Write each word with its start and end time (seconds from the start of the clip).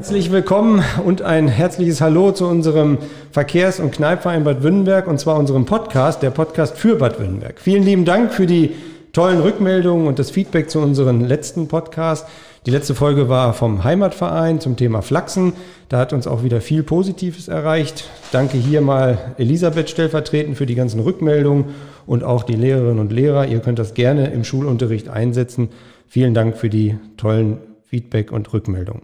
Herzlich 0.00 0.32
willkommen 0.32 0.82
und 1.04 1.20
ein 1.20 1.46
herzliches 1.46 2.00
Hallo 2.00 2.32
zu 2.32 2.46
unserem 2.46 2.96
Verkehrs- 3.32 3.80
und 3.80 3.92
Kneipverein 3.92 4.44
Bad 4.44 4.62
Württemberg 4.62 5.06
und 5.06 5.20
zwar 5.20 5.38
unserem 5.38 5.66
Podcast, 5.66 6.22
der 6.22 6.30
Podcast 6.30 6.78
für 6.78 6.96
Bad 6.96 7.18
Württemberg. 7.18 7.60
Vielen 7.60 7.82
lieben 7.82 8.06
Dank 8.06 8.32
für 8.32 8.46
die 8.46 8.70
tollen 9.12 9.40
Rückmeldungen 9.40 10.06
und 10.06 10.18
das 10.18 10.30
Feedback 10.30 10.70
zu 10.70 10.78
unserem 10.78 11.22
letzten 11.22 11.68
Podcast. 11.68 12.26
Die 12.64 12.70
letzte 12.70 12.94
Folge 12.94 13.28
war 13.28 13.52
vom 13.52 13.84
Heimatverein 13.84 14.58
zum 14.58 14.78
Thema 14.78 15.02
Flachsen. 15.02 15.52
Da 15.90 15.98
hat 15.98 16.14
uns 16.14 16.26
auch 16.26 16.42
wieder 16.42 16.62
viel 16.62 16.82
Positives 16.82 17.48
erreicht. 17.48 18.08
Danke 18.32 18.56
hier 18.56 18.80
mal 18.80 19.18
Elisabeth 19.36 19.90
stellvertretend 19.90 20.56
für 20.56 20.64
die 20.64 20.76
ganzen 20.76 21.00
Rückmeldungen 21.00 21.74
und 22.06 22.24
auch 22.24 22.44
die 22.44 22.56
Lehrerinnen 22.56 23.00
und 23.00 23.12
Lehrer. 23.12 23.46
Ihr 23.48 23.60
könnt 23.60 23.78
das 23.78 23.92
gerne 23.92 24.30
im 24.30 24.44
Schulunterricht 24.44 25.10
einsetzen. 25.10 25.68
Vielen 26.08 26.32
Dank 26.32 26.56
für 26.56 26.70
die 26.70 26.96
tollen 27.18 27.58
Feedback 27.84 28.32
und 28.32 28.50
Rückmeldungen. 28.50 29.02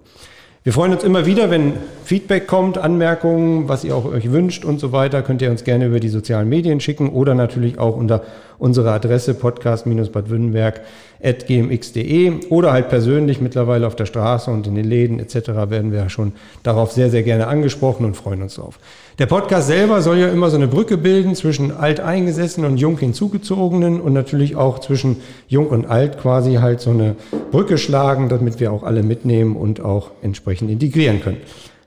Wir 0.66 0.72
freuen 0.72 0.92
uns 0.92 1.04
immer 1.04 1.26
wieder, 1.26 1.48
wenn 1.48 1.74
Feedback 2.02 2.48
kommt, 2.48 2.76
Anmerkungen, 2.76 3.68
was 3.68 3.84
ihr 3.84 3.94
auch 3.94 4.04
euch 4.04 4.32
wünscht 4.32 4.64
und 4.64 4.80
so 4.80 4.90
weiter, 4.90 5.22
könnt 5.22 5.40
ihr 5.40 5.48
uns 5.52 5.62
gerne 5.62 5.86
über 5.86 6.00
die 6.00 6.08
sozialen 6.08 6.48
Medien 6.48 6.80
schicken 6.80 7.10
oder 7.10 7.36
natürlich 7.36 7.78
auch 7.78 7.94
unter 7.94 8.24
unserer 8.58 8.92
Adresse 8.92 9.34
podcast-badwürttemberg.gmx.de 9.34 12.32
oder 12.50 12.72
halt 12.72 12.88
persönlich 12.88 13.40
mittlerweile 13.40 13.86
auf 13.86 13.94
der 13.96 14.06
Straße 14.06 14.50
und 14.50 14.66
in 14.66 14.74
den 14.74 14.84
Läden 14.84 15.20
etc. 15.20 15.48
werden 15.68 15.92
wir 15.92 16.08
schon 16.08 16.32
darauf 16.62 16.92
sehr, 16.92 17.10
sehr 17.10 17.22
gerne 17.22 17.46
angesprochen 17.46 18.06
und 18.06 18.16
freuen 18.16 18.40
uns 18.42 18.56
drauf. 18.56 18.78
Der 19.18 19.26
Podcast 19.26 19.68
selber 19.68 20.00
soll 20.02 20.18
ja 20.18 20.28
immer 20.28 20.50
so 20.50 20.56
eine 20.56 20.68
Brücke 20.68 20.98
bilden 20.98 21.34
zwischen 21.34 21.72
Alteingesessenen 21.72 22.70
und 22.70 22.76
Jung 22.76 22.98
hinzugezogenen 22.98 23.98
und 24.00 24.12
natürlich 24.12 24.56
auch 24.56 24.78
zwischen 24.78 25.16
Jung 25.48 25.68
und 25.68 25.86
Alt 25.86 26.18
quasi 26.18 26.56
halt 26.56 26.80
so 26.80 26.90
eine 26.90 27.16
Brücke 27.50 27.78
schlagen, 27.78 28.28
damit 28.28 28.60
wir 28.60 28.70
auch 28.72 28.82
alle 28.82 29.02
mitnehmen 29.02 29.56
und 29.56 29.80
auch 29.80 30.10
entsprechend 30.20 30.70
integrieren 30.70 31.22
können. 31.22 31.38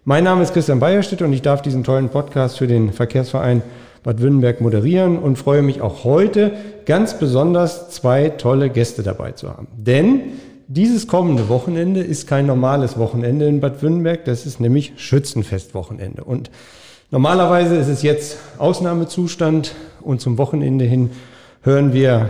Mein 0.05 0.24
Name 0.24 0.41
ist 0.41 0.54
Christian 0.54 0.80
Bayerstedt 0.80 1.21
und 1.21 1.32
ich 1.34 1.43
darf 1.43 1.62
diesen 1.62 1.84
tollen 1.84 2.10
Podcast 2.10 2.58
für 2.58 2.65
den 2.65 2.93
Verkehrsverein 2.93 3.62
Bad 4.04 4.22
Württemberg 4.22 4.62
moderieren 4.62 5.20
und 5.20 5.38
freue 5.38 5.62
mich 5.62 5.82
auch 5.82 6.04
heute 6.04 6.54
ganz 6.86 7.20
besonders 7.20 7.90
zwei 7.90 8.30
tolle 8.30 8.70
Gäste 8.70 9.04
dabei 9.04 9.32
zu 9.34 9.50
haben. 9.50 9.68
Denn 9.76 10.22
dieses 10.68 11.08
kommende 11.08 11.50
Wochenende 11.50 12.02
ist 12.02 12.27
kein 12.27 12.46
normales 12.46 12.98
Wochenende 12.98 13.48
in 13.48 13.60
Bad 13.60 13.82
Württemberg, 13.82 14.26
das 14.26 14.46
ist 14.46 14.60
nämlich 14.60 14.94
Schützenfestwochenende. 14.98 16.24
Und 16.24 16.50
Normalerweise 17.12 17.76
ist 17.76 17.88
es 17.88 18.04
jetzt 18.04 18.38
Ausnahmezustand 18.60 19.74
und 20.02 20.22
zum 20.22 20.38
Wochenende 20.38 20.86
hin 20.86 21.10
hören 21.64 21.92
wir 21.92 22.30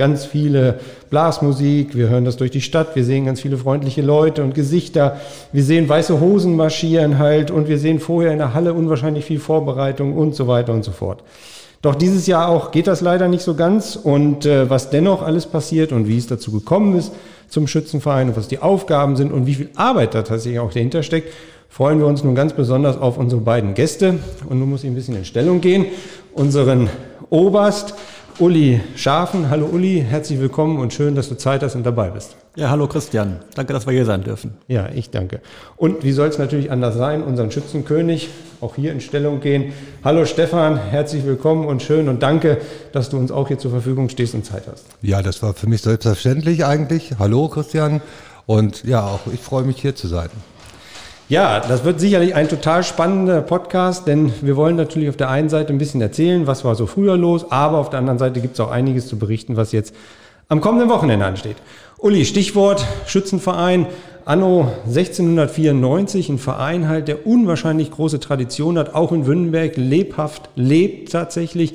ganz 0.00 0.24
viele 0.24 0.80
Blasmusik, 1.10 1.94
wir 1.94 2.08
hören 2.08 2.24
das 2.24 2.38
durch 2.38 2.50
die 2.50 2.62
Stadt, 2.62 2.96
wir 2.96 3.04
sehen 3.04 3.26
ganz 3.26 3.42
viele 3.42 3.58
freundliche 3.58 4.00
Leute 4.00 4.42
und 4.42 4.54
Gesichter, 4.54 5.20
wir 5.52 5.62
sehen 5.62 5.90
weiße 5.90 6.20
Hosen 6.20 6.56
marschieren 6.56 7.18
halt 7.18 7.50
und 7.50 7.68
wir 7.68 7.76
sehen 7.76 8.00
vorher 8.00 8.32
in 8.32 8.38
der 8.38 8.54
Halle 8.54 8.72
unwahrscheinlich 8.72 9.26
viel 9.26 9.38
Vorbereitung 9.38 10.16
und 10.16 10.34
so 10.34 10.48
weiter 10.48 10.72
und 10.72 10.84
so 10.84 10.90
fort. 10.90 11.22
Doch 11.82 11.94
dieses 11.94 12.26
Jahr 12.26 12.48
auch 12.48 12.70
geht 12.70 12.86
das 12.86 13.02
leider 13.02 13.28
nicht 13.28 13.42
so 13.42 13.54
ganz 13.54 13.94
und 13.94 14.46
äh, 14.46 14.70
was 14.70 14.88
dennoch 14.88 15.20
alles 15.20 15.44
passiert 15.44 15.92
und 15.92 16.08
wie 16.08 16.16
es 16.16 16.26
dazu 16.26 16.50
gekommen 16.50 16.96
ist 16.96 17.12
zum 17.50 17.66
Schützenverein 17.66 18.28
und 18.28 18.38
was 18.38 18.48
die 18.48 18.60
Aufgaben 18.60 19.16
sind 19.16 19.30
und 19.30 19.44
wie 19.46 19.54
viel 19.54 19.68
Arbeit 19.76 20.14
da 20.14 20.22
tatsächlich 20.22 20.60
auch 20.60 20.72
dahinter 20.72 21.02
steckt, 21.02 21.30
freuen 21.68 21.98
wir 21.98 22.06
uns 22.06 22.24
nun 22.24 22.34
ganz 22.34 22.54
besonders 22.54 22.96
auf 22.96 23.18
unsere 23.18 23.42
beiden 23.42 23.74
Gäste. 23.74 24.18
Und 24.48 24.60
nun 24.60 24.70
muss 24.70 24.82
ich 24.82 24.88
ein 24.88 24.94
bisschen 24.94 25.16
in 25.16 25.26
Stellung 25.26 25.60
gehen. 25.60 25.84
Unseren 26.32 26.88
Oberst 27.28 27.94
Uli 28.38 28.80
Schafen. 28.96 29.50
Hallo 29.50 29.66
Uli, 29.66 30.04
herzlich 30.08 30.40
willkommen 30.40 30.78
und 30.78 30.92
schön, 30.92 31.14
dass 31.14 31.28
du 31.28 31.36
Zeit 31.36 31.62
hast 31.62 31.74
und 31.74 31.84
dabei 31.84 32.10
bist. 32.10 32.36
Ja, 32.56 32.70
hallo 32.70 32.86
Christian. 32.86 33.40
Danke, 33.54 33.72
dass 33.72 33.86
wir 33.86 33.92
hier 33.92 34.04
sein 34.04 34.22
dürfen. 34.22 34.54
Ja, 34.68 34.88
ich 34.94 35.10
danke. 35.10 35.40
Und 35.76 36.04
wie 36.04 36.12
soll 36.12 36.28
es 36.28 36.38
natürlich 36.38 36.70
anders 36.70 36.96
sein, 36.96 37.22
unseren 37.22 37.50
Schützenkönig 37.50 38.28
auch 38.60 38.76
hier 38.76 38.92
in 38.92 39.00
Stellung 39.00 39.40
gehen. 39.40 39.72
Hallo 40.04 40.24
Stefan, 40.24 40.76
herzlich 40.76 41.24
willkommen 41.24 41.66
und 41.66 41.82
schön 41.82 42.08
und 42.08 42.22
danke, 42.22 42.58
dass 42.92 43.10
du 43.10 43.16
uns 43.16 43.30
auch 43.30 43.48
hier 43.48 43.58
zur 43.58 43.70
Verfügung 43.70 44.08
stehst 44.08 44.34
und 44.34 44.44
Zeit 44.44 44.64
hast. 44.70 44.84
Ja, 45.02 45.22
das 45.22 45.42
war 45.42 45.54
für 45.54 45.66
mich 45.66 45.82
selbstverständlich 45.82 46.64
eigentlich. 46.64 47.14
Hallo 47.18 47.48
Christian. 47.48 48.00
Und 48.46 48.84
ja, 48.84 49.06
auch 49.06 49.20
ich 49.32 49.40
freue 49.40 49.64
mich 49.64 49.80
hier 49.80 49.94
zu 49.94 50.08
sein. 50.08 50.28
Ja, 51.30 51.60
das 51.60 51.84
wird 51.84 52.00
sicherlich 52.00 52.34
ein 52.34 52.48
total 52.48 52.82
spannender 52.82 53.40
Podcast, 53.40 54.08
denn 54.08 54.32
wir 54.40 54.56
wollen 54.56 54.74
natürlich 54.74 55.08
auf 55.08 55.16
der 55.16 55.30
einen 55.30 55.48
Seite 55.48 55.72
ein 55.72 55.78
bisschen 55.78 56.00
erzählen, 56.00 56.48
was 56.48 56.64
war 56.64 56.74
so 56.74 56.86
früher 56.86 57.16
los, 57.16 57.52
aber 57.52 57.78
auf 57.78 57.88
der 57.88 58.00
anderen 58.00 58.18
Seite 58.18 58.40
gibt 58.40 58.54
es 58.54 58.60
auch 58.60 58.72
einiges 58.72 59.06
zu 59.06 59.16
berichten, 59.16 59.56
was 59.56 59.70
jetzt 59.70 59.94
am 60.48 60.60
kommenden 60.60 60.88
Wochenende 60.88 61.24
ansteht. 61.24 61.54
Uli, 61.98 62.24
Stichwort 62.24 62.84
Schützenverein. 63.06 63.86
Anno 64.24 64.72
1694, 64.86 66.30
ein 66.30 66.38
Verein 66.38 66.88
halt, 66.88 67.06
der 67.06 67.28
unwahrscheinlich 67.28 67.92
große 67.92 68.18
Tradition 68.18 68.76
hat, 68.76 68.96
auch 68.96 69.12
in 69.12 69.24
Wünnenberg 69.26 69.76
lebhaft 69.76 70.50
lebt 70.56 71.12
tatsächlich. 71.12 71.74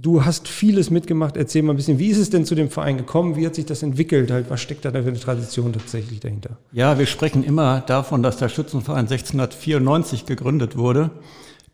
Du 0.00 0.24
hast 0.24 0.48
vieles 0.48 0.90
mitgemacht. 0.90 1.36
Erzähl 1.36 1.62
mal 1.62 1.74
ein 1.74 1.76
bisschen, 1.76 1.98
wie 1.98 2.08
ist 2.08 2.18
es 2.18 2.30
denn 2.30 2.46
zu 2.46 2.54
dem 2.54 2.70
Verein 2.70 2.96
gekommen? 2.96 3.36
Wie 3.36 3.46
hat 3.46 3.54
sich 3.54 3.66
das 3.66 3.82
entwickelt? 3.82 4.30
Halt, 4.30 4.48
was 4.48 4.60
steckt 4.60 4.84
da 4.84 4.92
für 4.92 4.98
eine 4.98 5.20
Tradition 5.20 5.72
tatsächlich 5.72 6.20
dahinter? 6.20 6.56
Ja, 6.72 6.98
wir 6.98 7.06
sprechen 7.06 7.44
immer 7.44 7.80
davon, 7.80 8.22
dass 8.22 8.38
der 8.38 8.48
Schützenverein 8.48 9.06
1694 9.08 10.24
gegründet 10.24 10.76
wurde. 10.76 11.10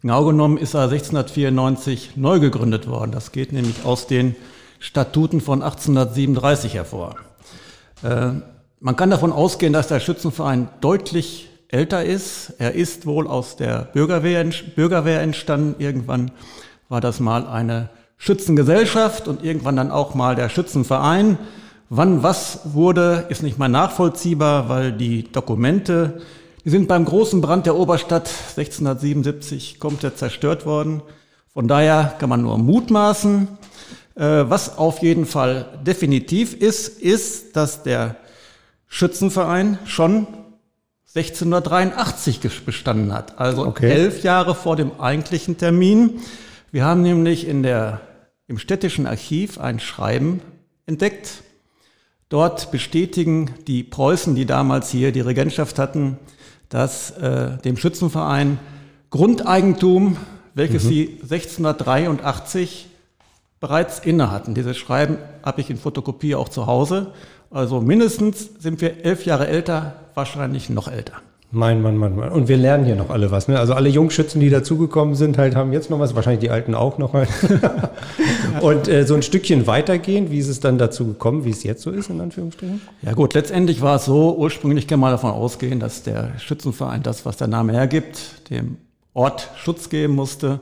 Genau 0.02 0.24
genommen 0.24 0.58
ist 0.58 0.74
er 0.74 0.82
1694 0.82 2.16
neu 2.16 2.40
gegründet 2.40 2.88
worden. 2.88 3.12
Das 3.12 3.32
geht 3.32 3.52
nämlich 3.52 3.84
aus 3.84 4.06
den 4.06 4.34
Statuten 4.80 5.40
von 5.40 5.62
1837 5.62 6.74
hervor. 6.74 7.16
Äh, 8.02 8.32
man 8.80 8.96
kann 8.96 9.10
davon 9.10 9.32
ausgehen, 9.32 9.72
dass 9.72 9.88
der 9.88 10.00
Schützenverein 10.00 10.68
deutlich 10.80 11.48
älter 11.68 12.04
ist. 12.04 12.54
Er 12.58 12.74
ist 12.74 13.06
wohl 13.06 13.26
aus 13.26 13.56
der 13.56 13.88
Bürgerwehr, 13.92 14.44
Bürgerwehr 14.74 15.20
entstanden. 15.20 15.76
Irgendwann 15.78 16.30
war 16.88 17.00
das 17.00 17.20
mal 17.20 17.46
eine 17.46 17.88
Schützengesellschaft 18.16 19.28
und 19.28 19.44
irgendwann 19.44 19.76
dann 19.76 19.90
auch 19.90 20.14
mal 20.14 20.34
der 20.34 20.48
Schützenverein. 20.48 21.38
Wann 21.88 22.22
was 22.22 22.60
wurde, 22.64 23.26
ist 23.28 23.42
nicht 23.42 23.58
mal 23.58 23.68
nachvollziehbar, 23.68 24.68
weil 24.68 24.92
die 24.92 25.30
Dokumente, 25.30 26.20
die 26.64 26.70
sind 26.70 26.88
beim 26.88 27.04
großen 27.04 27.40
Brand 27.40 27.66
der 27.66 27.76
Oberstadt 27.76 28.28
1677 28.56 29.78
komplett 29.78 30.18
zerstört 30.18 30.66
worden. 30.66 31.02
Von 31.52 31.68
daher 31.68 32.14
kann 32.18 32.28
man 32.28 32.42
nur 32.42 32.58
mutmaßen. 32.58 33.48
Äh, 34.16 34.20
was 34.48 34.78
auf 34.78 35.02
jeden 35.02 35.26
Fall 35.26 35.78
definitiv 35.86 36.54
ist, 36.54 37.00
ist, 37.00 37.54
dass 37.54 37.82
der 37.82 38.16
Schützenverein 38.88 39.78
schon 39.84 40.26
1683 41.14 42.40
bestanden 42.64 43.12
hat. 43.12 43.38
Also 43.38 43.66
okay. 43.66 43.90
elf 43.90 44.22
Jahre 44.22 44.54
vor 44.54 44.76
dem 44.76 45.00
eigentlichen 45.00 45.56
Termin. 45.56 46.20
Wir 46.76 46.84
haben 46.84 47.00
nämlich 47.00 47.48
in 47.48 47.62
der, 47.62 48.02
im 48.48 48.58
städtischen 48.58 49.06
Archiv 49.06 49.58
ein 49.58 49.80
Schreiben 49.80 50.42
entdeckt. 50.84 51.42
Dort 52.28 52.70
bestätigen 52.70 53.54
die 53.66 53.82
Preußen, 53.82 54.34
die 54.34 54.44
damals 54.44 54.90
hier 54.90 55.10
die 55.10 55.22
Regentschaft 55.22 55.78
hatten, 55.78 56.18
dass 56.68 57.12
äh, 57.12 57.56
dem 57.64 57.78
Schützenverein 57.78 58.58
Grundeigentum, 59.08 60.18
welches 60.52 60.84
mhm. 60.84 60.88
sie 60.88 61.18
1683 61.22 62.88
bereits 63.58 64.00
inne 64.00 64.30
hatten. 64.30 64.52
Dieses 64.52 64.76
Schreiben 64.76 65.16
habe 65.42 65.62
ich 65.62 65.70
in 65.70 65.78
Fotokopie 65.78 66.34
auch 66.34 66.50
zu 66.50 66.66
Hause. 66.66 67.14
Also 67.50 67.80
mindestens 67.80 68.50
sind 68.58 68.82
wir 68.82 69.02
elf 69.02 69.24
Jahre 69.24 69.48
älter, 69.48 69.94
wahrscheinlich 70.12 70.68
noch 70.68 70.88
älter. 70.88 71.22
Mein 71.52 71.80
Mann, 71.80 71.96
Mann, 71.96 72.16
Mann. 72.16 72.30
Und 72.30 72.48
wir 72.48 72.56
lernen 72.56 72.84
hier 72.84 72.96
noch 72.96 73.10
alle 73.10 73.30
was. 73.30 73.46
Ne? 73.46 73.58
Also 73.58 73.74
alle 73.74 73.88
Jungschützen, 73.88 74.40
die 74.40 74.50
dazugekommen 74.50 75.14
sind, 75.14 75.38
halt 75.38 75.54
haben 75.54 75.72
jetzt 75.72 75.90
noch 75.90 76.00
was. 76.00 76.14
Wahrscheinlich 76.14 76.40
die 76.40 76.50
Alten 76.50 76.74
auch 76.74 76.98
noch 76.98 77.12
mal. 77.12 77.28
und 78.60 78.88
äh, 78.88 79.06
so 79.06 79.14
ein 79.14 79.22
Stückchen 79.22 79.66
weitergehen, 79.66 80.30
wie 80.30 80.38
ist 80.38 80.48
es 80.48 80.58
dann 80.58 80.76
dazu 80.76 81.06
gekommen, 81.06 81.44
wie 81.44 81.50
es 81.50 81.62
jetzt 81.62 81.82
so 81.82 81.90
ist, 81.92 82.10
in 82.10 82.20
Anführungsstrichen? 82.20 82.80
Ja 83.02 83.12
gut, 83.12 83.34
letztendlich 83.34 83.80
war 83.80 83.96
es 83.96 84.06
so, 84.06 84.36
ursprünglich 84.36 84.88
kann 84.88 84.98
man 84.98 85.12
davon 85.12 85.30
ausgehen, 85.30 85.78
dass 85.78 86.02
der 86.02 86.38
Schützenverein 86.38 87.04
das, 87.04 87.24
was 87.24 87.36
der 87.36 87.46
Name 87.46 87.72
hergibt, 87.72 88.50
dem 88.50 88.78
Ort 89.14 89.48
Schutz 89.56 89.88
geben 89.88 90.14
musste. 90.14 90.60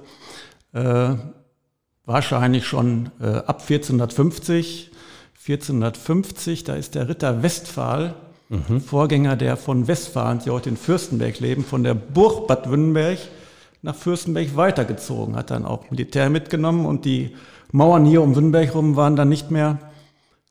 Äh, 0.75 1.15
wahrscheinlich 2.05 2.67
schon 2.67 3.11
äh, 3.21 3.27
ab 3.27 3.63
1450. 3.63 4.91
1450, 5.47 6.65
da 6.65 6.75
ist 6.75 6.95
der 6.95 7.09
Ritter 7.09 7.43
Westphal 7.43 8.15
mhm. 8.49 8.81
Vorgänger 8.81 9.37
der 9.37 9.57
von 9.57 9.89
Westfalen, 9.89 10.41
die 10.45 10.51
heute 10.51 10.69
in 10.69 10.77
Fürstenberg 10.77 11.39
leben, 11.41 11.65
von 11.65 11.85
der 11.85 11.95
Burg 11.95 12.47
Bad 12.47 12.69
Württemberg 12.69 13.19
nach 13.83 13.95
Fürstenberg 13.95 14.57
weitergezogen, 14.57 15.37
hat 15.37 15.51
dann 15.51 15.65
auch 15.65 15.91
Militär 15.91 16.31
mitgenommen 16.31 16.87
und 16.87 17.05
die 17.05 17.35
Mauern 17.73 18.07
hier 18.07 18.23
um 18.23 18.35
Württemberg 18.35 18.75
rum 18.75 18.97
waren 18.97 19.17
dann 19.17 19.29
nicht 19.29 19.51
mehr, 19.51 19.79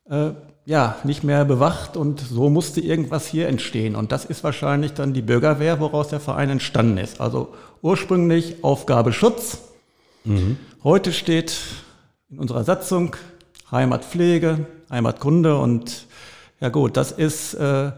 äh, 0.10 0.31
ja, 0.66 0.95
nicht 1.04 1.24
mehr 1.24 1.44
bewacht 1.45 1.98
und 1.98 2.19
so 2.19 2.50
musste 2.50 2.80
irgendwas 2.80 3.28
hier 3.28 3.48
entstehen. 3.48 3.96
Und 3.96 4.12
das 4.12 4.25
ist 4.25 4.44
wahrscheinlich 4.44 4.94
dann 4.94 5.13
die 5.13 5.22
Bürgerwehr, 5.22 5.80
woraus 5.80 6.10
der 6.10 6.19
Verein 6.19 6.50
entstanden 6.50 6.98
ist. 6.98 7.19
Also 7.19 7.54
ursprünglich 7.81 8.63
Aufgabe 8.63 9.13
Schutz. 9.13 9.60
Mhm. 10.24 10.57
Heute 10.84 11.12
steht 11.12 11.60
in 12.30 12.39
unserer 12.39 12.63
Satzung 12.63 13.16
Heimatpflege, 13.72 14.66
Heimatkunde 14.89 15.57
und 15.57 16.06
ja 16.63 16.69
gut, 16.69 16.95
das 16.95 17.12
ist 17.12 17.56
äh, 17.56 17.92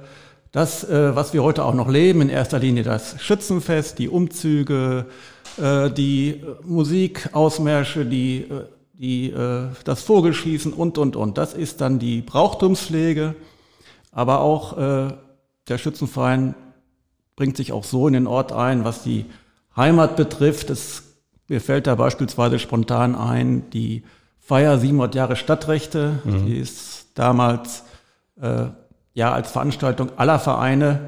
das, 0.51 0.83
äh, 0.89 1.15
was 1.15 1.33
wir 1.33 1.43
heute 1.43 1.63
auch 1.63 1.75
noch 1.75 1.87
leben, 1.87 2.21
in 2.21 2.29
erster 2.29 2.57
Linie 2.57 2.81
das 2.81 3.21
Schützenfest, 3.21 3.99
die 3.99 4.09
Umzüge, 4.09 5.05
äh, 5.61 5.91
die 5.91 6.43
Musikausmärsche, 6.63 8.07
die, 8.07 8.37
äh, 8.37 8.63
die, 8.93 9.29
äh, 9.29 9.67
das 9.83 10.01
Vogelschießen 10.01 10.73
und, 10.73 10.97
und, 10.97 11.15
und. 11.15 11.37
Das 11.37 11.53
ist 11.53 11.79
dann 11.79 11.99
die 11.99 12.23
Brauchtumspflege. 12.23 13.35
Aber 14.11 14.39
auch 14.39 14.75
äh, 14.79 15.13
der 15.67 15.77
Schützenverein 15.77 16.55
bringt 17.35 17.57
sich 17.57 17.71
auch 17.71 17.83
so 17.83 18.07
in 18.07 18.13
den 18.13 18.25
Ort 18.25 18.51
ein, 18.51 18.83
was 18.83 19.03
die 19.03 19.25
Heimat 19.75 20.15
betrifft. 20.15 20.71
Es, 20.71 21.03
mir 21.47 21.61
fällt 21.61 21.85
da 21.85 21.93
beispielsweise 21.93 22.57
spontan 22.57 23.13
ein, 23.13 23.69
die 23.69 24.01
Feier 24.39 24.79
700 24.79 25.13
Jahre 25.13 25.35
Stadtrechte, 25.35 26.19
mhm. 26.23 26.47
die 26.47 26.57
ist 26.57 27.09
damals 27.13 27.81
äh, 27.81 27.94
ja 28.37 29.31
als 29.33 29.51
Veranstaltung 29.51 30.09
aller 30.17 30.39
Vereine 30.39 30.99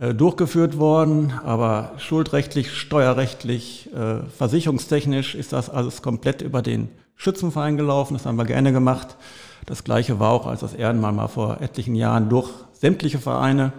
äh, 0.00 0.14
durchgeführt 0.14 0.78
worden, 0.78 1.32
aber 1.44 1.90
schuldrechtlich, 1.98 2.72
steuerrechtlich, 2.72 3.92
äh, 3.92 4.20
versicherungstechnisch 4.30 5.34
ist 5.34 5.52
das 5.52 5.70
alles 5.70 6.02
komplett 6.02 6.40
über 6.40 6.62
den 6.62 6.88
Schützenverein 7.16 7.76
gelaufen. 7.76 8.14
Das 8.14 8.24
haben 8.24 8.36
wir 8.36 8.44
gerne 8.44 8.72
gemacht. 8.72 9.16
Das 9.66 9.82
gleiche 9.82 10.20
war 10.20 10.30
auch, 10.30 10.46
als 10.46 10.60
das 10.60 10.72
Ehrenmal 10.72 11.10
mal 11.12 11.26
vor 11.26 11.60
etlichen 11.60 11.96
Jahren 11.96 12.28
durch 12.28 12.48
sämtliche 12.74 13.18
Vereine 13.18 13.72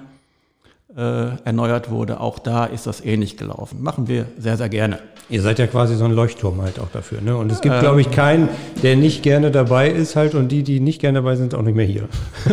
äh, 0.93 1.37
erneuert 1.45 1.89
wurde. 1.89 2.19
Auch 2.19 2.37
da 2.37 2.65
ist 2.65 2.85
das 2.85 2.99
ähnlich 2.99 3.37
gelaufen. 3.37 3.81
Machen 3.81 4.09
wir 4.09 4.25
sehr, 4.37 4.57
sehr 4.57 4.67
gerne. 4.67 4.99
Ihr 5.29 5.43
seid 5.43 5.59
ja 5.59 5.67
quasi 5.67 5.95
so 5.95 6.05
ein 6.05 6.11
Leuchtturm 6.11 6.61
halt 6.61 6.79
auch 6.79 6.89
dafür. 6.91 7.21
Ne? 7.21 7.37
Und 7.37 7.51
es 7.51 7.61
gibt, 7.61 7.75
ähm, 7.75 7.81
glaube 7.81 8.01
ich, 8.01 8.09
keinen, 8.09 8.49
der 8.81 8.95
nicht 8.95 9.21
gerne 9.21 9.51
dabei 9.51 9.89
ist 9.89 10.15
halt 10.15 10.33
und 10.33 10.47
die, 10.49 10.63
die 10.63 10.79
nicht 10.79 10.99
gerne 10.99 11.19
dabei 11.19 11.35
sind, 11.35 11.53
auch 11.53 11.61
nicht 11.61 11.75
mehr 11.75 11.85
hier. 11.85 12.09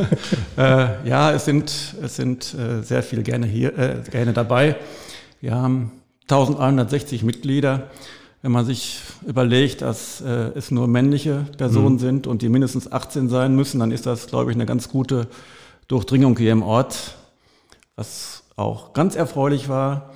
äh, 0.58 1.08
ja, 1.08 1.32
es 1.32 1.46
sind, 1.46 1.94
es 2.02 2.16
sind 2.16 2.54
äh, 2.54 2.82
sehr 2.82 3.02
viele 3.02 3.22
gerne 3.22 3.46
hier, 3.46 3.78
äh, 3.78 4.02
gerne 4.10 4.34
dabei. 4.34 4.76
Wir 5.40 5.54
haben 5.54 5.90
1160 6.28 7.22
Mitglieder. 7.22 7.84
Wenn 8.42 8.52
man 8.52 8.66
sich 8.66 9.00
überlegt, 9.26 9.80
dass 9.80 10.20
äh, 10.20 10.50
es 10.54 10.70
nur 10.70 10.86
männliche 10.86 11.46
Personen 11.56 11.94
mhm. 11.94 12.00
sind 12.00 12.26
und 12.26 12.42
die 12.42 12.50
mindestens 12.50 12.92
18 12.92 13.28
sein 13.30 13.56
müssen, 13.56 13.80
dann 13.80 13.90
ist 13.90 14.04
das, 14.04 14.26
glaube 14.26 14.50
ich, 14.50 14.56
eine 14.56 14.66
ganz 14.66 14.90
gute 14.90 15.28
Durchdringung 15.88 16.36
hier 16.36 16.52
im 16.52 16.62
Ort. 16.62 17.16
Was 17.96 18.42
auch 18.56 18.92
ganz 18.92 19.16
erfreulich 19.16 19.68
war, 19.70 20.10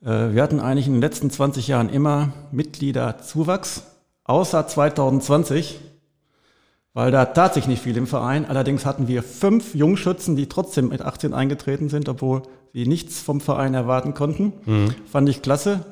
wir 0.00 0.42
hatten 0.42 0.60
eigentlich 0.60 0.86
in 0.86 0.94
den 0.94 1.02
letzten 1.02 1.30
20 1.30 1.68
Jahren 1.68 1.90
immer 1.90 2.32
Mitgliederzuwachs, 2.52 3.82
außer 4.24 4.66
2020, 4.66 5.78
weil 6.94 7.10
da 7.10 7.26
tat 7.26 7.54
sich 7.54 7.66
nicht 7.66 7.82
viel 7.82 7.96
im 7.96 8.06
Verein. 8.06 8.46
Allerdings 8.46 8.86
hatten 8.86 9.08
wir 9.08 9.22
fünf 9.22 9.74
Jungschützen, 9.74 10.36
die 10.36 10.48
trotzdem 10.48 10.88
mit 10.88 11.02
18 11.02 11.34
eingetreten 11.34 11.88
sind, 11.88 12.08
obwohl 12.08 12.42
sie 12.72 12.86
nichts 12.86 13.20
vom 13.20 13.40
Verein 13.40 13.74
erwarten 13.74 14.14
konnten. 14.14 14.52
Mhm. 14.64 14.94
Fand 15.10 15.28
ich 15.28 15.42
klasse. 15.42 15.84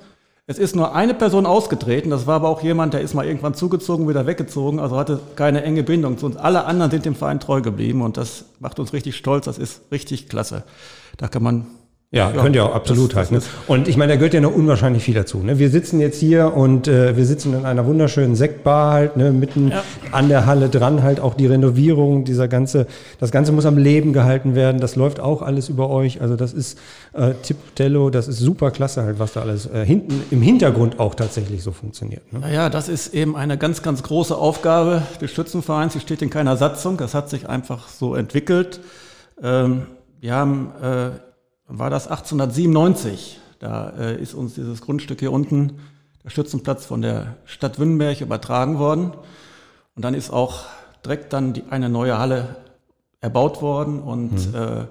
Es 0.47 0.59
ist 0.59 0.75
nur 0.75 0.95
eine 0.95 1.13
Person 1.13 1.45
ausgetreten, 1.45 2.09
das 2.09 2.27
war 2.27 2.37
aber 2.37 2.49
auch 2.49 2.63
jemand, 2.63 2.95
der 2.95 3.03
ist 3.03 3.13
mal 3.13 3.27
irgendwann 3.27 3.53
zugezogen, 3.53 4.09
wieder 4.09 4.27
weggezogen, 4.27 4.81
also 4.81 4.97
hatte 4.97 5.21
keine 5.37 5.63
enge 5.63 5.83
Bindung 5.83 6.17
zu 6.17 6.25
uns. 6.25 6.39
Alle 6.39 6.65
anderen 6.65 6.91
sind 6.91 7.05
dem 7.05 7.15
Verein 7.15 7.39
treu 7.39 7.61
geblieben 7.61 8.01
und 8.01 8.17
das 8.17 8.47
macht 8.59 8.81
uns 8.81 8.95
richtig 8.95 9.15
stolz, 9.17 9.45
das 9.45 9.59
ist 9.59 9.83
richtig 9.93 10.31
klasse. 10.31 10.65
Da 11.19 11.29
kann 11.29 11.43
man 11.43 11.67
ja, 12.11 12.31
ja, 12.31 12.43
könnt 12.43 12.57
ihr 12.57 12.65
auch 12.65 12.75
absolut 12.75 13.11
das, 13.11 13.17
halt. 13.17 13.33
Ne? 13.33 13.43
Und 13.67 13.87
ich 13.87 13.99
meine, 13.99 14.13
da 14.13 14.17
gehört 14.17 14.33
ja 14.33 14.41
noch 14.41 14.55
unwahrscheinlich 14.55 15.03
viel 15.03 15.13
dazu. 15.13 15.41
Ne? 15.41 15.59
Wir 15.59 15.69
sitzen 15.69 16.01
jetzt 16.01 16.19
hier 16.19 16.55
und 16.55 16.89
äh, 16.89 17.19
wir 17.19 17.27
sitzen 17.27 17.53
in 17.53 17.67
einer 17.67 17.85
wunderschönen 17.85 18.35
Sektbar 18.35 18.95
halt, 18.95 19.19
ne? 19.19 19.31
mitten 19.31 19.69
ja. 19.69 19.83
an 20.11 20.31
der 20.31 20.47
Halle 20.47 20.71
dran 20.71 21.03
halt 21.03 21.21
auch 21.21 21.35
die 21.35 21.45
Renovierung, 21.45 22.25
dieser 22.25 22.49
ganze, 22.49 22.87
das 23.21 23.31
Ganze 23.31 23.53
muss 23.53 23.67
am 23.67 23.77
Leben 23.77 24.15
gehalten 24.15 24.55
werden. 24.55 24.81
Das 24.81 24.97
läuft 24.97 25.21
auch 25.21 25.43
alles 25.43 25.69
über 25.69 25.91
euch. 25.91 26.23
Also 26.23 26.35
das 26.35 26.55
ist 26.55 26.79
äh, 27.13 27.35
Tiptello, 27.43 28.09
das 28.09 28.27
ist 28.27 28.39
super 28.39 28.71
klasse 28.71 29.03
halt, 29.03 29.19
was 29.19 29.35
da 29.35 29.43
alles 29.43 29.67
äh, 29.67 29.85
hinten 29.85 30.23
im 30.31 30.41
Hintergrund 30.41 31.01
auch 31.01 31.15
tatsächlich 31.15 31.63
so 31.63 31.73
funktioniert. 31.73 32.33
Ne? 32.33 32.39
Naja, 32.39 32.71
das 32.71 32.89
ist 32.89 33.13
eben 33.13 33.37
eine 33.37 33.59
ganz, 33.59 33.83
ganz 33.83 34.03
große 34.03 34.35
Aufgabe 34.35 35.03
des 35.21 35.31
Schützenvereins. 35.31 35.93
Die 35.93 36.01
steht 36.01 36.23
in 36.23 36.31
keiner 36.31 36.57
Satzung. 36.57 36.97
Das 36.97 37.13
hat 37.13 37.29
sich 37.29 37.51
einfach 37.51 37.89
so 37.89 38.15
entwickelt. 38.15 38.81
Ähm, 39.43 39.83
wir 40.23 40.35
haben 40.35 40.73
äh, 40.83 41.11
war 41.69 41.91
das 41.91 42.09
1897. 42.09 43.39
Da 43.61 43.91
äh, 43.91 44.21
ist 44.21 44.35
uns 44.35 44.55
dieses 44.55 44.81
Grundstück 44.81 45.21
hier 45.21 45.33
unten, 45.33 45.79
der 46.25 46.31
Schützenplatz 46.31 46.87
von 46.87 47.03
der 47.03 47.37
Stadt 47.45 47.79
Wünnenberg 47.79 48.21
übertragen 48.21 48.79
worden. 48.79 49.13
Und 49.95 50.05
dann 50.05 50.15
ist 50.15 50.31
auch 50.31 50.65
direkt 51.05 51.33
dann 51.33 51.53
die, 51.53 51.65
eine 51.71 51.89
neue 51.89 52.19
Halle 52.19 52.57
erbaut 53.21 53.61
worden. 53.61 54.01
Und 54.01 54.53
mhm. 54.53 54.55
äh, 54.55 54.87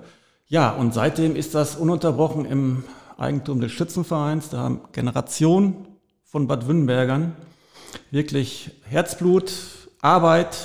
ja, 0.47 0.69
und 0.69 0.93
seitdem 0.93 1.35
ist 1.35 1.55
das 1.55 1.75
ununterbrochen 1.75 2.45
im 2.45 2.83
Eigentum 3.17 3.59
des 3.59 3.71
Schützenvereins. 3.71 4.49
Da 4.49 4.59
haben 4.59 4.81
Generationen 4.91 5.87
von 6.23 6.47
Bad 6.47 6.67
Wünnenbergern 6.67 7.33
wirklich 8.11 8.71
Herzblut, 8.83 9.51
Arbeit, 10.01 10.57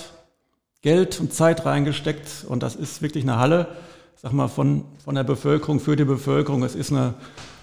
Geld 0.82 1.20
und 1.20 1.32
Zeit 1.32 1.64
reingesteckt. 1.64 2.44
Und 2.48 2.62
das 2.62 2.74
ist 2.74 3.00
wirklich 3.00 3.24
eine 3.24 3.38
Halle, 3.38 3.68
sag 4.22 4.32
mal, 4.32 4.48
von, 4.48 4.84
von 5.04 5.16
der 5.16 5.24
Bevölkerung 5.24 5.80
für 5.80 5.96
die 5.96 6.04
Bevölkerung. 6.04 6.62
Es 6.62 6.76
ist 6.76 6.92
eine, 6.92 7.14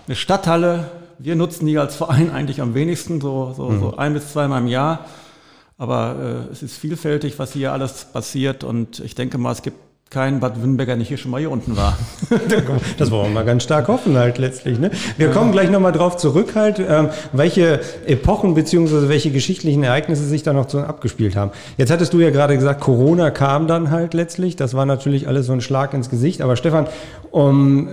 eine 0.08 0.16
Stadthalle. 0.16 0.92
Wir 1.18 1.36
nutzen 1.36 1.66
die 1.66 1.78
als 1.78 1.96
Verein 1.96 2.32
eigentlich 2.32 2.62
am 2.62 2.74
wenigsten, 2.74 3.22
so, 3.22 3.54
so, 3.56 3.70
mhm. 3.70 3.80
so 3.80 3.98
ein 3.98 4.14
bis 4.14 4.34
zweimal 4.34 4.62
im 4.62 4.68
Jahr. 4.68 5.06
Aber 5.78 6.46
äh, 6.50 6.52
es 6.52 6.62
ist 6.62 6.78
vielfältig, 6.78 7.40
was 7.40 7.54
hier 7.54 7.72
alles 7.72 8.06
passiert. 8.06 8.66
Und 8.66 9.00
ich 9.00 9.16
denke 9.16 9.38
mal, 9.38 9.54
es 9.54 9.62
gibt 9.62 9.78
kein 10.10 10.40
Bad 10.40 10.60
Wünnberger 10.60 10.96
nicht 10.96 11.10
hier 11.10 11.18
schon 11.18 11.30
mal 11.30 11.40
hier 11.40 11.52
unten 11.52 11.78
war. 11.78 11.96
das 12.98 13.12
wollen 13.12 13.28
wir 13.28 13.30
mal 13.30 13.46
ganz 13.46 13.62
stark 13.62 13.88
hoffen 13.88 14.18
halt 14.18 14.40
letztlich. 14.40 14.80
Ne? 14.80 14.90
Wir 15.18 15.30
kommen 15.30 15.52
gleich 15.52 15.70
nochmal 15.70 15.92
drauf 15.92 16.18
zurück 16.18 16.56
halt, 16.56 16.80
ähm, 16.80 17.10
welche 17.32 17.80
Epochen 18.08 18.56
beziehungsweise 18.56 19.08
welche 19.08 19.30
geschichtlichen 19.30 19.84
Ereignisse 19.84 20.24
sich 20.24 20.42
da 20.42 20.52
noch 20.52 20.68
so 20.68 20.80
abgespielt 20.80 21.36
haben. 21.36 21.52
Jetzt 21.78 21.92
hattest 21.92 22.12
du 22.14 22.20
ja 22.20 22.32
gerade 22.32 22.56
gesagt, 22.56 22.82
Corona 22.82 23.30
kam 23.30 23.68
dann 23.68 23.92
halt 23.92 24.16
letztlich. 24.16 24.56
Das 24.56 24.74
war 24.74 24.88
natürlich 24.88 25.28
alles 25.28 25.46
so 25.46 25.54
ein 25.54 25.62
Schlag 25.62 25.94
ins 25.94 26.10
Gesicht. 26.10 26.42
Aber 26.42 26.56
Stefan, 26.56 26.88
um, 27.30 27.88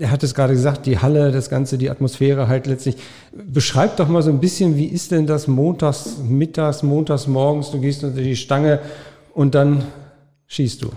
er 0.00 0.10
hat 0.10 0.24
es 0.24 0.34
gerade 0.34 0.54
gesagt, 0.54 0.86
die 0.86 0.98
Halle, 0.98 1.30
das 1.30 1.50
Ganze, 1.50 1.78
die 1.78 1.88
Atmosphäre 1.88 2.48
halt 2.48 2.66
letztlich. 2.66 2.96
Beschreib 3.32 3.96
doch 3.98 4.08
mal 4.08 4.22
so 4.22 4.30
ein 4.30 4.40
bisschen, 4.40 4.76
wie 4.76 4.86
ist 4.86 5.12
denn 5.12 5.28
das 5.28 5.46
montags, 5.46 6.16
mittags, 6.28 6.82
montags, 6.82 7.28
morgens, 7.28 7.70
du 7.70 7.80
gehst 7.80 8.02
unter 8.02 8.20
die 8.20 8.34
Stange 8.34 8.80
und 9.34 9.54
dann 9.54 9.84
schießt 10.48 10.82
du. 10.82 10.90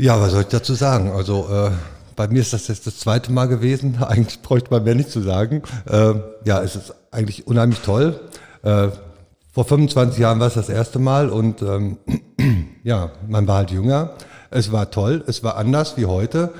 Ja, 0.00 0.20
was 0.20 0.30
soll 0.30 0.42
ich 0.42 0.46
dazu 0.46 0.74
sagen? 0.74 1.10
Also 1.10 1.48
äh, 1.50 1.72
bei 2.14 2.28
mir 2.28 2.40
ist 2.40 2.52
das 2.52 2.68
jetzt 2.68 2.86
das 2.86 3.00
zweite 3.00 3.32
Mal 3.32 3.46
gewesen. 3.46 3.96
Eigentlich 4.00 4.40
bräuchte 4.42 4.70
man 4.70 4.84
mehr 4.84 4.94
nicht 4.94 5.10
zu 5.10 5.20
sagen. 5.20 5.62
Äh, 5.86 6.14
ja, 6.44 6.62
es 6.62 6.76
ist 6.76 6.94
eigentlich 7.10 7.48
unheimlich 7.48 7.80
toll. 7.80 8.20
Äh, 8.62 8.90
vor 9.50 9.64
25 9.64 10.20
Jahren 10.20 10.38
war 10.38 10.46
es 10.46 10.54
das 10.54 10.68
erste 10.68 11.00
Mal 11.00 11.30
und 11.30 11.62
ähm, 11.62 11.98
ja, 12.84 13.10
man 13.26 13.48
war 13.48 13.56
halt 13.56 13.72
jünger. 13.72 14.10
Es 14.50 14.70
war 14.70 14.92
toll, 14.92 15.24
es 15.26 15.42
war 15.42 15.56
anders 15.56 15.96
wie 15.96 16.06
heute, 16.06 16.52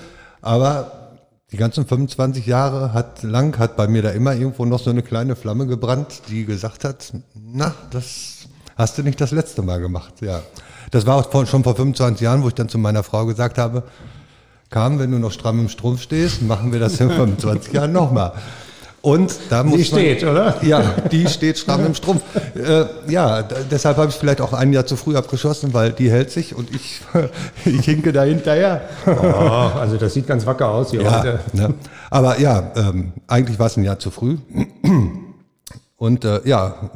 aber 0.42 1.14
die 1.52 1.58
ganzen 1.58 1.86
25 1.86 2.44
Jahre 2.44 2.92
hat 2.92 3.22
lang 3.22 3.56
hat 3.58 3.76
bei 3.76 3.86
mir 3.86 4.02
da 4.02 4.10
immer 4.10 4.34
irgendwo 4.34 4.64
noch 4.64 4.80
so 4.80 4.90
eine 4.90 5.02
kleine 5.02 5.36
Flamme 5.36 5.66
gebrannt, 5.66 6.22
die 6.28 6.44
gesagt 6.44 6.82
hat, 6.82 7.12
na, 7.34 7.72
das 7.92 8.48
hast 8.78 8.96
du 8.96 9.02
nicht 9.02 9.20
das 9.20 9.32
letzte 9.32 9.60
Mal 9.60 9.80
gemacht, 9.80 10.14
ja. 10.22 10.40
Das 10.90 11.04
war 11.04 11.16
auch 11.16 11.46
schon 11.46 11.64
vor 11.64 11.76
25 11.76 12.22
Jahren, 12.22 12.42
wo 12.42 12.48
ich 12.48 12.54
dann 12.54 12.70
zu 12.70 12.78
meiner 12.78 13.02
Frau 13.02 13.26
gesagt 13.26 13.58
habe, 13.58 13.82
Kam, 14.70 14.98
wenn 14.98 15.10
du 15.10 15.18
noch 15.18 15.32
stramm 15.32 15.60
im 15.60 15.68
Strumpf 15.70 16.02
stehst, 16.02 16.42
machen 16.42 16.72
wir 16.72 16.80
das 16.80 17.00
in 17.00 17.10
25 17.10 17.72
Jahren 17.72 17.92
nochmal. 17.92 18.32
Und 19.00 19.32
da 19.48 19.62
muss 19.62 19.78
die 19.78 19.84
steht, 19.84 20.22
man, 20.22 20.32
oder? 20.32 20.64
Ja, 20.64 20.82
die 21.10 21.26
steht 21.28 21.56
stramm 21.56 21.86
im 21.86 21.94
Strumpf. 21.94 22.20
Äh, 22.54 22.84
ja, 23.10 23.42
deshalb 23.42 23.96
habe 23.96 24.10
ich 24.10 24.16
vielleicht 24.16 24.40
auch 24.40 24.52
ein 24.52 24.72
Jahr 24.72 24.86
zu 24.86 24.96
früh 24.96 25.16
abgeschossen, 25.16 25.72
weil 25.72 25.92
die 25.92 26.10
hält 26.10 26.30
sich 26.32 26.54
und 26.54 26.74
ich, 26.74 27.00
ich 27.64 27.84
hinke 27.84 28.12
da 28.12 28.24
hinterher. 28.24 28.82
Oh, 29.06 29.78
also 29.78 29.96
das 29.96 30.14
sieht 30.14 30.26
ganz 30.26 30.44
wacker 30.44 30.68
aus 30.68 30.90
hier 30.90 31.02
ja, 31.02 31.18
heute. 31.18 31.40
Ne? 31.52 31.74
Aber 32.10 32.40
ja, 32.40 32.72
ähm, 32.74 33.12
eigentlich 33.28 33.58
war 33.58 33.66
es 33.66 33.76
ein 33.76 33.84
Jahr 33.84 34.00
zu 34.00 34.10
früh. 34.10 34.36
Und 35.96 36.24
äh, 36.24 36.40
ja, 36.44 36.90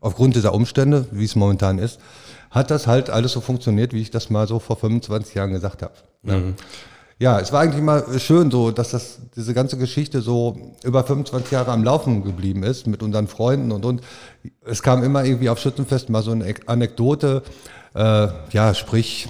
aufgrund 0.00 0.36
dieser 0.36 0.54
Umstände, 0.54 1.06
wie 1.10 1.24
es 1.24 1.36
momentan 1.36 1.78
ist, 1.78 2.00
hat 2.50 2.70
das 2.70 2.86
halt 2.86 3.10
alles 3.10 3.32
so 3.32 3.40
funktioniert, 3.40 3.92
wie 3.92 4.00
ich 4.00 4.10
das 4.10 4.30
mal 4.30 4.46
so 4.48 4.58
vor 4.58 4.76
25 4.76 5.34
Jahren 5.34 5.52
gesagt 5.52 5.82
habe. 5.82 5.94
Mhm. 6.22 6.54
Ja, 7.20 7.40
es 7.40 7.52
war 7.52 7.62
eigentlich 7.62 7.80
immer 7.80 8.04
schön 8.20 8.50
so, 8.50 8.70
dass 8.70 8.92
das, 8.92 9.18
diese 9.34 9.52
ganze 9.52 9.76
Geschichte 9.76 10.20
so 10.20 10.56
über 10.84 11.02
25 11.02 11.50
Jahre 11.50 11.72
am 11.72 11.82
Laufen 11.82 12.22
geblieben 12.22 12.62
ist 12.62 12.86
mit 12.86 13.02
unseren 13.02 13.26
Freunden 13.26 13.72
und 13.72 13.84
und. 13.84 14.02
Es 14.64 14.82
kam 14.82 15.02
immer 15.02 15.24
irgendwie 15.24 15.48
auf 15.48 15.58
Schützenfest 15.58 16.10
mal 16.10 16.22
so 16.22 16.30
eine 16.30 16.54
Anekdote, 16.66 17.42
äh, 17.94 18.28
ja, 18.52 18.72
sprich, 18.72 19.28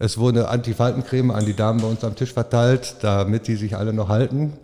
es 0.00 0.18
wurde 0.18 0.48
Antifaltencreme 0.48 1.30
an 1.30 1.46
die 1.46 1.54
Damen 1.54 1.80
bei 1.80 1.86
uns 1.86 2.02
am 2.02 2.16
Tisch 2.16 2.32
verteilt, 2.32 2.96
damit 3.02 3.46
die 3.46 3.54
sich 3.54 3.76
alle 3.76 3.92
noch 3.92 4.08
halten. 4.08 4.54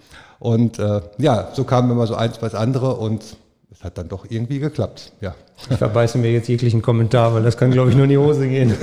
Und 0.41 0.81
äh, 0.81 1.03
ja, 1.19 1.51
so 1.55 1.63
kam 1.63 1.91
immer 1.91 2.09
so 2.09 2.17
eins 2.17 2.39
bei 2.39 2.49
das 2.49 2.59
andere 2.59 2.97
und 2.97 3.23
es 3.71 3.85
hat 3.85 3.99
dann 3.99 4.09
doch 4.09 4.27
irgendwie 4.29 4.59
geklappt, 4.59 5.13
ja. 5.21 5.35
Ich 5.69 5.77
verbeiße 5.77 6.19
mir 6.19 6.33
jetzt 6.33 6.49
jeglichen 6.49 6.81
Kommentar, 6.81 7.35
weil 7.35 7.43
das 7.43 7.57
kann, 7.57 7.71
glaube 7.71 7.91
ich, 7.91 7.97
nur 7.97 8.05
in 8.05 8.11
die 8.11 8.19
Hose 8.19 8.49
gehen. 8.49 8.75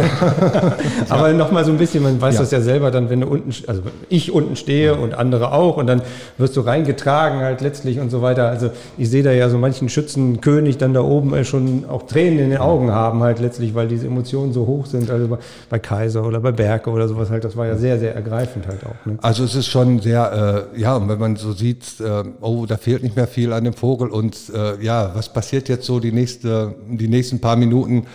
Aber 1.09 1.33
nochmal 1.33 1.65
so 1.65 1.71
ein 1.71 1.77
bisschen, 1.77 2.03
man 2.03 2.21
weiß 2.21 2.35
ja. 2.35 2.41
das 2.41 2.51
ja 2.51 2.61
selber 2.61 2.91
dann, 2.91 3.09
wenn 3.09 3.21
du 3.21 3.27
unten, 3.27 3.51
also 3.67 3.81
ich 4.09 4.31
unten 4.31 4.55
stehe 4.55 4.95
und 4.95 5.15
andere 5.15 5.51
auch 5.53 5.77
und 5.77 5.87
dann 5.87 6.01
wirst 6.37 6.55
du 6.55 6.61
reingetragen 6.61 7.39
halt 7.39 7.61
letztlich 7.61 7.99
und 7.99 8.09
so 8.09 8.21
weiter. 8.21 8.49
Also 8.49 8.69
ich 8.97 9.09
sehe 9.09 9.23
da 9.23 9.31
ja 9.31 9.49
so 9.49 9.57
manchen 9.57 9.89
Schützenkönig 9.89 10.77
dann 10.77 10.93
da 10.93 11.01
oben 11.01 11.33
äh, 11.33 11.43
schon 11.43 11.85
auch 11.89 12.03
Tränen 12.03 12.39
in 12.39 12.49
den 12.51 12.59
Augen 12.59 12.91
haben 12.91 13.21
halt 13.21 13.39
letztlich, 13.39 13.73
weil 13.73 13.87
diese 13.87 14.07
Emotionen 14.07 14.53
so 14.53 14.67
hoch 14.67 14.85
sind. 14.85 15.09
Also 15.09 15.37
bei 15.69 15.79
Kaiser 15.79 16.25
oder 16.25 16.39
bei 16.39 16.51
Berke 16.51 16.89
oder 16.91 17.07
sowas 17.07 17.29
halt, 17.29 17.43
das 17.43 17.57
war 17.57 17.65
ja 17.65 17.75
sehr, 17.75 17.99
sehr 17.99 18.15
ergreifend 18.15 18.67
halt 18.67 18.85
auch. 18.85 19.05
Ne? 19.05 19.17
Also 19.21 19.43
es 19.43 19.55
ist 19.55 19.67
schon 19.67 19.99
sehr, 19.99 20.67
äh, 20.75 20.79
ja, 20.79 20.95
und 20.95 21.09
wenn 21.09 21.19
man 21.19 21.35
so 21.37 21.53
sieht, 21.53 21.99
äh, 21.99 22.23
oh, 22.41 22.65
da 22.65 22.77
fehlt 22.77 23.03
nicht 23.03 23.15
mehr 23.15 23.27
viel 23.27 23.51
an 23.51 23.63
dem 23.63 23.73
Vogel 23.73 24.09
und 24.09 24.37
äh, 24.53 24.81
ja, 24.83 25.11
was 25.13 25.33
passiert 25.33 25.69
jetzt 25.69 25.85
so 25.85 25.99
die 25.99 26.11
nächste 26.11 26.66
die 26.89 27.07
nächsten 27.07 27.39
paar 27.39 27.55
Minuten, 27.55 28.07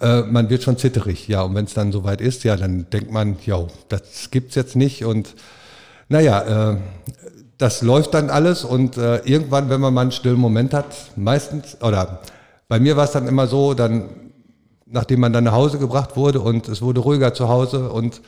äh, 0.00 0.22
man 0.22 0.50
wird 0.50 0.62
schon 0.62 0.78
zitterig. 0.78 1.28
Ja, 1.28 1.42
und 1.42 1.54
wenn 1.54 1.64
es 1.64 1.74
dann 1.74 1.92
soweit 1.92 2.20
ist, 2.20 2.44
ja, 2.44 2.56
dann 2.56 2.86
denkt 2.90 3.12
man, 3.12 3.36
ja, 3.44 3.66
das 3.88 4.30
gibt's 4.30 4.54
jetzt 4.54 4.76
nicht. 4.76 5.04
Und 5.04 5.34
naja, 6.08 6.72
äh, 6.72 6.76
das 7.58 7.82
läuft 7.82 8.14
dann 8.14 8.30
alles 8.30 8.64
und 8.64 8.96
äh, 8.96 9.18
irgendwann, 9.18 9.70
wenn 9.70 9.80
man 9.80 9.94
mal 9.94 10.02
einen 10.02 10.12
stillen 10.12 10.38
Moment 10.38 10.74
hat, 10.74 10.86
meistens, 11.16 11.76
oder 11.80 12.20
bei 12.68 12.80
mir 12.80 12.96
war 12.96 13.04
es 13.04 13.12
dann 13.12 13.28
immer 13.28 13.46
so, 13.46 13.74
dann, 13.74 14.08
nachdem 14.86 15.20
man 15.20 15.32
dann 15.32 15.44
nach 15.44 15.52
Hause 15.52 15.78
gebracht 15.78 16.16
wurde 16.16 16.40
und 16.40 16.68
es 16.68 16.82
wurde 16.82 17.00
ruhiger 17.00 17.32
zu 17.32 17.48
Hause 17.48 17.90
und 17.90 18.20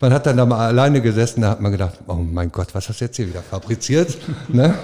man 0.00 0.12
hat 0.12 0.26
dann 0.26 0.36
da 0.36 0.46
mal 0.46 0.66
alleine 0.66 1.00
gesessen, 1.00 1.42
da 1.42 1.50
hat 1.50 1.60
man 1.60 1.70
gedacht, 1.70 2.00
oh 2.08 2.14
mein 2.14 2.50
Gott, 2.50 2.74
was 2.74 2.88
hast 2.88 3.00
du 3.00 3.04
jetzt 3.04 3.16
hier 3.16 3.28
wieder 3.28 3.42
fabriziert? 3.42 4.16
ne? 4.48 4.74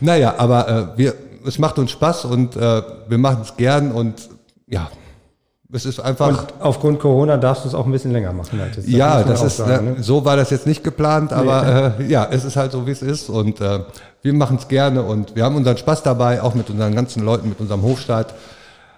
Naja, 0.00 0.34
aber 0.38 0.68
äh, 0.68 0.98
wir, 0.98 1.14
es 1.46 1.58
macht 1.58 1.78
uns 1.78 1.90
Spaß 1.90 2.26
und 2.26 2.56
äh, 2.56 2.82
wir 3.08 3.18
machen 3.18 3.42
es 3.42 3.56
gern 3.56 3.92
und 3.92 4.28
ja, 4.66 4.90
es 5.72 5.84
ist 5.84 6.00
einfach. 6.00 6.28
Und 6.28 6.54
aufgrund 6.60 7.00
Corona 7.00 7.36
darfst 7.36 7.64
du 7.64 7.68
es 7.68 7.74
auch 7.74 7.86
ein 7.86 7.92
bisschen 7.92 8.12
länger 8.12 8.32
machen. 8.32 8.60
Halt. 8.60 8.76
Das 8.76 8.88
ja, 8.88 9.22
das 9.22 9.42
ist, 9.42 9.56
sagen, 9.56 9.94
ne? 9.94 10.02
so 10.02 10.24
war 10.24 10.36
das 10.36 10.50
jetzt 10.50 10.66
nicht 10.66 10.84
geplant, 10.84 11.32
aber 11.32 11.94
nee. 11.98 12.04
äh, 12.04 12.10
ja, 12.10 12.28
es 12.30 12.44
ist 12.44 12.56
halt 12.56 12.72
so, 12.72 12.86
wie 12.86 12.92
es 12.92 13.02
ist 13.02 13.28
und 13.28 13.60
äh, 13.60 13.80
wir 14.22 14.32
machen 14.32 14.58
es 14.58 14.68
gerne 14.68 15.02
und 15.02 15.36
wir 15.36 15.44
haben 15.44 15.56
unseren 15.56 15.76
Spaß 15.76 16.02
dabei, 16.02 16.42
auch 16.42 16.54
mit 16.54 16.70
unseren 16.70 16.94
ganzen 16.94 17.24
Leuten, 17.24 17.48
mit 17.48 17.60
unserem 17.60 17.82
Hofstaat 17.82 18.34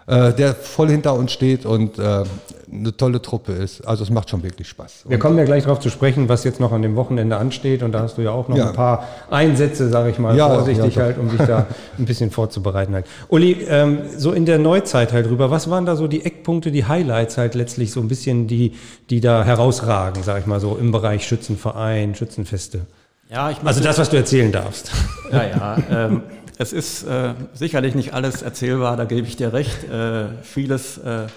äh, 0.09 0.33
der 0.33 0.55
voll 0.55 0.89
hinter 0.89 1.15
uns 1.15 1.33
steht 1.33 1.67
und 1.67 1.99
äh, 1.99 2.25
eine 2.71 2.97
tolle 2.97 3.21
Truppe 3.21 3.53
ist. 3.53 3.87
Also 3.87 4.05
es 4.05 4.11
macht 4.11 4.31
schon 4.31 4.43
wirklich 4.43 4.69
Spaß. 4.69 5.05
Wir 5.07 5.19
kommen 5.19 5.39
ja 5.39 5.45
gleich 5.45 5.65
darauf 5.65 5.81
zu 5.81 5.91
sprechen, 5.91 6.29
was 6.29 6.45
jetzt 6.45 6.61
noch 6.61 6.73
an 6.73 6.83
dem 6.83 6.97
Wochenende 6.97 7.37
ansteht 7.37 7.83
und 7.83 7.93
da 7.93 8.01
hast 8.01 8.17
du 8.17 8.23
ja 8.23 8.31
auch 8.31 8.49
noch 8.49 8.57
ja. 8.57 8.69
ein 8.69 8.73
paar 8.75 9.07
Einsätze, 9.31 9.89
sage 9.89 10.11
ich 10.11 10.19
mal, 10.19 10.37
ja, 10.37 10.49
vorsichtig 10.49 10.95
ja, 10.97 11.03
halt, 11.03 11.19
um 11.19 11.29
dich 11.29 11.47
da 11.47 11.67
ein 11.99 12.07
bisschen 12.07 12.31
vorzubereiten 12.31 12.95
halt. 12.95 13.07
Uli, 13.29 13.65
ähm, 13.69 14.01
so 14.17 14.33
in 14.33 14.47
der 14.47 14.59
Neuzeit 14.59 15.13
halt 15.13 15.29
rüber, 15.29 15.51
was 15.51 15.69
waren 15.71 15.85
da 15.85 15.95
so 15.95 16.07
die 16.07 16.25
Eckpunkte, 16.25 16.71
die 16.71 16.87
Highlights 16.87 17.37
halt 17.37 17.55
letztlich 17.55 17.93
so 17.93 18.01
ein 18.01 18.09
bisschen, 18.09 18.47
die, 18.47 18.73
die 19.11 19.21
da 19.21 19.45
herausragen, 19.45 20.23
sage 20.23 20.41
ich 20.41 20.47
mal 20.47 20.61
so, 20.61 20.77
im 20.77 20.91
Bereich 20.91 21.27
Schützenverein, 21.27 22.15
Schützenfeste? 22.15 22.87
Ja, 23.31 23.51
ich 23.51 23.59
also 23.63 23.83
das, 23.83 23.99
was 23.99 24.09
du 24.09 24.17
erzählen 24.17 24.51
darfst. 24.53 24.91
Ja, 25.31 25.45
ja. 25.45 25.77
Ähm, 25.91 26.23
es 26.61 26.73
ist 26.73 27.05
äh, 27.05 27.35
sicherlich 27.55 27.95
nicht 27.95 28.15
alles 28.15 28.43
erzählbar, 28.43 28.97
da 28.97 29.05
gebe 29.05 29.29
ich 29.29 29.37
dir 29.37 29.53
recht. 29.53 29.85
Äh, 29.85 30.43
vieles 30.43 30.99
äh, 30.99 31.29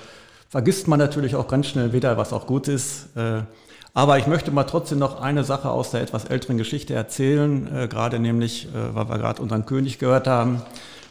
vergisst 0.49 0.87
man 0.87 0.97
natürlich 0.97 1.35
auch 1.35 1.47
ganz 1.47 1.67
schnell 1.67 1.93
wieder, 1.93 2.17
was 2.17 2.33
auch 2.33 2.47
gut 2.47 2.67
ist. 2.67 3.15
Äh, 3.15 3.43
aber 3.93 4.17
ich 4.17 4.25
möchte 4.25 4.49
mal 4.49 4.63
trotzdem 4.63 4.97
noch 4.97 5.21
eine 5.21 5.43
Sache 5.43 5.69
aus 5.69 5.91
der 5.91 6.01
etwas 6.01 6.25
älteren 6.25 6.57
Geschichte 6.57 6.95
erzählen, 6.95 7.69
äh, 7.71 7.87
gerade 7.87 8.17
nämlich, 8.17 8.67
weil 8.73 9.09
wir 9.09 9.17
gerade 9.19 9.41
unseren 9.43 9.67
König 9.67 9.99
gehört 9.99 10.25
haben, 10.27 10.63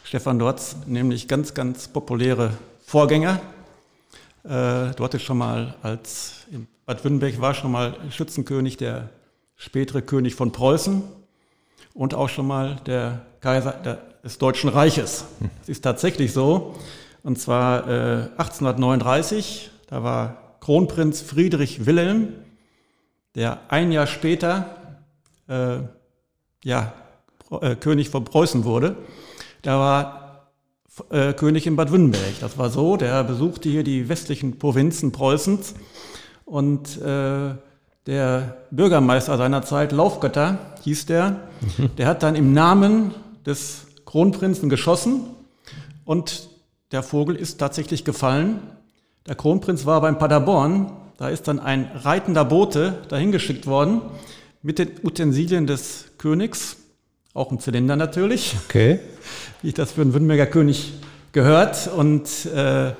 Stefan 0.03 0.39
Dortz, 0.39 0.75
nämlich 0.87 1.29
ganz, 1.29 1.53
ganz 1.53 1.87
populäre 1.87 2.51
Vorgänger. 2.85 3.39
Du 4.43 5.03
hattest 5.03 5.23
schon 5.23 5.37
mal 5.37 5.75
als 5.83 6.47
in 6.51 6.67
Bad 6.87 7.03
Württemberg 7.03 7.39
war 7.39 7.53
schon 7.53 7.71
mal 7.71 7.95
Schützenkönig, 8.09 8.77
der 8.77 9.09
spätere 9.55 10.01
König 10.01 10.33
von 10.33 10.51
Preußen 10.51 11.03
und 11.93 12.15
auch 12.15 12.27
schon 12.27 12.47
mal 12.47 12.77
der 12.87 13.21
Kaiser 13.41 13.99
des 14.23 14.37
Deutschen 14.37 14.69
Reiches. 14.69 15.25
Es 15.63 15.69
ist 15.69 15.81
tatsächlich 15.81 16.31
so. 16.31 16.75
Und 17.23 17.39
zwar 17.39 17.87
äh, 17.87 18.21
1839, 18.37 19.71
da 19.87 20.03
war 20.03 20.57
Kronprinz 20.59 21.21
Friedrich 21.21 21.85
Wilhelm, 21.85 22.29
der 23.35 23.59
ein 23.69 23.91
Jahr 23.91 24.07
später 24.07 24.75
äh, 25.47 25.77
ja, 26.63 26.93
äh, 27.61 27.75
König 27.75 28.09
von 28.09 28.25
Preußen 28.25 28.63
wurde. 28.63 28.95
Der 29.63 29.77
war 29.77 30.47
äh, 31.09 31.33
König 31.33 31.65
in 31.67 31.75
Bad 31.75 31.91
Württemberg. 31.91 32.39
Das 32.41 32.57
war 32.57 32.69
so, 32.69 32.97
der 32.97 33.23
besuchte 33.23 33.69
hier 33.69 33.83
die 33.83 34.07
westlichen 34.07 34.59
Provinzen 34.59 35.11
Preußens 35.11 35.73
und 36.45 37.01
äh, 37.01 37.55
der 38.07 38.57
Bürgermeister 38.71 39.37
seiner 39.37 39.61
Zeit, 39.61 39.91
Laufgötter 39.91 40.57
hieß 40.83 41.05
der, 41.05 41.41
der 41.97 42.07
hat 42.07 42.23
dann 42.23 42.35
im 42.35 42.53
Namen 42.53 43.13
des 43.45 43.87
Kronprinzen 44.05 44.69
geschossen 44.69 45.21
und 46.05 46.49
der 46.91 47.03
Vogel 47.03 47.35
ist 47.35 47.57
tatsächlich 47.57 48.03
gefallen. 48.03 48.59
Der 49.27 49.35
Kronprinz 49.35 49.85
war 49.85 50.01
beim 50.01 50.17
Paderborn, 50.17 50.91
da 51.17 51.29
ist 51.29 51.47
dann 51.47 51.59
ein 51.59 51.89
reitender 51.93 52.43
Bote 52.43 53.03
dahin 53.09 53.31
geschickt 53.31 53.67
worden 53.67 54.01
mit 54.61 54.79
den 54.79 54.91
Utensilien 55.03 55.67
des 55.67 56.05
Königs, 56.17 56.77
auch 57.33 57.51
im 57.51 57.59
Zylinder 57.59 57.95
natürlich, 57.95 58.55
okay. 58.65 58.99
wie 59.61 59.71
das 59.71 59.91
für 59.91 60.01
einen 60.01 60.13
Württemberger 60.13 60.47
König 60.47 60.93
gehört. 61.31 61.87
Und 61.87 62.45
äh, 62.47 62.93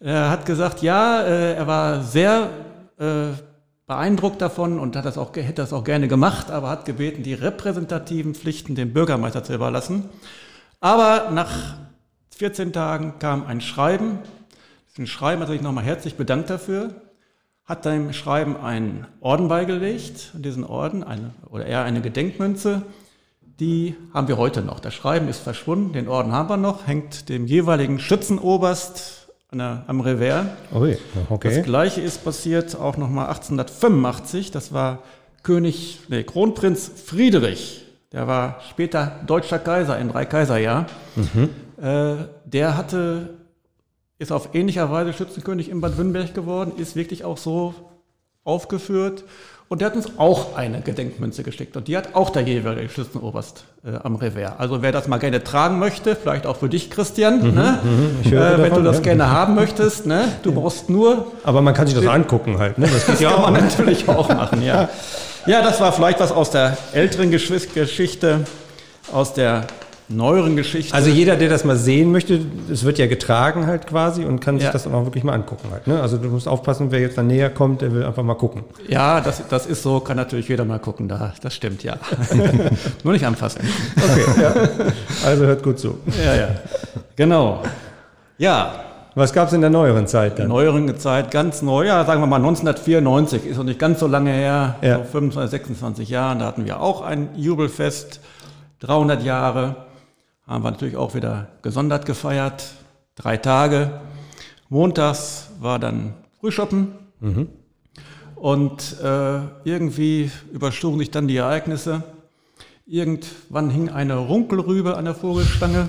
er 0.00 0.30
hat 0.30 0.46
gesagt, 0.46 0.82
ja, 0.82 1.22
äh, 1.22 1.54
er 1.54 1.66
war 1.66 2.02
sehr 2.02 2.50
äh, 2.98 3.53
beeindruckt 3.86 4.40
davon 4.40 4.78
und 4.78 4.96
hat 4.96 5.04
das 5.04 5.18
auch, 5.18 5.34
hätte 5.34 5.54
das 5.54 5.72
auch 5.72 5.84
gerne 5.84 6.08
gemacht, 6.08 6.50
aber 6.50 6.70
hat 6.70 6.84
gebeten, 6.84 7.22
die 7.22 7.34
repräsentativen 7.34 8.34
Pflichten 8.34 8.74
dem 8.74 8.92
Bürgermeister 8.92 9.44
zu 9.44 9.54
überlassen. 9.54 10.08
Aber 10.80 11.30
nach 11.30 11.76
14 12.36 12.72
Tagen 12.72 13.18
kam 13.18 13.46
ein 13.46 13.60
Schreiben. 13.60 14.18
Ein 14.98 15.06
Schreiben 15.06 15.42
hat 15.42 15.48
sich 15.48 15.60
nochmal 15.60 15.84
herzlich 15.84 16.16
bedankt 16.16 16.50
dafür, 16.50 16.94
hat 17.64 17.84
dem 17.84 18.12
Schreiben 18.12 18.56
einen 18.56 19.06
Orden 19.20 19.48
beigelegt, 19.48 20.32
diesen 20.34 20.64
Orden, 20.64 21.02
eine, 21.02 21.30
oder 21.50 21.66
eher 21.66 21.84
eine 21.84 22.00
Gedenkmünze, 22.00 22.82
die 23.60 23.94
haben 24.12 24.28
wir 24.28 24.36
heute 24.36 24.62
noch. 24.62 24.80
Das 24.80 24.94
Schreiben 24.94 25.28
ist 25.28 25.40
verschwunden, 25.40 25.92
den 25.92 26.08
Orden 26.08 26.32
haben 26.32 26.48
wir 26.48 26.56
noch, 26.56 26.86
hängt 26.86 27.28
dem 27.28 27.46
jeweiligen 27.46 27.98
Schützenoberst 27.98 29.23
der, 29.58 29.84
am 29.86 30.00
Revers. 30.00 30.46
Ui, 30.72 30.96
okay. 31.28 31.56
Das 31.56 31.64
gleiche 31.64 32.00
ist 32.00 32.24
passiert 32.24 32.76
auch 32.76 32.96
nochmal 32.96 33.26
1885. 33.28 34.50
Das 34.50 34.72
war 34.72 35.02
König, 35.42 36.00
nee, 36.08 36.22
Kronprinz 36.22 36.90
Friedrich. 37.04 37.84
Der 38.12 38.26
war 38.26 38.60
später 38.70 39.20
deutscher 39.26 39.58
Kaiser 39.58 39.98
im 39.98 40.08
Dreikaiserjahr. 40.10 40.86
Mhm. 41.16 41.50
Äh, 41.82 42.14
der 42.44 42.76
hatte, 42.76 43.30
ist 44.18 44.32
auf 44.32 44.54
ähnlicher 44.54 44.90
Weise 44.90 45.12
Schützenkönig 45.12 45.68
in 45.68 45.80
Bad 45.80 45.96
Württemberg 45.96 46.34
geworden, 46.34 46.72
ist 46.76 46.96
wirklich 46.96 47.24
auch 47.24 47.36
so 47.36 47.74
aufgeführt. 48.44 49.24
Und 49.68 49.80
der 49.80 49.86
hat 49.86 49.96
uns 49.96 50.18
auch 50.18 50.56
eine 50.56 50.82
Gedenkmünze 50.82 51.42
geschickt. 51.42 51.76
Und 51.76 51.88
die 51.88 51.96
hat 51.96 52.14
auch 52.14 52.30
der 52.30 52.42
jeweilige 52.42 52.88
Schützenoberst 52.90 53.64
äh, 53.84 53.96
am 54.02 54.16
Revers. 54.16 54.52
Also 54.58 54.82
wer 54.82 54.92
das 54.92 55.08
mal 55.08 55.16
gerne 55.16 55.42
tragen 55.42 55.78
möchte, 55.78 56.14
vielleicht 56.14 56.46
auch 56.46 56.58
für 56.58 56.68
dich, 56.68 56.90
Christian, 56.90 57.38
mhm, 57.38 57.54
ne? 57.54 57.78
Mhm, 57.82 58.28
äh, 58.28 58.30
wenn 58.30 58.62
davon, 58.62 58.78
du 58.78 58.82
das 58.84 58.96
ja. 58.98 59.02
gerne 59.02 59.30
haben 59.30 59.54
möchtest, 59.54 60.06
ne? 60.06 60.28
du 60.42 60.50
ja. 60.50 60.60
brauchst 60.60 60.90
nur... 60.90 61.32
Aber 61.44 61.62
man 61.62 61.72
kann 61.72 61.86
sich 61.86 61.96
das 61.96 62.06
angucken 62.06 62.58
halt. 62.58 62.76
Ne? 62.78 62.86
Das, 62.92 63.06
das 63.06 63.20
ja 63.20 63.32
kann 63.32 63.52
man 63.52 63.64
natürlich 63.64 64.08
auch 64.08 64.28
machen, 64.28 64.62
ja. 64.62 64.88
Ja, 65.46 65.60
das 65.60 65.78
war 65.78 65.92
vielleicht 65.92 66.20
was 66.20 66.32
aus 66.32 66.50
der 66.50 66.78
älteren 66.92 67.30
Geschichte, 67.30 68.44
aus 69.12 69.34
der 69.34 69.66
neueren 70.08 70.56
Geschichte. 70.56 70.94
Also 70.94 71.08
jeder, 71.08 71.36
der 71.36 71.48
das 71.48 71.64
mal 71.64 71.76
sehen 71.76 72.12
möchte, 72.12 72.40
es 72.70 72.84
wird 72.84 72.98
ja 72.98 73.06
getragen 73.06 73.66
halt 73.66 73.86
quasi 73.86 74.24
und 74.24 74.40
kann 74.40 74.56
sich 74.56 74.66
ja. 74.66 74.72
das 74.72 74.84
dann 74.84 74.94
auch 74.94 75.04
wirklich 75.04 75.24
mal 75.24 75.32
angucken 75.32 75.68
halt. 75.70 75.86
Ne? 75.86 76.00
Also 76.00 76.18
du 76.18 76.28
musst 76.28 76.46
aufpassen, 76.46 76.90
wer 76.90 77.00
jetzt 77.00 77.16
dann 77.16 77.26
näher 77.26 77.50
kommt, 77.50 77.80
der 77.80 77.92
will 77.92 78.04
einfach 78.04 78.22
mal 78.22 78.34
gucken. 78.34 78.64
Ja, 78.86 79.20
das, 79.20 79.42
das 79.48 79.66
ist 79.66 79.82
so, 79.82 80.00
kann 80.00 80.16
natürlich 80.16 80.48
jeder 80.48 80.64
mal 80.64 80.78
gucken, 80.78 81.08
da, 81.08 81.32
das 81.40 81.54
stimmt, 81.54 81.82
ja. 81.82 81.96
Nur 83.04 83.12
nicht 83.12 83.24
anfassen. 83.24 83.62
Okay, 83.96 84.42
ja. 84.42 84.54
Also 85.26 85.46
hört 85.46 85.62
gut 85.62 85.78
zu. 85.78 85.98
Ja, 86.22 86.34
ja. 86.34 86.48
Genau. 87.16 87.62
Ja. 88.38 88.80
Was 89.16 89.32
gab 89.32 89.46
es 89.46 89.54
in 89.54 89.60
der 89.60 89.70
neueren 89.70 90.08
Zeit 90.08 90.40
dann? 90.40 90.46
In 90.46 90.52
der 90.52 90.64
neueren 90.64 90.98
Zeit, 90.98 91.30
ganz 91.30 91.62
neu, 91.62 91.86
ja, 91.86 92.04
sagen 92.04 92.20
wir 92.20 92.26
mal 92.26 92.38
1994, 92.38 93.46
ist 93.46 93.58
noch 93.58 93.64
nicht 93.64 93.78
ganz 93.78 94.00
so 94.00 94.08
lange 94.08 94.32
her, 94.32 94.74
ja. 94.82 94.98
so 94.98 95.04
25, 95.04 95.50
26 95.52 96.08
Jahren, 96.08 96.40
da 96.40 96.46
hatten 96.46 96.64
wir 96.64 96.80
auch 96.80 97.00
ein 97.00 97.28
Jubelfest, 97.36 98.18
300 98.80 99.22
Jahre 99.22 99.76
haben 100.46 100.64
wir 100.64 100.70
natürlich 100.70 100.96
auch 100.96 101.14
wieder 101.14 101.48
gesondert 101.62 102.06
gefeiert. 102.06 102.74
Drei 103.14 103.36
Tage. 103.36 104.00
Montags 104.68 105.50
war 105.60 105.78
dann 105.78 106.14
Frühschoppen. 106.40 106.92
Mhm. 107.20 107.48
Und 108.34 109.00
äh, 109.02 109.40
irgendwie 109.64 110.30
überschlugen 110.52 110.98
sich 110.98 111.10
dann 111.10 111.28
die 111.28 111.36
Ereignisse. 111.36 112.02
Irgendwann 112.86 113.70
hing 113.70 113.88
eine 113.88 114.16
Runkelrübe 114.16 114.96
an 114.96 115.06
der 115.06 115.14
Vogelstange. 115.14 115.88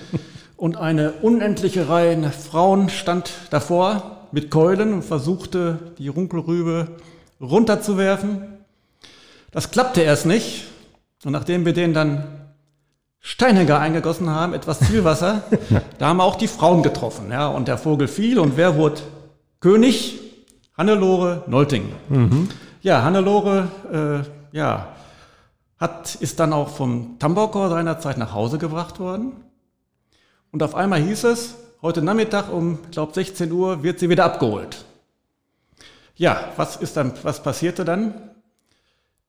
Und 0.56 0.76
eine 0.76 1.12
unendliche 1.12 1.88
Reihe 1.88 2.30
Frauen 2.30 2.90
stand 2.90 3.32
davor 3.48 4.28
mit 4.30 4.50
Keulen 4.50 4.92
und 4.92 5.02
versuchte, 5.02 5.78
die 5.96 6.08
Runkelrübe 6.08 6.96
runterzuwerfen. 7.40 8.42
Das 9.52 9.70
klappte 9.70 10.02
erst 10.02 10.26
nicht. 10.26 10.66
Und 11.24 11.32
nachdem 11.32 11.64
wir 11.64 11.72
den 11.72 11.94
dann 11.94 12.39
Steinhänger 13.20 13.78
eingegossen 13.78 14.30
haben, 14.30 14.54
etwas 14.54 14.80
Zielwasser, 14.80 15.42
da 15.98 16.08
haben 16.08 16.16
wir 16.16 16.24
auch 16.24 16.36
die 16.36 16.48
Frauen 16.48 16.82
getroffen. 16.82 17.30
Ja, 17.30 17.48
und 17.48 17.68
der 17.68 17.78
Vogel 17.78 18.08
fiel 18.08 18.38
und 18.38 18.56
wer 18.56 18.76
wurde 18.76 19.02
König? 19.60 20.18
Hannelore 20.76 21.44
Nolting. 21.46 21.92
Mhm. 22.08 22.48
Ja, 22.80 23.02
Hannelore, 23.02 23.68
äh, 23.92 24.56
ja, 24.56 24.88
hat, 25.78 26.14
ist 26.14 26.40
dann 26.40 26.54
auch 26.54 26.70
vom 26.70 27.18
Tambourchor 27.18 27.68
seinerzeit 27.68 28.16
nach 28.16 28.32
Hause 28.32 28.56
gebracht 28.56 28.98
worden. 28.98 29.32
Und 30.50 30.62
auf 30.62 30.74
einmal 30.74 31.00
hieß 31.00 31.24
es, 31.24 31.56
heute 31.82 32.00
Nachmittag 32.00 32.50
um, 32.50 32.78
ich 32.84 32.92
glaube 32.92 33.12
16 33.12 33.52
Uhr 33.52 33.82
wird 33.82 33.98
sie 33.98 34.08
wieder 34.08 34.24
abgeholt. 34.24 34.84
Ja, 36.16 36.48
was 36.56 36.76
ist 36.76 36.96
dann, 36.96 37.12
was 37.22 37.42
passierte 37.42 37.84
dann? 37.84 38.14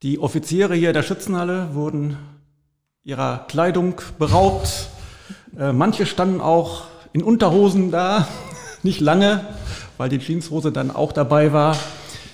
Die 0.04 0.20
Offiziere 0.20 0.76
hier 0.76 0.94
der 0.94 1.04
Schützenhalle 1.04 1.74
wurden 1.74 2.18
ihrer 3.04 3.46
Kleidung 3.48 3.96
beraubt. 4.20 4.90
Äh, 5.58 5.74
manche 5.74 6.06
standen 6.06 6.40
auch 6.40 6.84
in 7.14 7.24
Unterhosen 7.24 7.92
da, 7.92 8.28
nicht 8.84 9.00
lange, 9.00 9.44
weil 9.98 10.10
die 10.10 10.20
Jeanshose 10.20 10.72
dann 10.72 10.92
auch 10.92 11.12
dabei 11.12 11.52
war. 11.52 11.76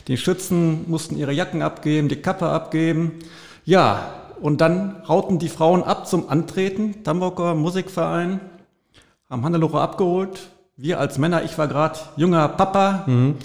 Die 0.07 0.17
Schützen 0.17 0.89
mussten 0.89 1.17
ihre 1.17 1.31
Jacken 1.31 1.61
abgeben, 1.61 2.09
die 2.09 2.17
Kappe 2.17 2.47
abgeben. 2.47 3.19
Ja, 3.65 4.13
und 4.41 4.61
dann 4.61 5.01
rauten 5.07 5.39
die 5.39 5.49
Frauen 5.49 5.83
ab 5.83 6.07
zum 6.07 6.29
Antreten. 6.29 7.03
Tambourger 7.03 7.55
Musikverein 7.55 8.39
haben 9.29 9.43
Hannelore 9.43 9.81
abgeholt. 9.81 10.49
Wir 10.75 10.99
als 10.99 11.17
Männer, 11.17 11.43
ich 11.43 11.57
war 11.57 11.67
gerade 11.67 11.99
junger 12.17 12.47
Papa 12.49 13.03
mhm. 13.07 13.35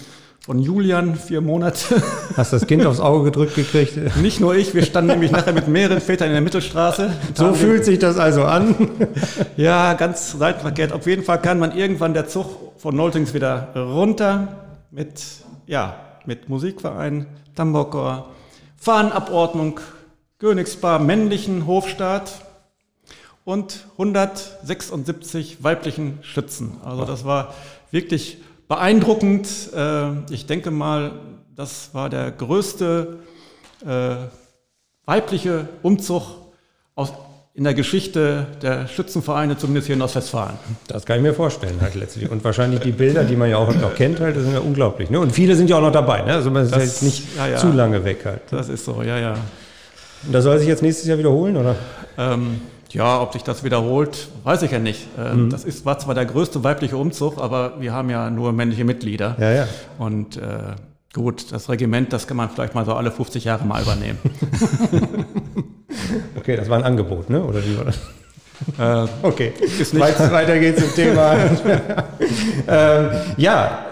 Von 0.43 0.59
Julian, 0.59 1.15
vier 1.15 1.39
Monate. 1.39 2.03
Hast 2.35 2.51
das 2.51 2.67
Kind 2.67 2.85
aufs 2.85 2.99
Auge 2.99 3.23
gedrückt 3.23 3.55
gekriegt? 3.55 4.17
Nicht 4.17 4.41
nur 4.41 4.53
ich, 4.53 4.73
wir 4.75 4.83
standen 4.83 5.11
nämlich 5.11 5.31
nachher 5.31 5.53
mit 5.53 5.69
mehreren 5.69 6.01
Vätern 6.01 6.27
in 6.27 6.33
der 6.33 6.41
Mittelstraße. 6.41 7.13
So 7.33 7.53
fühlt 7.53 7.85
sich 7.85 7.97
das 7.97 8.17
also 8.17 8.43
an. 8.43 8.75
ja, 9.55 9.93
ganz 9.93 10.33
seitenverkehrt. 10.33 10.91
Auf 10.91 11.07
jeden 11.07 11.23
Fall 11.23 11.41
kann 11.41 11.59
man 11.59 11.73
irgendwann 11.73 12.13
der 12.13 12.27
Zug 12.27 12.73
von 12.77 12.93
Noltings 12.93 13.33
wieder 13.33 13.69
runter 13.73 14.65
mit, 14.91 15.23
ja, 15.65 15.95
mit 16.25 16.49
Musikverein, 16.49 17.25
Tambourchor, 17.55 18.29
Fahnenabordnung, 18.75 19.79
Königspaar, 20.39 20.99
männlichen 20.99 21.67
Hofstaat 21.67 22.41
und 23.45 23.85
176 23.93 25.63
weiblichen 25.63 26.19
Schützen. 26.21 26.81
Also 26.83 27.05
das 27.05 27.23
war 27.23 27.53
wirklich 27.91 28.39
beeindruckend. 28.73 29.47
Äh, 29.75 30.33
ich 30.33 30.45
denke 30.47 30.71
mal, 30.71 31.11
das 31.55 31.89
war 31.93 32.09
der 32.09 32.31
größte 32.31 33.19
äh, 33.85 34.15
weibliche 35.05 35.67
Umzug 35.81 36.23
aus 36.95 37.13
in 37.55 37.65
der 37.65 37.75
Geschichte 37.75 38.47
der 38.63 38.87
Schützenvereine, 38.87 39.55
zumindest 39.55 39.85
hier 39.85 39.95
in 39.95 40.01
Ostwestfalen. 40.01 40.55
Das 40.87 41.05
kann 41.05 41.17
ich 41.17 41.21
mir 41.21 41.35
vorstellen 41.35 41.77
halt 41.81 41.93
letztlich. 41.93 42.31
Und 42.31 42.43
wahrscheinlich 42.43 42.79
die 42.79 42.91
Bilder, 42.91 43.23
die 43.23 43.35
man 43.35 43.47
ja 43.47 43.57
auch 43.57 43.71
noch 43.75 43.93
kennt, 43.93 44.19
halt, 44.19 44.35
das 44.35 44.43
sind 44.43 44.53
ja 44.53 44.59
unglaublich. 44.59 45.11
Ne? 45.11 45.19
Und 45.19 45.31
viele 45.33 45.55
sind 45.55 45.69
ja 45.69 45.77
auch 45.77 45.81
noch 45.81 45.91
dabei. 45.91 46.23
Ne? 46.23 46.33
Also 46.33 46.49
man 46.49 46.63
ist 46.63 46.73
das, 46.73 46.83
jetzt 46.83 47.03
nicht 47.03 47.37
ja, 47.37 47.49
ja. 47.49 47.57
zu 47.57 47.71
lange 47.71 48.03
weg 48.03 48.25
halt. 48.25 48.41
Das 48.49 48.69
ist 48.69 48.85
so, 48.85 49.03
ja, 49.03 49.19
ja. 49.19 49.33
Und 50.25 50.33
das 50.33 50.43
soll 50.43 50.57
sich 50.57 50.67
jetzt 50.67 50.81
nächstes 50.81 51.07
Jahr 51.07 51.19
wiederholen, 51.19 51.55
oder? 51.55 51.75
Ähm, 52.17 52.59
ja, 52.93 53.21
ob 53.21 53.33
sich 53.33 53.43
das 53.43 53.63
wiederholt, 53.63 54.29
weiß 54.43 54.61
ich 54.61 54.71
ja 54.71 54.79
nicht. 54.79 55.07
Ähm, 55.17 55.45
mhm. 55.45 55.49
Das 55.49 55.63
ist, 55.63 55.85
war 55.85 55.99
zwar 55.99 56.15
der 56.15 56.25
größte 56.25 56.63
weibliche 56.63 56.97
Umzug, 56.97 57.39
aber 57.39 57.81
wir 57.81 57.93
haben 57.93 58.09
ja 58.09 58.29
nur 58.29 58.53
männliche 58.53 58.85
Mitglieder. 58.85 59.35
Ja, 59.39 59.51
ja. 59.51 59.67
Und 59.97 60.37
äh, 60.37 60.75
gut, 61.13 61.51
das 61.51 61.69
Regiment, 61.69 62.13
das 62.13 62.27
kann 62.27 62.37
man 62.37 62.49
vielleicht 62.49 62.75
mal 62.75 62.85
so 62.85 62.93
alle 62.93 63.11
50 63.11 63.43
Jahre 63.43 63.65
mal 63.65 63.81
übernehmen. 63.81 64.19
Okay, 66.35 66.55
das 66.55 66.69
war 66.69 66.77
ein 66.77 66.83
Angebot, 66.83 67.29
ne? 67.29 67.43
Oder 67.43 67.63
wie 67.63 67.77
war 67.77 67.85
das? 67.85 67.99
Äh, 68.77 69.07
okay, 69.23 69.53
weiter 70.31 70.59
geht's 70.59 70.81
im 70.81 70.93
Thema. 70.93 71.35
ähm, 72.67 73.09
ja, 73.37 73.85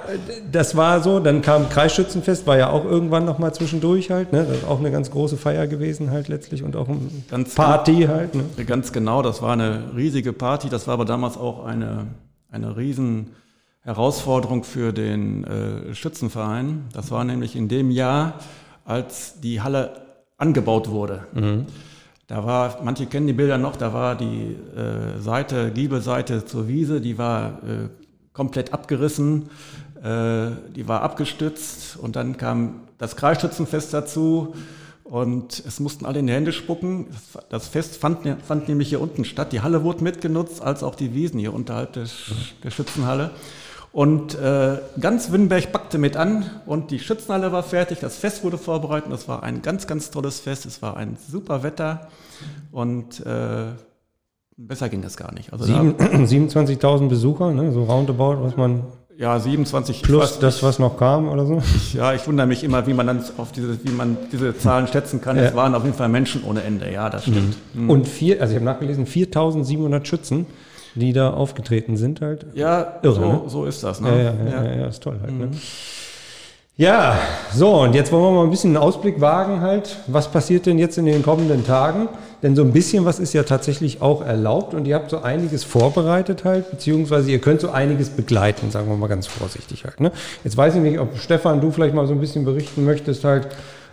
das 0.52 0.76
war 0.76 1.02
so. 1.02 1.19
Dann 1.19 1.41
kam 1.41 1.69
Kreisschützenfest, 1.69 2.47
war 2.47 2.58
ja 2.58 2.69
auch 2.69 2.86
irgendwann 2.86 3.26
noch 3.26 3.39
mal 3.39 3.54
zwischendurch 3.54 4.12
halt. 4.12 4.34
Ne? 4.34 4.45
Das 4.45 4.58
ist 4.58 4.67
auch 4.67 4.80
eine 4.80 4.91
ganz 4.91 5.12
große 5.12 5.38
Feier 5.38 5.67
gewesen 5.67 6.12
halt 6.12 6.28
letztlich 6.28 6.63
und 6.63 6.76
auch 6.76 6.88
eine 6.88 7.00
ganz 7.30 7.56
Party 7.56 8.04
halt. 8.08 8.36
Ne? 8.36 8.43
Ganz 8.65 8.91
genau, 8.91 9.21
das 9.21 9.41
war 9.41 9.54
eine 9.54 9.91
riesige 9.95 10.34
Party. 10.34 10.69
Das 10.69 10.88
war 10.88 10.95
aber 10.95 11.06
damals 11.06 11.38
auch 11.38 11.65
eine, 11.65 12.08
eine 12.50 12.78
riesen 12.78 13.32
Herausforderung 13.82 14.63
für 14.63 14.93
den 14.93 15.43
äh, 15.43 15.95
Schützenverein. 15.95 16.86
Das 16.93 17.12
war 17.12 17.24
nämlich 17.24 17.56
in 17.56 17.67
dem 17.67 17.91
Jahr, 17.91 18.36
als 18.86 19.39
die 19.41 19.62
Halle 19.62 20.02
angebaut 20.38 20.89
wurde. 20.89 21.26
Mhm. 21.34 21.65
Da 22.28 22.45
war, 22.45 22.80
manche 22.84 23.08
kennen 23.08 23.28
die 23.28 23.34
Bilder 23.34 23.58
noch, 23.58 23.76
da 23.76 23.93
war 23.93 24.15
die 24.15 24.56
äh, 24.76 25.19
Seite, 25.19 25.71
Giebelseite 25.71 26.45
zur 26.45 26.67
Wiese, 26.67 27.02
die 27.02 27.17
war 27.17 27.60
äh, 27.63 27.89
komplett 28.34 28.74
abgerissen, 28.74 29.50
die 30.03 30.87
war 30.87 31.01
abgestützt 31.03 31.95
und 31.95 32.15
dann 32.15 32.37
kam 32.37 32.81
das 32.97 33.15
Kreisschützenfest 33.15 33.93
dazu 33.93 34.55
und 35.03 35.61
es 35.67 35.79
mussten 35.79 36.05
alle 36.05 36.19
in 36.19 36.27
die 36.27 36.33
Hände 36.33 36.53
spucken. 36.53 37.07
Das 37.49 37.67
Fest 37.67 37.97
fand, 37.97 38.19
fand 38.43 38.69
nämlich 38.69 38.89
hier 38.89 39.01
unten 39.01 39.25
statt. 39.25 39.51
Die 39.51 39.61
Halle 39.61 39.83
wurde 39.83 40.03
mitgenutzt, 40.03 40.61
als 40.61 40.83
auch 40.83 40.95
die 40.95 41.13
Wiesen 41.13 41.37
hier 41.37 41.53
unterhalb 41.53 41.93
des, 41.93 42.31
der 42.63 42.71
Schützenhalle. 42.71 43.31
Und 43.91 44.35
äh, 44.35 44.77
ganz 45.01 45.31
Wünnenberg 45.31 45.73
packte 45.73 45.97
mit 45.97 46.15
an 46.15 46.49
und 46.65 46.91
die 46.91 46.99
Schützenhalle 46.99 47.51
war 47.51 47.61
fertig, 47.61 47.99
das 47.99 48.15
Fest 48.15 48.41
wurde 48.45 48.57
vorbereitet. 48.57 49.11
Das 49.11 49.27
war 49.27 49.43
ein 49.43 49.61
ganz, 49.61 49.85
ganz 49.85 50.11
tolles 50.11 50.39
Fest. 50.39 50.65
Es 50.65 50.81
war 50.81 50.95
ein 50.95 51.17
super 51.29 51.61
Wetter 51.61 52.07
und 52.71 53.19
äh, 53.25 53.65
besser 54.55 54.87
ging 54.87 55.03
es 55.03 55.17
gar 55.17 55.33
nicht. 55.33 55.51
Also 55.51 55.65
27.000 55.65 57.07
Besucher, 57.09 57.51
ne? 57.51 57.73
so 57.73 57.83
roundabout, 57.83 58.41
was 58.43 58.55
man. 58.55 58.83
Ja, 59.17 59.39
27 59.39 60.02
plus 60.02 60.21
was, 60.21 60.39
das, 60.39 60.63
was 60.63 60.80
noch 60.80 60.97
kam 60.97 61.30
oder 61.30 61.45
so. 61.45 61.62
Ich, 61.76 61.93
ja, 61.93 62.13
ich 62.13 62.26
wundere 62.28 62.47
mich 62.47 62.63
immer, 62.63 62.88
wie 62.88 62.93
man 62.93 63.08
dann 63.08 63.24
auf 63.38 63.52
diese, 63.52 63.84
wie 63.84 63.91
man 63.91 64.17
diese 64.32 64.58
Zahlen 64.58 64.88
schätzen 64.88 65.21
kann. 65.21 65.38
Ja. 65.38 65.43
Es 65.43 65.56
waren 65.56 65.76
auf 65.76 65.84
jeden 65.84 65.95
Fall 65.95 66.10
Menschen 66.10 66.43
ohne 66.43 66.63
Ende. 66.63 66.91
Ja, 66.91 67.10
das 67.10 67.24
stimmt. 67.24 67.58
Mhm. 67.74 67.89
Und 67.89 68.08
vier, 68.08 68.41
also 68.41 68.52
ich 68.52 68.56
habe 68.56 68.65
nachgelesen, 68.65 69.06
4.700 69.06 70.06
Schützen 70.06 70.45
die 70.95 71.13
da 71.13 71.32
aufgetreten 71.32 71.97
sind 71.97 72.21
halt. 72.21 72.45
Ja, 72.54 73.00
Irre, 73.02 73.13
so, 73.13 73.21
ne? 73.21 73.41
so 73.47 73.65
ist 73.65 73.84
das. 73.84 74.02
Ne? 74.02 74.10
Ja, 74.10 74.17
ja, 74.17 74.34
ja, 74.34 74.63
ja, 74.63 74.80
ja 74.82 74.88
ist 74.88 75.02
toll 75.02 75.19
halt. 75.21 75.32
Ne? 75.32 75.45
Mhm. 75.45 75.52
Ne? 75.52 75.58
Ja, 76.77 77.19
so, 77.53 77.81
und 77.81 77.93
jetzt 77.93 78.12
wollen 78.12 78.23
wir 78.23 78.31
mal 78.31 78.43
ein 78.45 78.49
bisschen 78.49 78.75
einen 78.75 78.84
Ausblick 78.84 79.19
wagen 79.19 79.60
halt. 79.60 79.97
Was 80.07 80.31
passiert 80.31 80.65
denn 80.65 80.79
jetzt 80.79 80.97
in 80.97 81.05
den 81.05 81.21
kommenden 81.21 81.65
Tagen? 81.65 82.07
Denn 82.41 82.55
so 82.55 82.63
ein 82.63 82.71
bisschen 82.71 83.05
was 83.05 83.19
ist 83.19 83.34
ja 83.34 83.43
tatsächlich 83.43 84.01
auch 84.01 84.25
erlaubt 84.25 84.73
und 84.73 84.88
ihr 84.88 84.95
habt 84.95 85.12
so 85.12 85.21
einiges 85.21 85.63
vorbereitet 85.63 86.43
halt, 86.45 86.71
beziehungsweise 86.71 87.29
ihr 87.29 87.39
könnt 87.39 87.62
so 87.62 87.69
einiges 87.69 88.10
begleiten, 88.10 88.71
sagen 88.71 88.88
wir 88.88 88.95
mal 88.95 89.07
ganz 89.07 89.27
vorsichtig 89.27 89.84
halt. 89.84 89.99
Ne? 89.99 90.12
Jetzt 90.43 90.55
weiß 90.55 90.75
ich 90.75 90.81
nicht, 90.81 90.97
ob 90.97 91.17
Stefan, 91.17 91.62
du 91.62 91.71
vielleicht 91.71 91.93
mal 91.93 92.07
so 92.07 92.13
ein 92.13 92.19
bisschen 92.21 92.45
berichten 92.45 92.86
möchtest 92.86 93.25
halt 93.25 93.49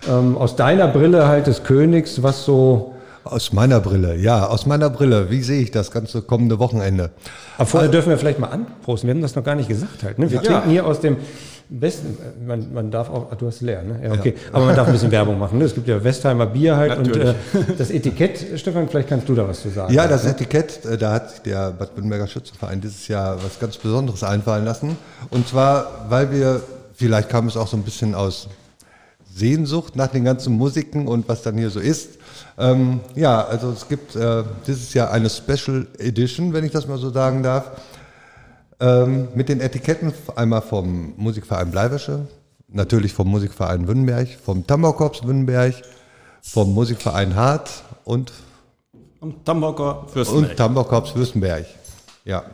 ähm, 0.09 0.39
aus 0.39 0.55
deiner 0.57 0.87
Brille 0.87 1.27
halt 1.27 1.49
des 1.49 1.65
Königs, 1.65 2.23
was 2.23 2.45
so 2.45 2.95
aus 3.25 3.53
meiner 3.53 3.81
Brille, 3.81 4.17
ja, 4.17 4.47
aus 4.47 4.65
meiner 4.65 4.89
Brille. 4.89 5.31
Wie 5.31 5.43
sehe 5.43 5.61
ich 5.61 5.71
das 5.71 5.91
ganze 5.91 6.23
kommende 6.23 6.59
Wochenende? 6.59 7.11
Aber 7.59 7.67
vorher 7.67 7.91
dürfen 7.91 8.09
wir 8.09 8.17
vielleicht 8.17 8.39
mal 8.39 8.47
anprosten. 8.47 9.09
Wir 9.09 9.15
haben 9.15 9.21
das 9.21 9.35
noch 9.35 9.45
gar 9.45 9.57
nicht 9.57 9.69
gesagt 9.69 10.03
halt. 10.03 10.19
Ne? 10.19 10.31
Wir 10.31 10.37
ja. 10.37 10.43
trinken 10.43 10.71
hier 10.71 10.87
aus 10.87 11.01
dem 11.01 11.19
besten, 11.69 12.17
man, 12.47 12.73
man 12.73 12.91
darf 12.91 13.11
auch, 13.11 13.29
ach, 13.31 13.37
du 13.37 13.47
hast 13.47 13.61
leer, 13.61 13.83
ne? 13.83 14.01
Ja, 14.03 14.13
okay. 14.13 14.35
Ja. 14.37 14.55
Aber 14.55 14.67
man 14.67 14.77
darf 14.77 14.87
ein 14.87 14.93
bisschen 14.93 15.11
Werbung 15.11 15.39
machen. 15.39 15.59
Ne? 15.59 15.65
Es 15.65 15.75
gibt 15.75 15.87
ja 15.87 16.03
Westheimer 16.03 16.47
Bier 16.47 16.77
halt 16.77 16.99
Natürlich. 16.99 17.35
und 17.53 17.71
äh, 17.71 17.75
das 17.77 17.91
Etikett, 17.91 18.59
Stefan, 18.59 18.89
vielleicht 18.89 19.09
kannst 19.09 19.29
du 19.29 19.35
da 19.35 19.47
was 19.47 19.63
zu 19.63 19.69
sagen. 19.69 19.93
Ja, 19.93 20.09
das 20.09 20.25
Etikett, 20.25 20.85
äh, 20.85 20.97
da 20.97 21.13
hat 21.13 21.45
der 21.45 21.71
Bad 21.73 21.95
Württemberger 21.95 22.27
Schützenverein 22.27 22.81
dieses 22.81 23.07
Jahr 23.09 23.43
was 23.43 23.59
ganz 23.59 23.77
Besonderes 23.77 24.23
einfallen 24.23 24.65
lassen. 24.65 24.97
Und 25.31 25.47
zwar, 25.49 26.07
weil 26.09 26.31
wir, 26.33 26.63
vielleicht 26.95 27.29
kam 27.29 27.47
es 27.47 27.57
auch 27.57 27.69
so 27.69 27.77
ein 27.77 27.83
bisschen 27.83 28.15
aus 28.15 28.49
Sehnsucht 29.35 29.95
nach 29.95 30.09
den 30.09 30.25
ganzen 30.25 30.55
Musiken 30.55 31.07
und 31.07 31.29
was 31.29 31.43
dann 31.43 31.57
hier 31.57 31.71
so 31.71 31.81
ist, 31.81 32.19
ähm, 32.59 33.01
ja, 33.15 33.45
also 33.45 33.71
es 33.71 33.87
gibt 33.87 34.17
äh, 34.17 34.43
dieses 34.67 34.93
Jahr 34.95 35.13
eine 35.13 35.31
Special 35.31 35.87
Edition, 35.99 36.53
wenn 36.53 36.65
ich 36.65 36.73
das 36.73 36.89
mal 36.89 36.99
so 36.99 37.11
sagen 37.11 37.43
darf, 37.43 37.71
ähm, 38.81 39.29
mit 39.35 39.49
den 39.49 39.61
Etiketten 39.61 40.13
einmal 40.37 40.63
vom 40.63 41.15
Musikverein 41.17 41.71
Bleiwäsche, 41.71 42.29
natürlich 42.69 43.13
vom 43.13 43.29
Musikverein 43.29 43.89
Wünnenberg, 43.89 44.29
vom 44.45 44.67
Tambourkorps 44.67 45.27
Wünnenberg, 45.27 45.75
vom 46.43 46.73
Musikverein 46.75 47.35
Hart 47.35 47.71
und 48.05 48.33
und 49.21 49.45
Tambourger 49.45 50.07
Fürstenberg. 50.13 50.51
Und 50.51 50.57
Tambourkorps 50.57 51.11
Fürstenberg, 51.11 51.67
ja. 52.25 52.45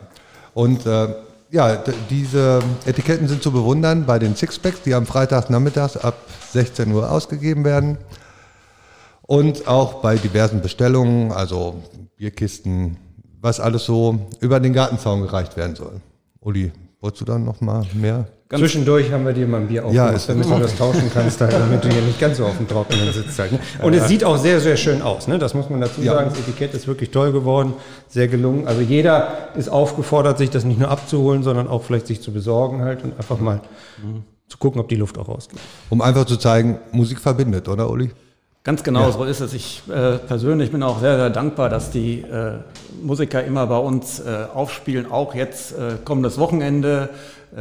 Und 0.55 0.87
äh, 0.87 1.09
ja, 1.51 1.77
diese 2.09 2.61
Etiketten 2.87 3.29
sind 3.29 3.43
zu 3.43 3.53
bewundern 3.53 4.07
bei 4.07 4.19
den 4.19 4.35
Sixpacks, 4.35 4.83
die 4.83 4.95
am 4.95 5.07
Freitag 5.07 5.51
nachmittags 5.51 5.97
ab 5.97 6.17
16 6.53 6.91
Uhr 6.93 7.11
ausgegeben 7.11 7.65
werden. 7.65 7.99
Und 9.23 9.69
auch 9.69 9.95
bei 10.03 10.17
diversen 10.17 10.63
Bestellungen, 10.63 11.33
also 11.33 11.83
Bierkisten, 12.17 12.97
was 13.41 13.61
alles 13.61 13.85
so 13.85 14.19
über 14.41 14.59
den 14.59 14.73
Gartenzaun 14.73 15.23
gereicht 15.23 15.57
werden 15.57 15.77
soll. 15.77 16.01
Uli, 16.45 16.71
wolltest 17.01 17.23
du 17.23 17.25
dann 17.25 17.43
noch 17.45 17.63
mal 17.63 17.87
mehr? 17.95 18.27
Ganz 18.51 18.61
Zwischendurch 18.61 19.11
haben 19.11 19.25
wir 19.25 19.33
dir 19.33 19.47
mal 19.47 19.63
ein 19.63 19.69
Bier 19.69 19.87
aufgemacht, 19.87 20.29
ja, 20.29 20.35
damit 20.35 20.45
du 20.45 20.59
das 20.59 20.77
tauschen 20.77 21.11
kannst, 21.13 21.41
halt, 21.41 21.53
damit 21.59 21.83
du 21.83 21.89
hier 21.89 22.03
nicht 22.03 22.21
ganz 22.21 22.37
so 22.37 22.45
auf 22.45 22.59
dem 22.59 22.69
Trockenen 22.69 23.11
sitzt. 23.15 23.39
Halt, 23.39 23.53
ne? 23.53 23.59
Und 23.83 23.95
es 23.95 24.09
sieht 24.09 24.25
auch 24.25 24.37
sehr, 24.37 24.61
sehr 24.61 24.77
schön 24.77 25.01
aus. 25.01 25.27
Ne? 25.27 25.39
Das 25.39 25.55
muss 25.55 25.71
man 25.71 25.81
dazu 25.81 26.03
sagen. 26.03 26.29
Das 26.29 26.39
Etikett 26.39 26.75
ist 26.75 26.87
wirklich 26.87 27.11
toll 27.11 27.33
geworden, 27.33 27.73
sehr 28.09 28.29
gelungen. 28.29 28.69
Also 28.69 28.83
jeder 28.83 29.49
ist 29.57 29.71
aufgefordert, 29.71 30.37
sich 30.37 30.51
das 30.51 30.65
nicht 30.65 30.79
nur 30.79 30.91
abzuholen, 30.91 31.43
sondern 31.43 31.67
auch 31.67 31.83
vielleicht 31.83 32.07
sich 32.07 32.21
zu 32.21 32.31
besorgen 32.31 32.83
halt 32.83 33.03
und 33.03 33.17
einfach 33.17 33.41
mal 33.41 33.63
mhm. 34.03 34.25
zu 34.47 34.59
gucken, 34.59 34.83
ob 34.83 34.89
die 34.89 34.97
Luft 34.97 35.17
auch 35.17 35.29
rausgeht. 35.29 35.59
Um 35.89 36.03
einfach 36.03 36.27
zu 36.27 36.37
zeigen, 36.37 36.79
Musik 36.93 37.21
verbindet, 37.21 37.69
oder 37.69 37.89
Uli? 37.89 38.11
Ganz 38.67 38.83
genau, 38.83 39.03
ja. 39.03 39.13
so 39.13 39.25
ist 39.25 39.41
es. 39.41 39.53
Ich 39.53 39.83
äh, 39.91 40.17
persönlich 40.17 40.73
bin 40.73 40.83
auch 40.83 40.99
sehr, 40.99 41.17
sehr 41.17 41.29
dankbar, 41.29 41.69
dass 41.69 41.91
die 41.91 42.23
äh, 42.23 42.61
Musiker 43.03 43.45
immer 43.45 43.67
bei 43.67 43.77
uns 43.77 44.21
äh, 44.21 44.47
aufspielen, 44.55 45.13
auch 45.13 45.35
jetzt 45.35 45.73
äh, 45.73 45.99
kommendes 46.03 46.39
Wochenende 46.39 47.11
äh, 47.55 47.59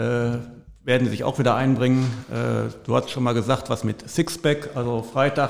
werden 0.86 1.04
sie 1.04 1.10
sich 1.10 1.26
auch 1.26 1.40
wieder 1.40 1.56
einbringen. 1.56 2.06
Äh, 2.32 2.72
du 2.86 2.96
hast 2.96 3.10
schon 3.10 3.24
mal 3.24 3.34
gesagt, 3.34 3.70
was 3.70 3.84
mit 3.84 4.10
Sixpack, 4.10 4.70
also 4.76 5.02
Freitag 5.02 5.50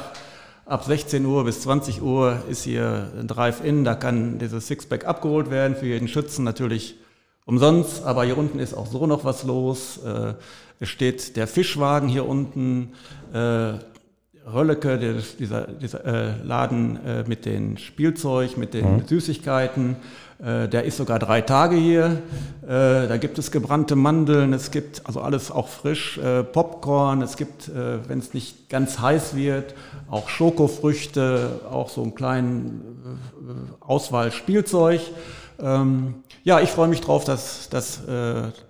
ab 0.65 0.85
16 0.85 1.23
Uhr 1.23 1.43
bis 1.43 1.61
20 1.61 2.01
Uhr 2.01 2.39
ist 2.49 2.63
hier 2.63 3.11
ein 3.19 3.27
Drive-In, 3.27 3.83
da 3.83 3.93
kann 3.93 4.39
dieses 4.39 4.65
Sixpack 4.65 5.05
abgeholt 5.05 5.51
werden, 5.51 5.75
für 5.75 5.85
jeden 5.85 6.07
Schützen 6.07 6.43
natürlich 6.43 6.95
umsonst, 7.45 8.03
aber 8.05 8.23
hier 8.23 8.39
unten 8.39 8.57
ist 8.57 8.73
auch 8.73 8.87
so 8.87 9.05
noch 9.05 9.23
was 9.23 9.43
los. 9.43 9.99
Es 10.79 10.89
steht 10.89 11.35
der 11.35 11.45
Fischwagen 11.45 12.07
hier 12.07 12.25
unten, 12.25 12.93
Rölleke, 14.51 14.97
der, 14.97 15.13
dieser, 15.39 15.67
dieser 15.67 16.05
äh, 16.05 16.43
Laden 16.43 16.99
äh, 17.05 17.23
mit 17.27 17.45
den 17.45 17.77
Spielzeug, 17.77 18.57
mit 18.57 18.73
den 18.73 18.97
mhm. 18.97 19.07
Süßigkeiten, 19.07 19.95
äh, 20.43 20.67
der 20.67 20.83
ist 20.83 20.97
sogar 20.97 21.19
drei 21.19 21.41
Tage 21.41 21.75
hier. 21.75 22.21
Äh, 22.63 23.07
da 23.07 23.17
gibt 23.17 23.37
es 23.39 23.51
gebrannte 23.51 23.95
Mandeln, 23.95 24.51
es 24.51 24.71
gibt 24.71 25.05
also 25.05 25.21
alles 25.21 25.51
auch 25.51 25.69
frisch, 25.69 26.17
äh, 26.17 26.43
Popcorn, 26.43 27.21
es 27.21 27.37
gibt, 27.37 27.71
wenn 27.73 28.19
es 28.19 28.33
nicht 28.33 28.69
ganz 28.69 28.99
heiß 28.99 29.35
wird, 29.35 29.73
auch 30.09 30.29
Schokofrüchte, 30.29 31.61
auch 31.69 31.89
so 31.89 32.01
einen 32.01 32.15
kleinen 32.15 33.19
Auswahl 33.79 34.31
Spielzeug. 34.31 35.01
Ähm, 35.59 36.15
ja, 36.43 36.59
ich 36.59 36.69
freue 36.69 36.89
mich 36.89 37.01
drauf, 37.01 37.23
dass, 37.23 37.69
dass, 37.69 38.01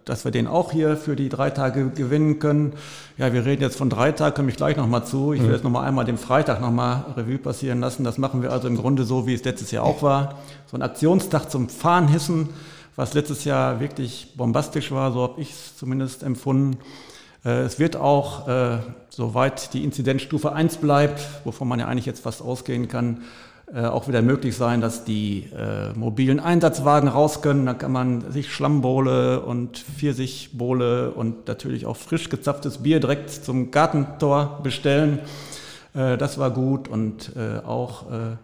dass 0.06 0.26
wir 0.26 0.32
den 0.32 0.46
auch 0.46 0.72
hier 0.72 0.96
für 0.96 1.16
die 1.16 1.28
drei 1.30 1.50
Tage 1.50 1.90
gewinnen 1.90 2.38
können. 2.38 2.74
Ja, 3.18 3.34
wir 3.34 3.46
reden 3.46 3.64
jetzt 3.64 3.78
von 3.78 3.90
drei 3.90 4.12
Tagen, 4.12 4.36
komme 4.36 4.50
ich 4.50 4.58
gleich 4.58 4.78
nochmal 4.78 5.06
zu. 5.06 5.34
Ich 5.34 5.40
will 5.40 5.48
mhm. 5.48 5.54
jetzt 5.54 5.64
nochmal 5.64 5.88
einmal 5.88 6.06
den 6.06 6.20
Freitag 6.20 6.62
nochmal 6.62 7.04
Revue 7.18 7.40
passieren 7.40 7.80
lassen. 7.80 8.04
Das 8.04 8.20
machen 8.20 8.44
wir 8.44 8.52
also 8.52 8.68
im 8.68 8.78
Grunde 8.78 9.06
so, 9.06 9.26
wie 9.26 9.34
es 9.34 9.44
letztes 9.44 9.72
Jahr 9.72 9.86
auch 9.86 10.04
war 10.04 10.36
so 10.74 10.80
ein 10.80 10.82
Aktionstag 10.82 11.52
zum 11.52 11.70
Fahnenhissen, 11.70 12.50
was 12.96 13.14
letztes 13.14 13.44
Jahr 13.44 13.80
wirklich 13.80 14.34
bombastisch 14.36 14.92
war, 14.92 15.12
so 15.12 15.22
habe 15.22 15.40
ich 15.40 15.52
es 15.52 15.78
zumindest 15.78 16.24
empfunden. 16.24 16.80
Äh, 17.46 17.62
es 17.62 17.78
wird 17.78 17.96
auch, 17.96 18.48
äh, 18.48 18.80
soweit 19.10 19.76
die 19.76 19.84
Inzidenzstufe 19.84 20.52
1 20.52 20.78
bleibt, 20.78 21.22
wovon 21.44 21.68
man 21.68 21.80
ja 21.80 21.86
eigentlich 21.88 22.08
jetzt 22.08 22.24
fast 22.24 22.42
ausgehen 22.42 22.88
kann, 22.88 23.22
äh, 23.76 23.86
auch 23.86 24.08
wieder 24.08 24.22
möglich 24.22 24.56
sein, 24.56 24.82
dass 24.82 25.04
die 25.04 25.50
äh, 25.58 25.98
mobilen 25.98 26.40
Einsatzwagen 26.40 27.10
raus 27.10 27.42
können. 27.42 27.66
Da 27.66 27.74
kann 27.74 27.92
man 27.92 28.32
sich 28.32 28.54
Schlammbohle 28.54 29.42
und 29.42 29.80
Pfirsichbohle 29.80 31.10
und 31.10 31.48
natürlich 31.48 31.88
auch 31.88 31.98
frisch 31.98 32.30
gezapftes 32.30 32.80
Bier 32.80 33.00
direkt 33.00 33.32
zum 33.32 33.72
Gartentor 33.72 34.60
bestellen. 34.62 35.20
Äh, 35.96 36.18
das 36.18 36.38
war 36.38 36.52
gut 36.52 36.88
und 36.88 37.32
äh, 37.36 37.66
auch 37.66 38.12
äh, 38.12 38.36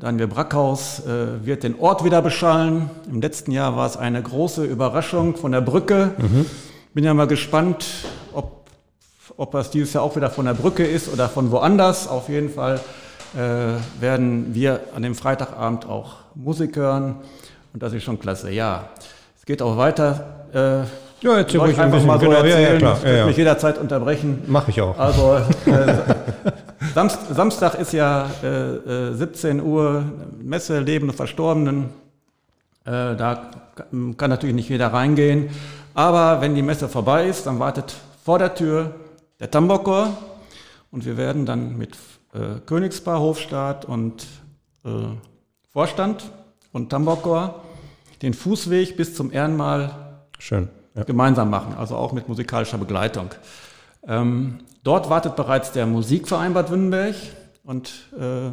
Daniel 0.00 0.26
Brackhaus 0.26 1.04
wird 1.06 1.62
den 1.62 1.78
Ort 1.78 2.04
wieder 2.04 2.20
beschallen. 2.20 2.90
Im 3.08 3.22
letzten 3.22 3.52
Jahr 3.52 3.76
war 3.76 3.86
es 3.86 3.96
eine 3.96 4.20
große 4.20 4.64
Überraschung 4.64 5.36
von 5.36 5.52
der 5.52 5.60
Brücke. 5.62 6.10
Mhm. 6.18 6.44
Bin 6.92 7.04
ja 7.04 7.14
mal 7.14 7.28
gespannt, 7.28 7.86
ob, 8.32 8.66
ob 9.36 9.52
das 9.52 9.70
dieses 9.70 9.92
Jahr 9.94 10.02
auch 10.02 10.16
wieder 10.16 10.28
von 10.28 10.44
der 10.44 10.54
Brücke 10.54 10.84
ist 10.84 11.10
oder 11.10 11.28
von 11.28 11.50
woanders. 11.52 12.08
Auf 12.08 12.28
jeden 12.28 12.50
Fall 12.50 12.80
werden 13.34 14.54
wir 14.54 14.80
an 14.94 15.02
dem 15.02 15.14
Freitagabend 15.14 15.86
auch 15.86 16.16
Musik 16.34 16.76
hören. 16.76 17.16
Und 17.72 17.82
das 17.82 17.92
ist 17.92 18.04
schon 18.04 18.18
klasse. 18.20 18.50
Ja, 18.50 18.88
es 19.36 19.44
geht 19.44 19.60
auch 19.60 19.76
weiter. 19.76 20.46
Äh, 20.52 20.84
ja, 21.24 21.38
jetzt 21.38 21.54
ruhig 21.54 21.78
einfach 21.78 22.04
mal 22.04 22.20
so 22.20 22.26
genau, 22.26 22.36
erzählen. 22.36 22.62
Ja, 22.62 22.72
ja, 22.72 22.78
klar. 22.78 22.96
Ich 22.98 23.04
ja, 23.04 23.16
ja. 23.16 23.26
mich 23.26 23.36
jederzeit 23.36 23.78
unterbrechen. 23.78 24.42
Mache 24.46 24.70
ich 24.70 24.80
auch. 24.80 24.98
Also 24.98 25.36
äh, 25.66 25.94
Samst, 26.94 27.34
Samstag 27.34 27.74
ist 27.76 27.92
ja 27.92 28.30
äh, 28.42 29.14
17 29.14 29.58
äh, 29.58 29.62
Uhr 29.62 30.04
Messe 30.40 30.80
Leben 30.80 31.08
und 31.08 31.16
Verstorbenen. 31.16 31.90
Äh, 32.84 33.16
da 33.16 33.50
kann 34.16 34.30
natürlich 34.30 34.54
nicht 34.54 34.68
jeder 34.68 34.92
reingehen. 34.92 35.48
Aber 35.94 36.40
wenn 36.40 36.54
die 36.54 36.62
Messe 36.62 36.88
vorbei 36.88 37.26
ist, 37.26 37.46
dann 37.46 37.58
wartet 37.58 37.94
vor 38.24 38.38
der 38.38 38.54
Tür 38.54 38.94
der 39.40 39.50
Tambokor 39.50 40.16
und 40.90 41.04
wir 41.04 41.16
werden 41.16 41.46
dann 41.46 41.76
mit 41.76 41.96
äh, 42.34 42.60
Königspaar, 42.66 43.20
Hofstaat 43.20 43.84
und 43.84 44.26
äh, 44.84 44.90
Vorstand 45.72 46.30
und 46.72 46.90
Tambokor 46.90 47.62
den 48.22 48.34
Fußweg 48.34 48.96
bis 48.96 49.14
zum 49.14 49.32
Ehrenmal 49.32 50.20
Schön, 50.38 50.68
ja. 50.94 51.04
gemeinsam 51.04 51.50
machen, 51.50 51.74
also 51.74 51.96
auch 51.96 52.12
mit 52.12 52.28
musikalischer 52.28 52.78
Begleitung. 52.78 53.30
Ähm, 54.06 54.58
dort 54.82 55.10
wartet 55.10 55.36
bereits 55.36 55.72
der 55.72 55.86
Musikverein 55.86 56.54
Bad 56.54 56.70
Wünnenberg 56.70 57.14
und 57.62 57.90
äh, 58.18 58.50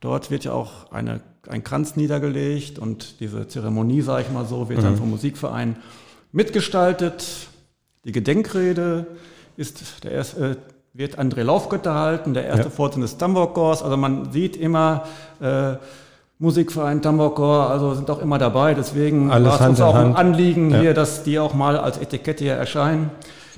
dort 0.00 0.30
wird 0.30 0.44
ja 0.44 0.52
auch 0.52 0.90
eine, 0.92 1.20
ein 1.48 1.64
Kranz 1.64 1.96
niedergelegt 1.96 2.78
und 2.78 3.20
diese 3.20 3.48
Zeremonie, 3.48 4.02
sage 4.02 4.24
ich 4.26 4.32
mal 4.32 4.46
so, 4.46 4.68
wird 4.68 4.80
mhm. 4.80 4.84
dann 4.84 4.96
vom 4.96 5.10
Musikverein 5.10 5.76
mitgestaltet. 6.32 7.48
Die 8.04 8.12
Gedenkrede 8.12 9.06
ist 9.56 10.04
der 10.04 10.12
erste, 10.12 10.50
äh, 10.50 10.56
wird 10.92 11.18
André 11.18 11.42
Laufgötter 11.42 11.94
halten, 11.94 12.34
der 12.34 12.46
erste 12.46 12.64
ja. 12.64 12.70
Vorsitzende 12.70 13.06
des 13.06 13.18
Tambokors. 13.18 13.82
Also 13.82 13.96
man 13.96 14.32
sieht 14.32 14.56
immer 14.56 15.04
äh, 15.40 15.74
Musikverein 16.38 17.02
Tambokor, 17.02 17.70
also 17.70 17.94
sind 17.94 18.10
auch 18.10 18.20
immer 18.20 18.38
dabei. 18.38 18.74
Deswegen 18.74 19.30
Alles 19.30 19.48
war 19.48 19.60
es 19.60 19.66
uns 19.68 19.80
auch 19.80 19.94
ein 19.94 20.16
Anliegen 20.16 20.70
ja. 20.70 20.80
hier, 20.80 20.94
dass 20.94 21.22
die 21.22 21.38
auch 21.38 21.54
mal 21.54 21.78
als 21.78 21.98
Etikette 21.98 22.44
hier 22.44 22.54
erscheinen. 22.54 23.10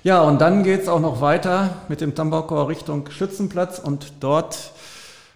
Ja, 0.04 0.22
und 0.22 0.40
dann 0.40 0.64
geht 0.64 0.82
es 0.82 0.88
auch 0.88 1.00
noch 1.00 1.20
weiter 1.20 1.70
mit 1.88 2.00
dem 2.00 2.14
Tambakor 2.14 2.68
Richtung 2.68 3.08
Schützenplatz 3.08 3.78
und 3.78 4.12
dort 4.20 4.72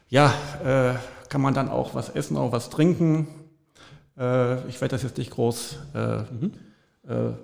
ja, 0.08 0.32
äh, 0.64 0.94
kann 1.28 1.40
man 1.40 1.54
dann 1.54 1.68
auch 1.68 1.94
was 1.94 2.08
essen, 2.08 2.36
auch 2.36 2.50
was 2.50 2.68
trinken. 2.68 3.28
Äh, 4.18 4.68
ich 4.68 4.80
werde 4.80 4.96
das 4.96 5.04
jetzt 5.04 5.18
nicht 5.18 5.30
groß 5.30 5.78
äh, 5.94 6.16
mhm. 6.16 6.52
Äh, 7.08 7.34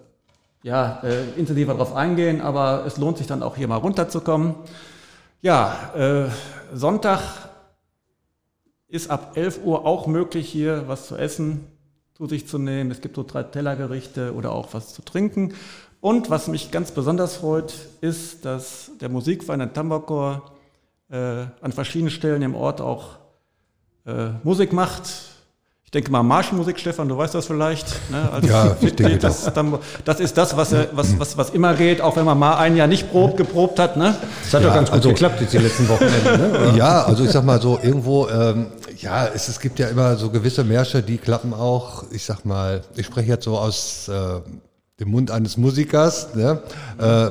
ja, 0.62 1.01
äh, 1.03 1.31
intensiver 1.37 1.72
darauf 1.72 1.94
eingehen, 1.94 2.40
aber 2.40 2.85
es 2.87 2.96
lohnt 2.96 3.18
sich 3.18 3.27
dann 3.27 3.42
auch 3.42 3.57
hier 3.57 3.68
mal 3.68 3.77
runterzukommen. 3.77 4.55
Ja, 5.40 5.92
äh, 5.96 6.29
Sonntag 6.72 7.20
ist 8.88 9.11
ab 9.11 9.33
11 9.37 9.64
Uhr 9.64 9.85
auch 9.85 10.07
möglich, 10.07 10.48
hier 10.48 10.85
was 10.87 11.09
zu 11.09 11.16
essen, 11.16 11.66
zu 12.14 12.27
sich 12.27 12.46
zu 12.46 12.59
nehmen. 12.59 12.90
Es 12.90 13.01
gibt 13.01 13.16
so 13.16 13.25
drei 13.25 13.42
Tellergerichte 13.42 14.35
oder 14.35 14.53
auch 14.53 14.75
was 14.75 14.94
zu 14.94 15.03
trinken. 15.03 15.55
Und 16.01 16.31
was 16.31 16.48
mich 16.48 16.70
ganz 16.70 16.90
besonders 16.90 17.37
freut, 17.37 17.75
ist, 18.01 18.44
dass 18.44 18.90
der 19.01 19.09
Musikverein 19.09 19.61
in 19.61 19.72
Tambakor 19.72 20.53
äh, 21.11 21.46
an 21.61 21.72
verschiedenen 21.72 22.11
Stellen 22.11 22.42
im 22.42 22.55
Ort 22.55 22.81
auch 22.81 23.18
äh, 24.05 24.31
Musik 24.42 24.72
macht. 24.72 25.31
Ich 25.92 25.98
denke 25.98 26.11
mal 26.11 26.22
Marschmusik, 26.22 26.81
Stefan, 26.81 27.07
du 27.07 27.18
weißt 27.18 27.35
das 27.35 27.44
vielleicht. 27.44 27.87
Ne? 28.11 28.31
Ja, 28.48 28.74
ich 28.81 28.96
denke 28.96 29.18
das, 29.18 29.52
das 30.07 30.20
ist 30.20 30.38
das, 30.38 30.57
was, 30.57 30.74
was, 30.92 31.18
was, 31.18 31.37
was 31.37 31.50
immer 31.50 31.74
geht, 31.74 32.00
auch 32.00 32.16
wenn 32.16 32.24
man 32.24 32.38
mal 32.38 32.57
ein 32.57 32.76
Jahr 32.76 32.87
nicht 32.87 33.11
probt, 33.11 33.37
geprobt 33.37 33.78
hat. 33.78 33.98
Ne? 33.98 34.16
Das 34.42 34.55
hat 34.55 34.62
ja, 34.62 34.68
doch 34.68 34.74
ganz 34.74 34.88
gut 34.88 34.96
also, 34.96 35.09
geklappt 35.11 35.42
jetzt 35.42 35.52
die 35.52 35.59
letzten 35.59 35.87
Wochenende. 35.90 36.38
Ne? 36.38 36.72
Ja, 36.78 37.02
also 37.02 37.24
ich 37.24 37.31
sag 37.31 37.44
mal 37.44 37.61
so, 37.61 37.78
irgendwo, 37.83 38.26
ähm, 38.31 38.68
ja, 39.00 39.26
es, 39.26 39.48
es 39.48 39.61
gibt 39.61 39.78
ja 39.78 39.88
immer 39.88 40.16
so 40.16 40.31
gewisse 40.31 40.64
Märsche, 40.64 41.02
die 41.02 41.18
klappen 41.18 41.52
auch, 41.52 42.05
ich 42.11 42.24
sag 42.24 42.46
mal, 42.46 42.81
ich 42.96 43.05
spreche 43.05 43.28
jetzt 43.28 43.44
so 43.44 43.59
aus... 43.59 44.09
Äh, 44.09 44.40
dem 45.00 45.11
Mund 45.11 45.31
eines 45.31 45.57
Musikers. 45.57 46.35
Ne? 46.35 46.61
Äh, 46.98 47.31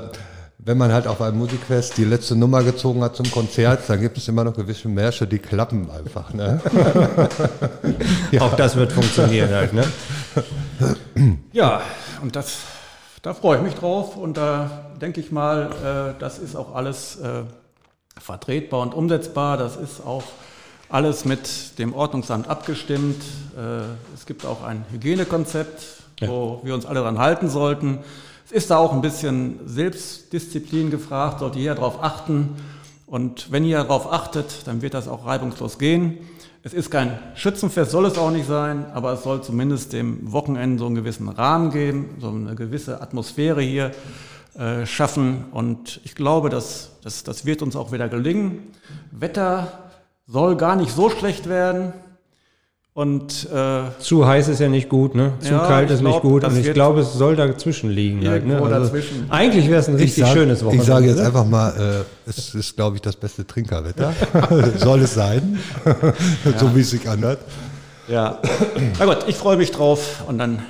wenn 0.63 0.77
man 0.77 0.93
halt 0.93 1.07
auf 1.07 1.21
einem 1.21 1.39
Musikfest 1.39 1.97
die 1.97 2.03
letzte 2.03 2.35
Nummer 2.35 2.63
gezogen 2.63 3.03
hat 3.03 3.15
zum 3.15 3.29
Konzert, 3.31 3.81
dann 3.87 3.99
gibt 3.99 4.17
es 4.17 4.27
immer 4.27 4.43
noch 4.43 4.53
gewisse 4.53 4.87
Märsche, 4.87 5.25
die 5.25 5.39
klappen 5.39 5.89
einfach. 5.89 6.33
Ne? 6.33 6.61
ja. 8.31 8.41
Auch 8.45 8.55
das 8.55 8.75
wird 8.75 8.91
funktionieren 8.91 9.49
halt. 9.49 9.73
Ne? 9.73 9.83
Ja, 11.51 11.81
und 12.21 12.35
das, 12.35 12.59
da 13.21 13.33
freue 13.33 13.57
ich 13.57 13.63
mich 13.63 13.73
drauf 13.73 14.17
und 14.17 14.37
da 14.37 14.85
denke 15.01 15.19
ich 15.19 15.31
mal, 15.31 16.13
äh, 16.15 16.19
das 16.19 16.37
ist 16.37 16.55
auch 16.55 16.75
alles 16.75 17.19
äh, 17.19 17.43
vertretbar 18.19 18.81
und 18.81 18.93
umsetzbar. 18.93 19.57
Das 19.57 19.75
ist 19.75 20.05
auch 20.05 20.23
alles 20.89 21.25
mit 21.25 21.79
dem 21.79 21.93
Ordnungsamt 21.93 22.47
abgestimmt. 22.47 23.23
Äh, 23.57 23.81
es 24.13 24.25
gibt 24.25 24.45
auch 24.45 24.63
ein 24.63 24.85
Hygienekonzept 24.91 26.01
ja. 26.21 26.29
wo 26.29 26.61
wir 26.63 26.73
uns 26.73 26.85
alle 26.85 26.99
daran 26.99 27.19
halten 27.19 27.49
sollten. 27.49 27.99
Es 28.51 28.63
ist 28.63 28.71
da 28.71 28.79
auch 28.79 28.91
ein 28.91 28.99
bisschen 28.99 29.61
Selbstdisziplin 29.65 30.91
gefragt, 30.91 31.39
sollte 31.39 31.57
jeder 31.57 31.75
darauf 31.75 32.03
achten. 32.03 32.49
Und 33.05 33.49
wenn 33.49 33.63
ihr 33.63 33.77
darauf 33.77 34.11
achtet, 34.11 34.67
dann 34.67 34.81
wird 34.81 34.93
das 34.93 35.07
auch 35.07 35.25
reibungslos 35.25 35.79
gehen. 35.79 36.17
Es 36.61 36.73
ist 36.73 36.91
kein 36.91 37.17
Schützenfest, 37.33 37.91
soll 37.91 38.05
es 38.07 38.17
auch 38.17 38.29
nicht 38.29 38.45
sein, 38.45 38.87
aber 38.93 39.13
es 39.13 39.23
soll 39.23 39.41
zumindest 39.41 39.93
dem 39.93 40.33
Wochenende 40.33 40.79
so 40.79 40.87
einen 40.87 40.95
gewissen 40.95 41.29
Rahmen 41.29 41.71
geben, 41.71 42.17
so 42.19 42.27
eine 42.27 42.55
gewisse 42.55 43.01
Atmosphäre 43.01 43.61
hier 43.61 43.91
äh, 44.55 44.85
schaffen. 44.85 45.45
Und 45.53 46.01
ich 46.03 46.13
glaube, 46.13 46.49
dass, 46.49 46.99
dass 47.05 47.23
das 47.23 47.45
wird 47.45 47.61
uns 47.61 47.77
auch 47.77 47.93
wieder 47.93 48.09
gelingen. 48.09 48.73
Wetter 49.11 49.91
soll 50.27 50.57
gar 50.57 50.75
nicht 50.75 50.91
so 50.91 51.09
schlecht 51.09 51.47
werden. 51.47 51.93
Und 52.93 53.47
äh, 53.53 53.83
zu 53.99 54.27
heiß 54.27 54.49
ist 54.49 54.59
ja 54.59 54.67
nicht 54.67 54.89
gut, 54.89 55.15
ne? 55.15 55.31
Zu 55.39 55.53
ja, 55.53 55.59
kalt 55.59 55.89
ist 55.91 56.01
glaub, 56.01 56.13
nicht 56.13 56.21
gut. 56.23 56.43
Und 56.43 56.57
ich 56.57 56.73
glaube, 56.73 56.99
es 56.99 57.13
soll 57.13 57.37
dazwischen 57.37 57.89
liegen. 57.89 58.27
Halt, 58.27 58.45
ne? 58.45 58.57
also 58.57 58.67
dazwischen. 58.67 59.27
Eigentlich 59.29 59.69
wäre 59.69 59.79
es 59.79 59.87
ein 59.87 59.95
richtig 59.95 60.25
sag, 60.25 60.33
schönes 60.33 60.59
Wochenende. 60.61 60.83
Ich 60.83 60.89
sage 60.89 61.07
jetzt 61.07 61.21
einfach 61.21 61.45
mal, 61.45 62.03
äh, 62.27 62.29
es 62.29 62.53
ist, 62.53 62.75
glaube 62.75 62.97
ich, 62.97 63.01
das 63.01 63.15
beste 63.15 63.47
Trinkerwetter. 63.47 64.13
soll 64.77 64.99
es 65.01 65.13
sein, 65.13 65.57
so 66.57 66.75
wie 66.75 66.81
es 66.81 66.89
sich 66.89 67.07
anhört. 67.07 67.39
Ja. 68.09 68.39
Na 68.99 69.05
gut, 69.05 69.19
ich 69.27 69.37
freue 69.37 69.55
mich 69.55 69.71
drauf 69.71 70.23
und 70.27 70.37
dann 70.37 70.61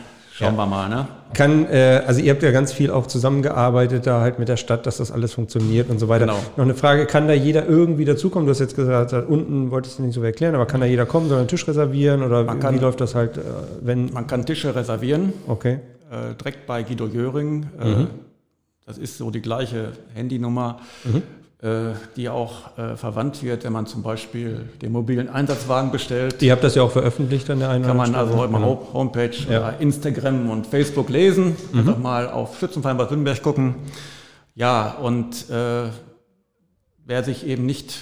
Schauen 0.42 0.56
ja. 0.56 0.58
wir 0.58 0.66
mal, 0.66 0.90
ne? 0.90 1.08
Kann, 1.34 1.66
äh, 1.68 2.02
also 2.06 2.22
ihr 2.22 2.32
habt 2.32 2.44
ja 2.44 2.52
ganz 2.52 2.74
viel 2.74 2.92
auch 2.92 3.08
zusammengearbeitet 3.08 4.06
da 4.08 4.22
halt 4.22 4.40
mit 4.40 4.50
der 4.50 4.58
Stadt, 4.58 4.86
dass 4.86 4.98
das 4.98 5.12
alles 5.12 5.34
funktioniert 5.34 5.90
und 5.90 6.00
so 6.00 6.08
weiter. 6.08 6.26
Genau. 6.26 6.40
Noch 6.58 6.66
eine 6.66 6.76
Frage, 6.76 7.06
kann 7.06 7.28
da 7.28 7.34
jeder 7.34 7.68
irgendwie 7.68 8.06
dazukommen? 8.06 8.46
Du 8.46 8.52
hast 8.52 8.60
jetzt 8.60 8.76
gesagt, 8.76 9.14
unten 9.14 9.72
wolltest 9.72 10.00
du 10.00 10.04
nicht 10.04 10.14
so 10.14 10.24
erklären, 10.24 10.56
aber 10.56 10.66
kann 10.66 10.82
da 10.82 10.88
jeder 10.88 11.06
kommen, 11.06 11.30
soll 11.30 11.40
einen 11.40 11.48
Tisch 11.48 11.68
reservieren 11.68 12.24
oder 12.24 12.44
man 12.44 12.58
wie 12.58 12.62
kann, 12.62 12.80
läuft 12.80 13.02
das 13.02 13.16
halt, 13.16 13.38
äh, 13.38 13.42
wenn... 13.82 14.12
Man 14.12 14.28
kann 14.28 14.46
Tische 14.46 14.76
reservieren. 14.76 15.34
Okay. 15.48 15.80
Äh, 16.12 16.36
direkt 16.36 16.68
bei 16.68 16.84
Guido 16.84 17.08
Jöring. 17.08 17.68
Äh, 17.80 17.86
mhm. 17.86 18.08
Das 18.86 18.98
ist 18.98 19.18
so 19.18 19.32
die 19.32 19.42
gleiche 19.42 19.94
Handynummer. 20.14 20.80
Mhm. 21.06 21.24
Äh, 21.64 21.94
die 22.16 22.28
auch 22.28 22.76
äh, 22.80 22.96
verwandt 22.98 23.44
wird, 23.44 23.64
wenn 23.66 23.74
man 23.74 23.86
zum 23.86 24.02
Beispiel 24.02 24.68
den 24.82 24.92
mobilen 24.92 25.30
Einsatzwagen 25.30 25.92
bestellt. 25.92 26.42
Ihr 26.42 26.54
habt 26.54 26.64
das 26.64 26.74
ja 26.74 26.82
auch 26.82 26.90
veröffentlicht 26.90 27.48
an 27.52 27.60
der 27.60 27.70
einen 27.70 27.86
Kann 27.86 27.98
man 27.98 28.16
also 28.16 28.36
heute 28.36 28.52
mal 28.52 28.58
genau. 28.62 28.88
Homepage, 28.94 29.36
ja. 29.48 29.70
Instagram 29.70 30.50
und 30.50 30.66
Facebook 30.66 31.10
lesen. 31.10 31.56
Mhm. 31.72 31.80
Einfach 31.80 31.98
mal 32.00 32.30
auf 32.32 32.58
Schützenverein 32.58 32.98
Bad 32.98 33.12
Württemberg 33.12 33.44
gucken. 33.44 33.76
Ja, 34.56 34.98
und 35.04 35.52
äh, 35.52 35.84
wer 37.06 37.24
sich 37.24 37.46
eben 37.46 37.68
nicht 37.68 37.94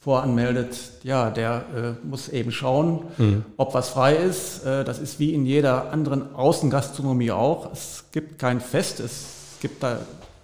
voranmeldet, 0.00 0.76
ja, 1.02 1.30
der 1.30 1.96
äh, 2.04 2.06
muss 2.06 2.28
eben 2.28 2.52
schauen, 2.52 3.04
mhm. 3.16 3.46
ob 3.56 3.72
was 3.72 3.88
frei 3.88 4.14
ist. 4.14 4.66
Äh, 4.66 4.84
das 4.84 4.98
ist 4.98 5.18
wie 5.18 5.32
in 5.32 5.46
jeder 5.46 5.90
anderen 5.90 6.34
Außengastronomie 6.34 7.30
auch. 7.30 7.72
Es 7.72 8.04
gibt 8.12 8.38
kein 8.38 8.60
Fest, 8.60 9.00
es 9.00 9.56
gibt 9.62 9.82
da 9.82 10.00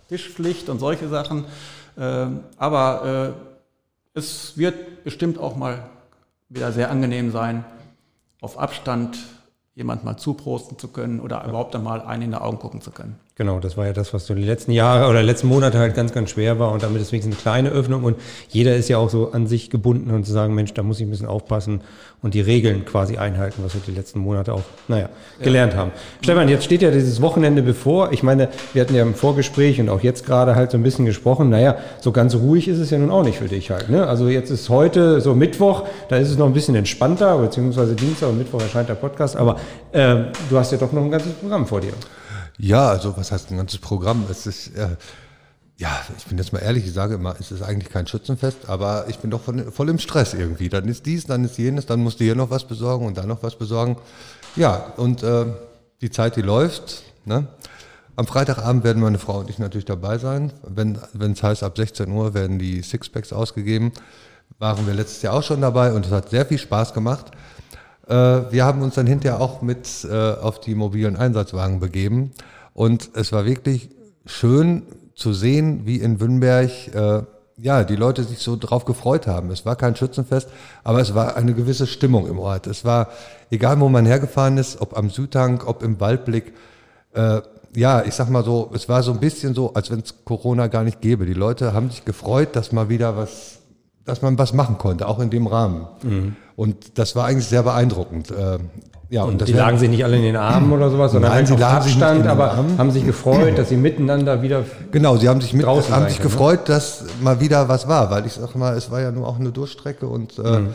Tischpflicht 0.09 0.71
und 0.71 0.79
solche 0.79 1.09
Sachen. 1.11 1.45
Ähm, 1.98 2.44
aber 2.56 3.35
äh, 4.14 4.18
es 4.18 4.56
wird 4.56 5.04
bestimmt 5.04 5.38
auch 5.38 5.56
mal 5.56 5.90
wieder 6.48 6.72
sehr 6.72 6.90
angenehm 6.90 7.30
sein, 7.30 7.64
auf 8.40 8.59
Abstand 8.59 9.18
jemand 9.74 10.04
mal 10.04 10.16
zuprosten 10.16 10.78
zu 10.78 10.88
können 10.88 11.20
oder 11.20 11.44
überhaupt 11.44 11.74
einmal 11.74 12.00
einen 12.02 12.22
in 12.22 12.30
die 12.30 12.37
Augen 12.37 12.59
gucken 12.59 12.80
zu 12.80 12.90
können. 12.90 13.18
Genau, 13.38 13.61
das 13.61 13.77
war 13.77 13.85
ja 13.85 13.92
das, 13.92 14.14
was 14.14 14.25
so 14.25 14.35
die 14.35 14.44
letzten 14.44 14.72
Jahre 14.72 15.11
oder 15.11 15.22
letzten 15.22 15.49
Monate 15.49 15.79
halt 15.79 15.94
ganz, 15.94 16.14
ganz 16.14 16.31
schwer 16.31 16.59
war 16.59 16.72
und 16.72 16.83
damit 16.83 17.03
ist 17.03 17.12
wenigstens 17.12 17.35
eine 17.35 17.42
kleine 17.42 17.68
Öffnung 17.68 18.03
und 18.03 18.16
jeder 18.49 18.75
ist 18.77 18.88
ja 18.88 18.96
auch 18.96 19.11
so 19.11 19.33
an 19.33 19.46
sich 19.46 19.68
gebunden 19.68 20.11
und 20.11 20.25
zu 20.25 20.33
sagen, 20.33 20.55
Mensch, 20.55 20.72
da 20.72 20.83
muss 20.83 21.01
ich 21.01 21.07
ein 21.07 21.11
bisschen 21.11 21.27
aufpassen 21.27 21.83
und 22.22 22.33
die 22.33 22.40
Regeln 22.40 22.87
quasi 22.87 23.18
einhalten, 23.18 23.62
was 23.62 23.75
wir 23.75 23.83
die 23.87 23.92
letzten 23.92 24.20
Monate 24.20 24.55
auch, 24.55 24.62
naja, 24.88 25.11
gelernt 25.42 25.75
ja. 25.75 25.81
haben. 25.81 25.90
Stefan, 26.22 26.49
jetzt 26.49 26.64
steht 26.64 26.81
ja 26.81 26.90
dieses 26.90 27.20
Wochenende 27.20 27.61
bevor. 27.61 28.11
Ich 28.11 28.22
meine, 28.22 28.49
wir 28.72 28.81
hatten 28.81 28.94
ja 28.94 29.03
im 29.03 29.14
Vorgespräch 29.14 29.79
und 29.83 29.90
auch 29.90 30.01
jetzt 30.01 30.25
gerade 30.25 30.55
halt 30.55 30.70
so 30.70 30.79
ein 30.79 30.83
bisschen 30.83 31.05
gesprochen, 31.05 31.51
naja, 31.51 31.77
so 32.01 32.12
ganz 32.12 32.35
ruhig 32.37 32.68
ist 32.68 32.79
es 32.79 32.88
ja 32.88 32.96
nun 32.96 33.11
auch 33.11 33.22
nicht 33.22 33.37
für 33.37 33.49
dich 33.49 33.70
halt. 33.70 33.90
Ne? 33.90 34.07
Also 34.07 34.29
jetzt 34.29 34.49
ist 34.49 34.70
heute 34.70 35.20
so 35.20 35.35
Mittwoch, 35.35 35.85
da 36.09 36.16
ist 36.16 36.31
es 36.31 36.38
noch 36.38 36.46
ein 36.46 36.55
bisschen 36.55 36.75
entspannter, 36.75 37.37
beziehungsweise 37.37 37.96
Dienstag 37.96 38.31
und 38.31 38.38
Mittwoch 38.38 38.62
erscheint 38.62 38.88
der 38.88 38.94
Podcast, 38.94 39.37
aber 39.37 39.57
äh, 39.92 40.16
du 40.49 40.57
hast 40.57 40.72
ja 40.72 40.79
doch 40.79 40.92
noch 40.92 41.03
ein 41.03 41.11
ganzes 41.11 41.35
Programm 41.35 41.66
vor 41.66 41.83
dir. 41.83 41.92
Ja, 42.59 42.88
also 42.88 43.16
was 43.16 43.33
heißt 43.33 43.51
ein 43.51 43.57
ganzes 43.57 43.79
Programm? 43.79 44.25
Es 44.31 44.47
ist, 44.47 44.77
äh, 44.77 44.97
ja, 45.77 45.90
ich 46.16 46.25
bin 46.25 46.38
jetzt 46.38 46.53
mal 46.53 46.61
ehrlich, 46.61 46.87
ich 46.87 46.92
sage 46.92 47.14
immer, 47.14 47.37
es 47.38 47.51
ist 47.51 47.62
eigentlich 47.62 47.92
kein 47.92 48.07
Schützenfest, 48.07 48.69
aber 48.69 49.07
ich 49.09 49.19
bin 49.19 49.31
doch 49.31 49.42
voll, 49.42 49.71
voll 49.71 49.88
im 49.90 49.99
Stress 49.99 50.33
irgendwie. 50.33 50.69
Dann 50.69 50.88
ist 50.88 51.05
dies, 51.05 51.27
dann 51.27 51.45
ist 51.45 51.59
jenes, 51.59 51.85
dann 51.87 52.01
musst 52.01 52.21
du 52.21 52.25
hier 52.25 52.35
noch 52.35 52.51
was 52.51 52.64
besorgen 52.64 53.07
und 53.07 53.19
da 53.19 53.27
noch 53.27 53.42
was 53.42 53.57
besorgen. 53.57 53.97
Ja, 54.57 54.92
und 54.97 55.23
äh, 55.23 55.47
die 56.01 56.11
Zeit, 56.11 56.37
die 56.37 56.42
läuft. 56.42 57.03
Ne? 57.27 57.47
Am 58.16 58.27
Freitagabend 58.27 58.85
werden 58.85 59.03
meine 59.03 59.19
Frau 59.19 59.40
und 59.40 59.51
ich 59.51 59.59
natürlich 59.59 59.85
dabei 59.85 60.16
sein. 60.16 60.51
Wenn 60.62 60.99
es 61.33 61.42
heißt, 61.42 61.62
ab 61.62 61.77
16 61.77 62.11
Uhr 62.11 62.33
werden 62.33 62.59
die 62.59 62.81
Sixpacks 62.81 63.35
ausgegeben. 63.35 63.92
Waren 64.59 64.87
wir 64.87 64.95
letztes 64.95 65.21
Jahr 65.21 65.35
auch 65.35 65.42
schon 65.42 65.61
dabei 65.61 65.92
und 65.92 66.07
es 66.07 66.12
hat 66.12 66.31
sehr 66.31 66.47
viel 66.47 66.59
Spaß 66.59 66.95
gemacht. 66.95 67.33
Äh, 68.07 68.12
wir 68.53 68.64
haben 68.64 68.83
uns 68.83 68.95
dann 68.95 69.07
hinterher 69.07 69.40
auch 69.40 69.62
mit 69.62 70.07
äh, 70.11 70.14
auf 70.14 70.61
die 70.61 70.75
mobilen 70.75 71.16
Einsatzwagen 71.16 71.81
begeben 71.81 72.33
und 72.75 73.11
es 73.14 73.33
war 73.33 73.45
wirklich 73.45 73.90
schön 74.27 74.83
zu 75.14 75.33
sehen, 75.33 75.87
wie 75.87 75.97
in 75.97 76.21
Wünnberg 76.21 76.71
äh, 76.95 77.23
ja, 77.59 77.85
die 77.85 77.97
Leute 77.97 78.23
sich 78.25 78.38
so 78.40 78.57
drauf 78.57 78.85
gefreut 78.85 79.27
haben. 79.27 79.51
Es 79.51 79.64
war 79.64 79.77
kein 79.77 79.97
Schützenfest, 79.97 80.49
aber 80.85 81.01
es 81.01 81.14
war 81.14 81.37
eine 81.37 81.55
gewisse 81.55 81.87
Stimmung 81.87 82.27
im 82.29 82.38
Ort. 82.38 82.66
Es 82.66 82.85
war, 82.85 83.09
egal 83.51 83.81
wo 83.81 83.88
man 83.88 84.05
hergefahren 84.05 84.59
ist, 84.59 84.81
ob 84.81 84.97
am 84.97 85.09
Südhang, 85.11 85.62
ob 85.64 85.83
im 85.83 85.99
Waldblick, 85.99 86.53
äh, 87.14 87.40
ja, 87.75 88.03
ich 88.05 88.14
sag 88.14 88.29
mal 88.29 88.45
so, 88.45 88.71
es 88.75 88.88
war 88.88 89.03
so 89.03 89.12
ein 89.12 89.21
bisschen 89.21 89.55
so, 89.55 89.73
als 89.75 89.90
wenn 89.90 90.01
es 90.01 90.14
Corona 90.25 90.66
gar 90.66 90.85
nicht 90.85 91.01
gäbe. 91.01 91.25
Die 91.25 91.35
Leute 91.35 91.73
haben 91.73 91.90
sich 91.90 92.05
gefreut, 92.05 92.57
dass 92.57 92.73
mal 92.73 92.88
wieder 92.88 93.16
was, 93.16 93.59
dass 94.05 94.23
man 94.23 94.38
was 94.38 94.53
machen 94.53 94.77
konnte, 94.79 95.09
auch 95.09 95.19
in 95.19 95.31
dem 95.31 95.47
Rahmen. 95.47 95.87
Mhm. 96.03 96.37
Und 96.57 96.99
das 96.99 97.14
war 97.14 97.27
eigentlich 97.27 97.47
sehr 97.47 97.62
beeindruckend. 97.62 98.31
Äh, 98.31 98.59
ja, 99.09 99.23
und, 99.23 99.40
und 99.40 99.49
die 99.49 99.53
lagen 99.53 99.79
sich 99.79 99.88
nicht 99.88 100.05
alle 100.05 100.16
in 100.16 100.23
den 100.23 100.37
Armen 100.37 100.73
oder 100.73 100.90
sowas, 100.90 101.12
sondern 101.12 101.31
Nein, 101.31 101.47
sie 101.47 101.55
lagen 101.55 101.77
Abstand, 101.77 102.23
sich 102.23 102.31
aber 102.31 102.57
haben 102.57 102.90
sich 102.90 103.07
gefreut, 103.07 103.57
dass 103.57 103.69
sie 103.69 103.77
miteinander 103.77 104.42
wieder 104.42 104.64
Genau, 104.90 105.16
sie 105.16 105.29
haben 105.29 105.40
sich, 105.40 105.53
mit, 105.53 105.64
draußen 105.64 105.95
haben 105.95 106.09
sich 106.09 106.21
gefreut, 106.21 106.69
ne? 106.69 106.75
dass 106.75 107.05
mal 107.21 107.38
wieder 107.38 107.69
was 107.69 107.87
war, 107.87 108.11
weil 108.11 108.27
ich 108.27 108.33
sag 108.33 108.57
mal, 108.57 108.77
es 108.77 108.90
war 108.90 109.01
ja 109.01 109.12
nur 109.12 109.29
auch 109.29 109.38
eine 109.38 109.53
Durchstrecke 109.53 110.09
und 110.09 110.38
äh, 110.38 110.59
mhm. 110.59 110.75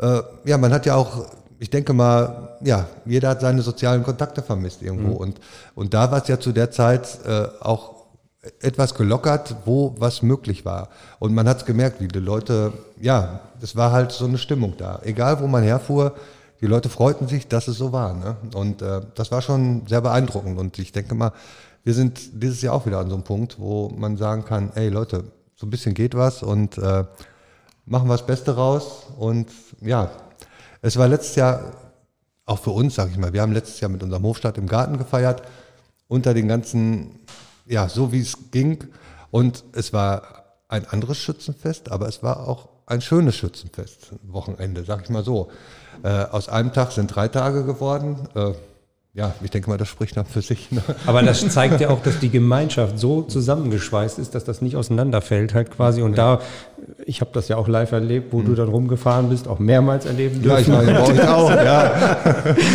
äh, 0.00 0.22
ja, 0.46 0.56
man 0.56 0.72
hat 0.72 0.86
ja 0.86 0.94
auch, 0.94 1.26
ich 1.58 1.68
denke 1.68 1.92
mal, 1.92 2.56
ja, 2.64 2.86
jeder 3.04 3.28
hat 3.28 3.42
seine 3.42 3.60
sozialen 3.60 4.04
Kontakte 4.04 4.40
vermisst 4.40 4.80
irgendwo 4.80 5.10
mhm. 5.10 5.16
und, 5.16 5.40
und 5.74 5.92
da 5.92 6.10
war 6.10 6.22
es 6.22 6.28
ja 6.28 6.40
zu 6.40 6.52
der 6.52 6.70
Zeit 6.70 7.18
äh, 7.26 7.44
auch 7.60 7.95
etwas 8.60 8.94
gelockert, 8.94 9.56
wo 9.64 9.94
was 9.98 10.22
möglich 10.22 10.64
war. 10.64 10.88
Und 11.18 11.34
man 11.34 11.48
hat 11.48 11.58
es 11.58 11.64
gemerkt, 11.64 12.00
wie 12.00 12.08
die 12.08 12.18
Leute, 12.18 12.72
ja, 13.00 13.40
es 13.60 13.76
war 13.76 13.92
halt 13.92 14.12
so 14.12 14.26
eine 14.26 14.38
Stimmung 14.38 14.74
da. 14.76 15.00
Egal, 15.02 15.40
wo 15.40 15.46
man 15.46 15.62
herfuhr, 15.62 16.14
die 16.60 16.66
Leute 16.66 16.88
freuten 16.88 17.28
sich, 17.28 17.48
dass 17.48 17.68
es 17.68 17.76
so 17.76 17.92
war. 17.92 18.14
Ne? 18.14 18.36
Und 18.54 18.82
äh, 18.82 19.00
das 19.14 19.30
war 19.30 19.42
schon 19.42 19.86
sehr 19.86 20.00
beeindruckend. 20.00 20.58
Und 20.58 20.78
ich 20.78 20.92
denke 20.92 21.14
mal, 21.14 21.32
wir 21.84 21.94
sind 21.94 22.42
dieses 22.42 22.62
Jahr 22.62 22.74
auch 22.74 22.86
wieder 22.86 22.98
an 22.98 23.08
so 23.08 23.14
einem 23.14 23.24
Punkt, 23.24 23.58
wo 23.58 23.88
man 23.90 24.16
sagen 24.16 24.44
kann, 24.44 24.72
ey 24.74 24.88
Leute, 24.88 25.24
so 25.54 25.66
ein 25.66 25.70
bisschen 25.70 25.94
geht 25.94 26.14
was 26.14 26.42
und 26.42 26.76
äh, 26.78 27.04
machen 27.84 28.08
wir 28.08 28.14
das 28.14 28.26
Beste 28.26 28.56
raus. 28.56 29.06
Und 29.18 29.48
ja, 29.80 30.10
es 30.82 30.96
war 30.96 31.08
letztes 31.08 31.36
Jahr 31.36 31.72
auch 32.44 32.58
für 32.58 32.70
uns, 32.70 32.94
sage 32.94 33.10
ich 33.10 33.18
mal, 33.18 33.32
wir 33.32 33.42
haben 33.42 33.52
letztes 33.52 33.80
Jahr 33.80 33.90
mit 33.90 34.02
unserem 34.02 34.22
Hofstadt 34.24 34.58
im 34.58 34.66
Garten 34.66 34.98
gefeiert, 34.98 35.42
unter 36.08 36.34
den 36.34 36.48
ganzen 36.48 37.20
ja, 37.66 37.88
so 37.88 38.12
wie 38.12 38.20
es 38.20 38.50
ging. 38.50 38.84
Und 39.30 39.64
es 39.72 39.92
war 39.92 40.44
ein 40.68 40.86
anderes 40.86 41.18
Schützenfest, 41.18 41.90
aber 41.90 42.08
es 42.08 42.22
war 42.22 42.48
auch 42.48 42.68
ein 42.86 43.00
schönes 43.00 43.36
Schützenfest, 43.36 44.12
Wochenende, 44.22 44.84
sag 44.84 45.02
ich 45.02 45.10
mal 45.10 45.24
so. 45.24 45.50
Äh, 46.02 46.08
aus 46.08 46.48
einem 46.48 46.72
Tag 46.72 46.92
sind 46.92 47.14
drei 47.14 47.28
Tage 47.28 47.64
geworden. 47.64 48.28
Äh, 48.34 48.52
ja, 49.16 49.34
ich 49.42 49.50
denke 49.50 49.70
mal, 49.70 49.78
das 49.78 49.88
spricht 49.88 50.14
dann 50.18 50.26
für 50.26 50.42
sich. 50.42 50.70
Ne? 50.70 50.82
Aber 51.06 51.22
das 51.22 51.48
zeigt 51.48 51.80
ja 51.80 51.88
auch, 51.88 52.02
dass 52.02 52.18
die 52.18 52.28
Gemeinschaft 52.28 52.98
so 52.98 53.22
zusammengeschweißt 53.22 54.18
ist, 54.18 54.34
dass 54.34 54.44
das 54.44 54.60
nicht 54.60 54.76
auseinanderfällt 54.76 55.54
halt 55.54 55.70
quasi. 55.70 56.02
Und 56.02 56.18
ja. 56.18 56.36
da, 56.36 56.42
ich 57.06 57.22
habe 57.22 57.30
das 57.32 57.48
ja 57.48 57.56
auch 57.56 57.66
live 57.66 57.92
erlebt, 57.92 58.34
wo 58.34 58.40
mhm. 58.40 58.44
du 58.44 58.54
dann 58.54 58.68
rumgefahren 58.68 59.30
bist, 59.30 59.48
auch 59.48 59.58
mehrmals 59.58 60.04
erleben 60.04 60.42
dürfen. 60.42 60.50
Ja, 60.50 60.58
ich 60.60 60.68
meine, 60.86 61.14
ich 61.14 61.22
auch, 61.28 61.50
ja. 61.50 62.16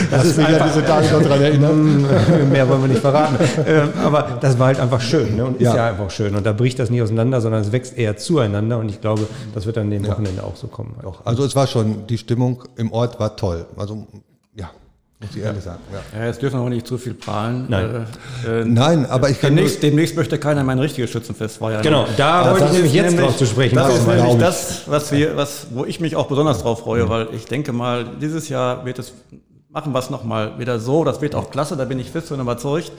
Das, 0.09 0.25
ist 0.25 0.37
mich 0.37 0.49
ja 0.49 0.67
diese 0.67 0.83
Tage 0.83 1.07
dran 1.09 1.41
erinnern. 1.43 2.05
Mehr 2.51 2.67
wollen 2.67 2.81
wir 2.81 2.87
nicht 2.87 3.01
verraten. 3.01 3.37
Ähm, 3.67 3.89
aber 4.03 4.39
das 4.41 4.57
war 4.57 4.67
halt 4.67 4.79
einfach 4.79 5.01
schön 5.01 5.35
ne? 5.35 5.45
und 5.45 5.61
ist 5.61 5.65
ja. 5.65 5.75
ja. 5.75 5.89
einfach 5.89 6.09
schön. 6.09 6.35
Und 6.35 6.43
da 6.43 6.53
bricht 6.53 6.79
das 6.79 6.89
nicht 6.89 7.03
auseinander, 7.03 7.39
sondern 7.39 7.61
es 7.61 7.71
wächst 7.71 7.95
eher 7.95 8.17
zueinander. 8.17 8.79
Und 8.79 8.89
ich 8.89 8.99
glaube, 8.99 9.27
das 9.53 9.67
wird 9.67 9.77
dann 9.77 9.91
dem 9.91 10.07
Wochenende 10.07 10.43
auch 10.43 10.55
so 10.55 10.65
kommen. 10.65 10.95
Halt. 11.03 11.13
Also 11.23 11.45
es 11.45 11.55
war 11.55 11.67
schon, 11.67 12.07
die 12.07 12.17
Stimmung 12.17 12.63
im 12.77 12.91
Ort 12.91 13.19
war 13.19 13.35
toll. 13.35 13.67
Also 13.77 14.07
ja, 14.15 14.30
muss 15.21 15.35
ich 15.35 15.43
ehrlich 15.43 15.63
sagen. 15.63 15.79
Ja. 15.91 16.19
ja, 16.19 16.25
jetzt 16.25 16.41
dürfen 16.41 16.59
wir 16.59 16.63
auch 16.63 16.69
nicht 16.69 16.87
zu 16.87 16.97
viel 16.97 17.13
prahlen. 17.13 17.65
Nein, 17.69 18.07
äh, 18.45 18.61
äh, 18.61 18.65
Nein 18.65 19.05
aber 19.05 19.29
ich 19.29 19.39
kann 19.39 19.55
demnächst, 19.55 19.83
demnächst 19.83 20.15
möchte 20.15 20.39
keiner 20.39 20.63
mein 20.63 20.79
richtiges 20.79 21.11
Schützenfest 21.11 21.57
feiern. 21.57 21.83
Genau, 21.83 22.07
da 22.17 22.51
wollte 22.51 22.65
ich 22.65 22.71
nämlich 22.71 22.93
jetzt 22.93 23.19
drauf 23.19 23.37
zu 23.37 23.45
sprechen. 23.45 23.75
Das 23.75 23.93
ist 23.93 24.07
nämlich 24.07 24.37
das, 24.37 24.83
was 24.87 25.11
wir, 25.11 25.37
was, 25.37 25.67
wo 25.71 25.85
ich 25.85 25.99
mich 25.99 26.15
auch 26.15 26.27
besonders 26.27 26.63
drauf 26.63 26.79
freue, 26.79 27.05
mhm. 27.05 27.09
weil 27.09 27.27
ich 27.33 27.45
denke 27.45 27.71
mal, 27.71 28.05
dieses 28.19 28.49
Jahr 28.49 28.83
wird 28.85 28.97
es, 28.97 29.13
machen 29.69 29.93
wir 29.93 29.99
es 29.99 30.09
nochmal 30.09 30.57
wieder 30.57 30.79
so, 30.79 31.03
das 31.03 31.21
wird 31.21 31.35
auch 31.35 31.51
klasse, 31.51 31.77
da 31.77 31.85
bin 31.85 31.99
ich 31.99 32.09
fest 32.09 32.31
und 32.31 32.39
überzeugt. 32.39 32.91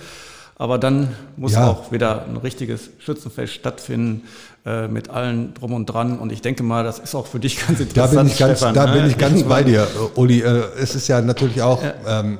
Aber 0.56 0.78
dann 0.78 1.16
muss 1.36 1.54
Ja. 1.54 1.66
auch 1.66 1.90
wieder 1.90 2.24
ein 2.26 2.36
richtiges 2.36 2.90
Schützenfest 2.98 3.54
stattfinden 3.54 4.22
äh, 4.64 4.86
mit 4.88 5.10
allen 5.10 5.54
drum 5.54 5.72
und 5.72 5.86
dran. 5.86 6.18
Und 6.18 6.30
ich 6.32 6.40
denke 6.42 6.62
mal, 6.62 6.84
das 6.84 6.98
ist 6.98 7.14
auch 7.14 7.26
für 7.26 7.40
dich 7.40 7.58
ganz 7.66 7.78
Da 7.78 7.84
interessant. 7.84 8.12
bin 8.18 8.26
ich 8.28 8.38
ganz, 8.38 8.58
Stefan, 8.58 8.74
da 8.74 8.86
ne? 8.86 8.92
bin 8.92 9.06
ich 9.10 9.18
ganz 9.18 9.42
bei 9.42 9.62
dir, 9.62 9.86
Uli. 10.14 10.40
Äh, 10.40 10.62
Es 10.80 10.94
ist 10.94 11.08
ja 11.08 11.20
natürlich 11.20 11.62
auch, 11.62 11.82
ähm, 12.06 12.38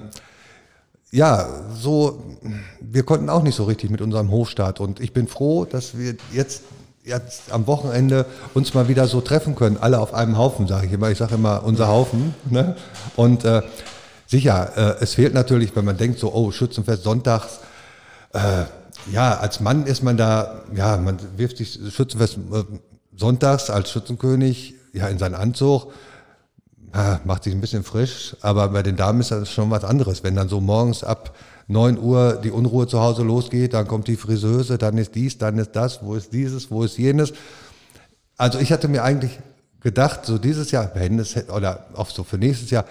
ja, 1.11 1.46
so, 1.78 2.22
wir 2.80 3.02
konnten 3.02 3.28
auch 3.28 3.42
nicht 3.42 3.54
so 3.54 3.64
richtig 3.64 3.90
mit 3.90 4.00
unserem 4.00 4.30
Hofstaat 4.30 4.80
und 4.80 4.98
ich 5.00 5.12
bin 5.12 5.26
froh, 5.28 5.64
dass 5.66 5.98
wir 5.98 6.14
jetzt, 6.32 6.62
jetzt 7.04 7.52
am 7.52 7.66
Wochenende 7.66 8.24
uns 8.54 8.72
mal 8.72 8.88
wieder 8.88 9.06
so 9.06 9.20
treffen 9.20 9.54
können, 9.54 9.76
alle 9.78 9.98
auf 9.98 10.14
einem 10.14 10.38
Haufen, 10.38 10.66
sage 10.68 10.87
ich 10.87 10.92
immer. 10.92 11.11
Ich 11.11 11.18
sage 11.18 11.35
immer, 11.35 11.64
unser 11.64 11.88
Haufen. 11.88 12.35
Ne? 12.48 12.76
Und 13.16 13.44
äh, 13.44 13.61
sicher, 14.26 14.70
äh, 15.00 15.02
es 15.02 15.14
fehlt 15.14 15.35
natürlich, 15.35 15.74
wenn 15.76 15.85
man 15.85 15.96
denkt 15.98 16.18
so, 16.18 16.32
oh, 16.32 16.50
Schützenfest 16.50 17.02
sonntags, 17.02 17.58
äh, 18.32 18.64
ja, 19.11 19.38
als 19.38 19.61
Mann 19.61 19.87
ist 19.87 20.02
man 20.02 20.16
da, 20.16 20.62
ja, 20.74 20.96
man 20.96 21.18
wirft 21.37 21.57
sich 21.57 21.78
Schützenfest 21.90 22.38
äh, 22.52 22.64
sonntags 23.16 23.70
als 23.70 23.90
Schützenkönig 23.90 24.74
ja 24.92 25.09
in 25.09 25.18
seinen 25.18 25.35
Anzug, 25.35 25.92
ah, 26.92 27.18
macht 27.24 27.44
sich 27.44 27.55
ein 27.55 27.61
bisschen 27.61 27.85
frisch, 27.85 28.37
aber 28.40 28.68
bei 28.68 28.83
den 28.83 28.96
Damen 28.96 29.20
ist 29.20 29.31
das 29.31 29.50
schon 29.50 29.70
was 29.70 29.85
anderes. 29.85 30.22
Wenn 30.22 30.37
dann 30.37 30.48
so 30.48 30.61
morgens 30.61 31.05
ab 31.05 31.35
9 31.68 31.98
Uhr 31.98 32.40
die 32.42 32.50
Unruhe 32.50 32.87
zu 32.87 33.00
Hause 33.00 33.22
losgeht, 33.22 33.74
dann 33.74 33.87
kommt 33.87 34.09
die 34.09 34.16
Friseuse, 34.16 34.78
dann 34.78 34.98
ist 34.98 35.14
dies, 35.14 35.38
dann 35.38 35.59
ist 35.59 35.72
das, 35.72 36.02
wo 36.02 36.14
ist 36.14 36.33
dieses, 36.33 36.70
wo 36.70 36.83
ist 36.85 36.98
jenes. 36.98 37.33
Also 38.37 38.59
ich 38.59 38.72
hatte 38.72 38.88
mir 38.88 39.02
eigentlich 39.02 39.38
gedacht, 39.81 40.26
so 40.26 40.38
dieses 40.38 40.70
Jahr, 40.70 40.90
wenn 40.94 41.18
es 41.18 41.37
oder 41.48 41.87
auch 41.94 42.11
so 42.11 42.24
für 42.24 42.38
nächstes 42.38 42.70
Jahr, 42.70 42.85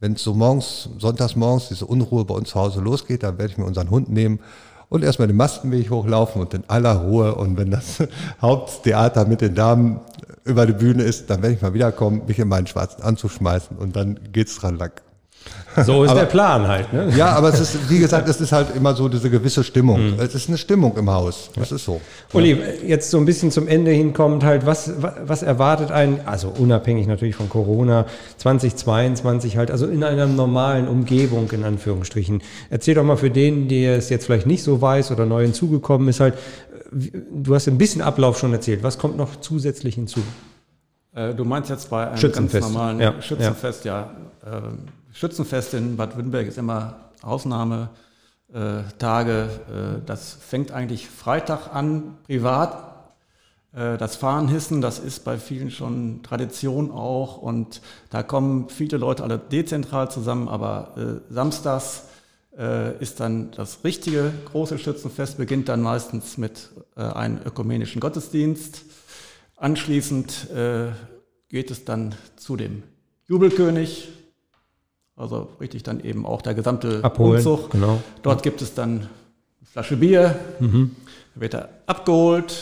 wenn 0.00 0.12
es 0.12 0.22
so 0.22 0.34
morgens, 0.34 0.88
sonntags 0.98 1.34
morgens 1.34 1.68
diese 1.68 1.86
Unruhe 1.86 2.24
bei 2.24 2.34
uns 2.34 2.50
zu 2.50 2.60
Hause 2.60 2.80
losgeht, 2.80 3.22
dann 3.22 3.38
werde 3.38 3.52
ich 3.52 3.58
mir 3.58 3.64
unseren 3.64 3.90
Hund 3.90 4.08
nehmen 4.08 4.40
und 4.88 5.04
erstmal 5.04 5.28
den 5.28 5.36
Mastenweg 5.36 5.90
hochlaufen 5.90 6.40
und 6.40 6.54
in 6.54 6.64
aller 6.68 6.94
Ruhe. 6.94 7.34
Und 7.34 7.56
wenn 7.58 7.70
das 7.70 8.02
Haupttheater 8.42 9.26
mit 9.26 9.40
den 9.40 9.54
Damen 9.54 10.00
über 10.44 10.66
die 10.66 10.72
Bühne 10.72 11.02
ist, 11.02 11.28
dann 11.30 11.42
werde 11.42 11.56
ich 11.56 11.62
mal 11.62 11.74
wiederkommen, 11.74 12.22
mich 12.26 12.38
in 12.38 12.48
meinen 12.48 12.66
schwarzen 12.66 13.02
Anzug 13.02 13.30
schmeißen 13.32 13.76
und 13.76 13.96
dann 13.96 14.18
geht's 14.32 14.56
dran 14.56 14.78
lang. 14.78 14.92
So 15.84 16.02
ist 16.02 16.10
Aber- 16.10 16.20
der 16.20 16.26
Plan 16.26 16.66
halt. 16.66 16.92
Ne? 16.92 17.12
Ja, 17.16 17.28
aber 17.36 17.50
es 17.50 17.60
ist, 17.60 17.88
wie 17.88 18.00
gesagt, 18.00 18.28
es 18.28 18.40
ist 18.40 18.50
halt 18.50 18.74
immer 18.74 18.94
so 18.94 19.08
diese 19.08 19.30
gewisse 19.30 19.62
Stimmung. 19.62 20.14
Es 20.18 20.34
ist 20.34 20.48
eine 20.48 20.58
Stimmung 20.58 20.96
im 20.96 21.08
Haus. 21.08 21.50
Das 21.54 21.70
ist 21.70 21.84
so. 21.84 22.00
Uli, 22.32 22.58
jetzt 22.84 23.10
so 23.10 23.18
ein 23.18 23.24
bisschen 23.24 23.52
zum 23.52 23.68
Ende 23.68 23.92
hinkommend 23.92 24.42
halt, 24.42 24.66
was, 24.66 25.00
wa- 25.00 25.14
was 25.24 25.44
erwartet 25.44 25.92
einen, 25.92 26.20
also 26.26 26.48
unabhängig 26.48 27.06
natürlich 27.06 27.36
von 27.36 27.48
Corona, 27.48 28.06
2022 28.38 29.56
halt, 29.56 29.70
also 29.70 29.86
in 29.86 30.02
einer 30.02 30.26
normalen 30.26 30.88
Umgebung 30.88 31.50
in 31.52 31.64
Anführungsstrichen. 31.64 32.42
Erzähl 32.70 32.94
doch 32.94 33.04
mal 33.04 33.16
für 33.16 33.30
den, 33.30 33.68
der 33.68 33.96
es 33.96 34.08
jetzt 34.10 34.26
vielleicht 34.26 34.46
nicht 34.46 34.62
so 34.64 34.80
weiß 34.82 35.10
oder 35.12 35.26
neu 35.26 35.42
hinzugekommen 35.42 36.08
ist 36.08 36.20
halt, 36.20 36.34
du 36.90 37.54
hast 37.54 37.68
ein 37.68 37.78
bisschen 37.78 38.02
Ablauf 38.02 38.38
schon 38.38 38.52
erzählt, 38.52 38.82
was 38.82 38.98
kommt 38.98 39.16
noch 39.16 39.36
zusätzlich 39.40 39.94
hinzu? 39.94 40.20
Äh, 41.14 41.34
Du 41.34 41.44
meinst 41.44 41.70
jetzt 41.70 41.90
bei 41.90 42.08
einem 42.08 42.16
Schützenfest. 42.16 42.62
ganz 42.64 42.72
normalen 42.74 43.00
Ja, 43.00 43.14
Schützenfest, 43.20 43.84
ja. 43.84 44.10
Äh, 44.44 44.48
Schützenfest 45.12 45.74
in 45.74 45.96
Bad 45.96 46.16
Württemberg 46.16 46.46
ist 46.46 46.58
immer 46.58 47.10
Ausnahmetage. 47.22 47.90
Äh. 48.52 49.96
Äh, 49.96 50.02
das 50.06 50.32
fängt 50.34 50.70
eigentlich 50.72 51.08
Freitag 51.08 51.74
an, 51.74 52.18
privat. 52.26 53.14
Äh, 53.72 53.96
Das 53.98 54.16
Fahnenhissen, 54.16 54.80
das 54.80 54.98
ist 54.98 55.24
bei 55.24 55.38
vielen 55.38 55.70
schon 55.70 56.22
Tradition 56.22 56.90
auch 56.90 57.38
und 57.38 57.80
da 58.10 58.22
kommen 58.22 58.68
viele 58.68 58.96
Leute 58.98 59.22
alle 59.22 59.38
dezentral 59.38 60.10
zusammen, 60.10 60.48
aber 60.48 61.20
samstags 61.30 62.04
ist 62.98 63.20
dann 63.20 63.52
das 63.52 63.84
richtige 63.84 64.32
große 64.50 64.78
Schützenfest, 64.78 65.36
beginnt 65.36 65.68
dann 65.68 65.80
meistens 65.80 66.38
mit 66.38 66.70
einem 66.96 67.38
ökumenischen 67.44 68.00
Gottesdienst. 68.00 68.82
Anschließend 69.54 70.48
geht 71.48 71.70
es 71.70 71.84
dann 71.84 72.16
zu 72.34 72.56
dem 72.56 72.82
Jubelkönig, 73.28 74.08
also 75.18 75.48
richtig 75.60 75.82
dann 75.82 76.00
eben 76.00 76.24
auch 76.24 76.42
der 76.42 76.54
gesamte 76.54 77.00
Abholen, 77.02 77.36
Umzug. 77.38 77.70
genau. 77.70 78.00
Dort 78.22 78.42
gibt 78.42 78.62
es 78.62 78.74
dann 78.74 78.90
eine 79.00 79.08
Flasche 79.64 79.96
Bier, 79.96 80.38
Mhm. 80.60 80.94
da 81.34 81.40
wird 81.40 81.54
er 81.54 81.68
abgeholt, 81.86 82.54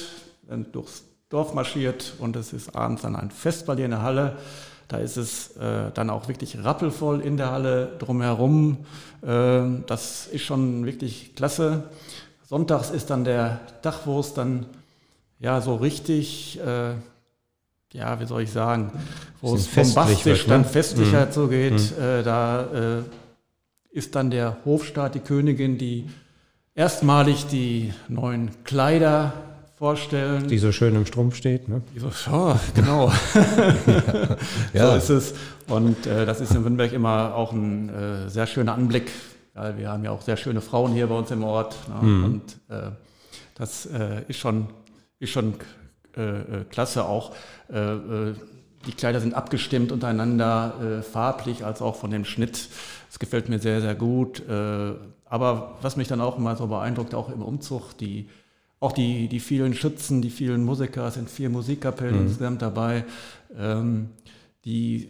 dann 0.49 0.67
durchs 0.73 1.05
Dorf 1.29 1.55
marschiert 1.55 2.15
und 2.19 2.37
es 2.37 2.53
ist 2.53 2.75
abends 2.77 3.03
dann 3.03 3.17
ein 3.17 3.31
Festball 3.31 3.77
hier 3.77 3.85
in 3.87 3.91
der 3.91 4.03
Halle. 4.03 4.37
Da 4.89 4.99
ist 4.99 5.17
es 5.17 5.57
äh, 5.57 5.91
dann 5.95 6.11
auch 6.11 6.29
wirklich 6.29 6.63
rappelvoll 6.63 7.21
in 7.21 7.37
der 7.37 7.51
Halle 7.51 7.97
drumherum. 7.99 8.79
Äh, 9.23 9.63
das 9.89 10.29
ist 10.29 10.45
schon 10.45 10.87
wirklich 10.87 11.35
klasse. 11.35 11.83
Sonntags 12.49 12.91
ist 12.91 13.11
dann 13.11 13.25
der 13.25 13.59
es 14.21 14.35
dann 14.35 14.67
ja 15.41 15.61
so 15.61 15.75
richtig, 15.75 16.61
äh, 16.61 16.93
ja, 17.97 18.21
wie 18.21 18.27
soll 18.27 18.43
ich 18.43 18.51
sagen, 18.51 18.93
wo 19.41 19.55
es 19.55 19.67
Bisschen 19.67 19.85
vom 19.85 20.05
festlich 20.05 20.17
Bastisch 20.17 20.25
wird, 20.25 20.49
ne? 20.49 20.55
dann 20.55 20.65
festlicher 20.65 21.31
zugeht. 21.31 21.99
Äh, 21.99 22.23
da 22.23 22.99
äh, 22.99 23.03
ist 23.91 24.15
dann 24.15 24.31
der 24.31 24.59
Hofstaat, 24.65 25.15
die 25.15 25.21
Königin, 25.21 25.79
die 25.79 26.09
erstmalig 26.75 27.47
die 27.47 27.93
neuen 28.09 28.51
Kleider 28.65 29.33
vorstellen. 29.77 30.49
Die 30.49 30.59
so 30.59 30.73
schön 30.73 30.95
im 30.95 31.07
Strumpf 31.07 31.37
steht. 31.37 31.69
Ne? 31.69 31.83
Die 31.95 31.99
so, 31.99 32.11
ja, 32.31 32.61
genau. 32.75 33.13
Ja. 34.73 34.91
So 34.91 34.97
ist 34.97 35.11
es. 35.11 35.35
Und 35.69 36.07
äh, 36.07 36.27
das 36.27 36.41
ist 36.41 36.55
in 36.55 36.65
Wünnberg 36.65 36.93
immer 36.93 37.35
auch 37.35 37.53
ein 37.53 37.89
äh, 37.89 38.29
sehr 38.29 38.47
schöner 38.47 38.75
Anblick, 38.75 39.11
weil 39.55 39.79
wir 39.79 39.91
haben 39.91 40.05
ja 40.05 40.11
auch 40.11 40.23
sehr 40.23 40.37
schöne 40.37 40.61
Frauen 40.61 40.93
hier 40.93 41.07
bei 41.07 41.15
uns 41.15 41.31
im 41.31 41.43
Ort. 41.45 41.77
Ne? 41.89 42.25
Und 42.25 42.43
äh, 42.69 42.91
das 43.55 43.87
äh, 43.87 44.23
ist 44.29 44.39
schon, 44.39 44.67
ist 45.19 45.31
schon 45.31 45.55
äh, 46.17 46.61
äh, 46.61 46.65
klasse 46.71 47.05
auch. 47.05 47.33
Äh, 47.69 48.35
die 48.87 48.93
Kleider 48.93 49.21
sind 49.21 49.35
abgestimmt 49.35 49.93
untereinander, 49.93 50.75
äh, 50.81 51.03
farblich 51.03 51.65
als 51.65 51.83
auch 51.83 51.97
von 51.97 52.11
dem 52.11 52.25
Schnitt. 52.25 52.69
Das 53.09 53.19
gefällt 53.19 53.49
mir 53.49 53.59
sehr, 53.59 53.81
sehr 53.81 53.95
gut. 53.95 54.43
Aber 54.49 55.79
was 55.81 55.97
mich 55.97 56.07
dann 56.07 56.21
auch 56.21 56.37
immer 56.37 56.55
so 56.55 56.67
beeindruckt, 56.67 57.15
auch 57.15 57.31
im 57.31 57.43
Umzug, 57.43 57.97
die 57.97 58.29
auch 58.79 58.93
die, 58.93 59.29
die 59.29 59.41
vielen 59.41 59.75
Schützen, 59.75 60.21
die 60.21 60.31
vielen 60.31 60.65
Musiker, 60.65 61.07
es 61.07 61.15
sind 61.15 61.31
vier 61.31 61.49
Musikkapellen 61.49 62.23
insgesamt 62.23 62.61
dabei, 62.61 63.05
ähm, 63.59 64.11
die 64.65 65.09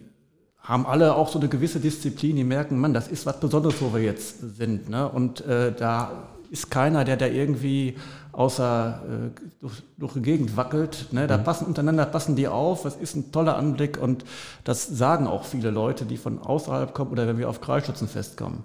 haben 0.60 0.86
alle 0.86 1.14
auch 1.14 1.28
so 1.28 1.38
eine 1.38 1.48
gewisse 1.48 1.80
Disziplin, 1.80 2.36
die 2.36 2.44
merken, 2.44 2.78
Mann, 2.78 2.94
das 2.94 3.08
ist 3.08 3.26
was 3.26 3.38
Besonderes, 3.40 3.80
wo 3.80 3.94
wir 3.94 4.02
jetzt 4.02 4.56
sind. 4.56 4.88
Ne? 4.88 5.08
Und 5.08 5.44
äh, 5.46 5.72
da 5.72 6.28
ist 6.50 6.70
keiner, 6.70 7.04
der 7.04 7.16
da 7.16 7.26
irgendwie 7.26 7.96
außer 8.36 9.00
äh, 9.02 9.40
durch, 9.60 9.82
durch 9.96 10.12
die 10.12 10.22
Gegend 10.22 10.56
wackelt. 10.56 11.08
Ne? 11.10 11.26
Da 11.26 11.38
passen 11.38 11.66
untereinander 11.66 12.04
passen 12.04 12.36
die 12.36 12.48
auf. 12.48 12.82
Das 12.82 12.94
ist 12.96 13.16
ein 13.16 13.32
toller 13.32 13.56
Anblick 13.56 14.00
und 14.00 14.24
das 14.62 14.86
sagen 14.86 15.26
auch 15.26 15.44
viele 15.44 15.70
Leute, 15.70 16.04
die 16.04 16.18
von 16.18 16.38
außerhalb 16.38 16.92
kommen 16.92 17.12
oder 17.12 17.26
wenn 17.26 17.38
wir 17.38 17.48
auf 17.48 17.62
Kreisschützenfest 17.62 18.36
kommen. 18.36 18.64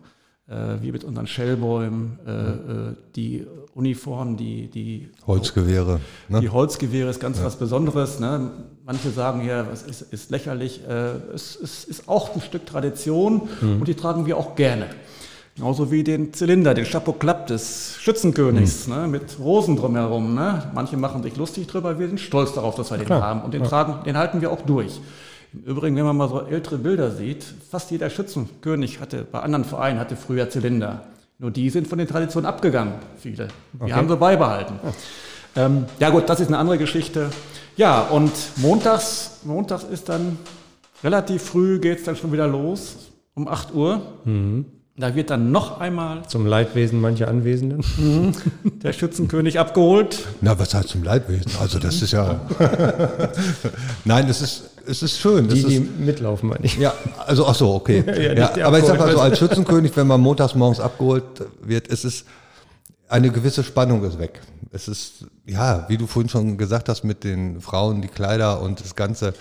Äh, 0.49 0.81
wir 0.81 0.91
mit 0.91 1.05
unseren 1.05 1.25
Shellbäumen, 1.25 2.19
äh, 2.27 2.31
äh, 2.31 2.95
die 3.15 3.47
Uniformen, 3.73 4.35
die, 4.35 4.67
die 4.67 5.09
Holzgewehre. 5.25 6.01
Ne? 6.27 6.41
die 6.41 6.49
Holzgewehre 6.49 7.09
ist 7.09 7.21
ganz 7.21 7.41
was 7.41 7.55
Besonderes. 7.55 8.19
Ne? 8.19 8.51
Manche 8.85 9.09
sagen 9.11 9.45
ja, 9.45 9.65
es 9.71 9.83
ist, 9.83 10.01
ist 10.01 10.31
lächerlich. 10.31 10.81
Äh, 10.85 11.13
es, 11.33 11.55
es 11.55 11.85
ist 11.85 12.09
auch 12.09 12.35
ein 12.35 12.41
Stück 12.41 12.65
Tradition 12.65 13.47
und 13.61 13.87
die 13.87 13.95
tragen 13.95 14.25
wir 14.25 14.35
auch 14.35 14.55
gerne. 14.55 14.87
Genauso 15.55 15.91
wie 15.91 16.03
den 16.03 16.33
Zylinder, 16.33 16.73
den 16.73 16.85
Chapeau 16.85 17.11
Klapp 17.13 17.47
des 17.47 17.97
Schützenkönigs, 17.99 18.87
ne? 18.87 19.07
mit 19.07 19.37
Rosen 19.39 19.75
drumherum. 19.75 20.33
Ne? 20.33 20.71
Manche 20.73 20.95
machen 20.97 21.21
sich 21.23 21.35
lustig 21.35 21.67
drüber, 21.67 21.99
wir 21.99 22.07
sind 22.07 22.19
stolz 22.19 22.53
darauf, 22.53 22.75
dass 22.75 22.89
wir 22.89 22.97
den 22.97 23.05
klar. 23.07 23.21
haben. 23.21 23.41
Und 23.41 23.53
den, 23.53 23.63
tragen, 23.63 24.03
den 24.05 24.17
halten 24.17 24.39
wir 24.41 24.51
auch 24.51 24.61
durch. 24.61 24.99
Im 25.53 25.63
Übrigen, 25.63 25.97
wenn 25.97 26.05
man 26.05 26.15
mal 26.15 26.29
so 26.29 26.41
ältere 26.41 26.77
Bilder 26.77 27.11
sieht, 27.11 27.43
fast 27.69 27.91
jeder 27.91 28.09
Schützenkönig 28.09 29.01
hatte, 29.01 29.27
bei 29.29 29.39
anderen 29.41 29.65
Vereinen 29.65 29.99
hatte 29.99 30.15
früher 30.15 30.49
Zylinder. 30.49 31.01
Nur 31.37 31.51
die 31.51 31.69
sind 31.69 31.87
von 31.87 31.97
den 31.97 32.07
Traditionen 32.07 32.45
abgegangen, 32.47 32.93
viele. 33.17 33.49
Wir 33.73 33.85
Okay. 33.85 33.93
haben 33.93 34.07
sie 34.07 34.15
beibehalten. 34.15 34.75
Ähm, 35.57 35.85
ja 35.99 36.09
gut, 36.09 36.29
das 36.29 36.39
ist 36.39 36.47
eine 36.47 36.57
andere 36.59 36.77
Geschichte. 36.77 37.29
Ja, 37.75 38.01
und 38.03 38.31
montags, 38.57 39.39
montags 39.43 39.83
ist 39.83 40.07
dann 40.07 40.37
relativ 41.03 41.41
früh, 41.41 41.79
geht 41.79 41.99
es 41.99 42.05
dann 42.05 42.15
schon 42.15 42.31
wieder 42.31 42.47
los, 42.47 42.95
um 43.33 43.47
8 43.49 43.73
Uhr. 43.73 44.01
Da 44.97 45.15
wird 45.15 45.29
dann 45.29 45.51
noch 45.51 45.79
einmal 45.79 46.27
Zum 46.27 46.45
Leidwesen 46.45 46.99
mancher 46.99 47.29
Anwesenden. 47.29 48.35
der 48.63 48.91
Schützenkönig 48.91 49.57
abgeholt. 49.57 50.19
Na, 50.41 50.59
was 50.59 50.73
heißt 50.73 50.89
zum 50.89 51.03
Leidwesen? 51.03 51.51
Also 51.61 51.79
das 51.79 52.01
ist 52.01 52.11
ja. 52.11 52.41
Nein, 54.05 54.27
es 54.29 54.41
ist, 54.41 54.63
es 54.85 55.01
ist 55.01 55.17
schön. 55.19 55.47
Die, 55.47 55.59
es 55.59 55.65
die 55.65 55.75
ist, 55.75 55.99
mitlaufen, 55.99 56.49
meine 56.49 56.65
ich. 56.65 56.77
ja, 56.77 56.93
also 57.25 57.47
ach 57.47 57.55
so, 57.55 57.73
okay. 57.73 58.03
Ja, 58.35 58.55
ja, 58.55 58.67
aber 58.67 58.79
ich 58.79 58.85
sag 58.85 58.99
mal 58.99 59.11
so, 59.11 59.19
als 59.19 59.39
Schützenkönig, 59.39 59.95
wenn 59.95 60.07
man 60.07 60.19
montags 60.19 60.55
morgens 60.55 60.81
abgeholt 60.81 61.23
wird, 61.61 61.87
ist 61.87 62.03
es 62.03 62.25
eine 63.07 63.29
gewisse 63.29 63.63
Spannung 63.63 64.03
ist 64.03 64.19
weg. 64.19 64.41
Es 64.71 64.87
ist, 64.87 65.25
ja, 65.45 65.85
wie 65.89 65.97
du 65.97 66.07
vorhin 66.07 66.29
schon 66.29 66.57
gesagt 66.57 66.89
hast, 66.89 67.03
mit 67.03 67.23
den 67.23 67.59
Frauen, 67.61 68.01
die 68.01 68.07
Kleider 68.07 68.61
und 68.61 68.79
das 68.79 68.95
Ganze. 68.95 69.33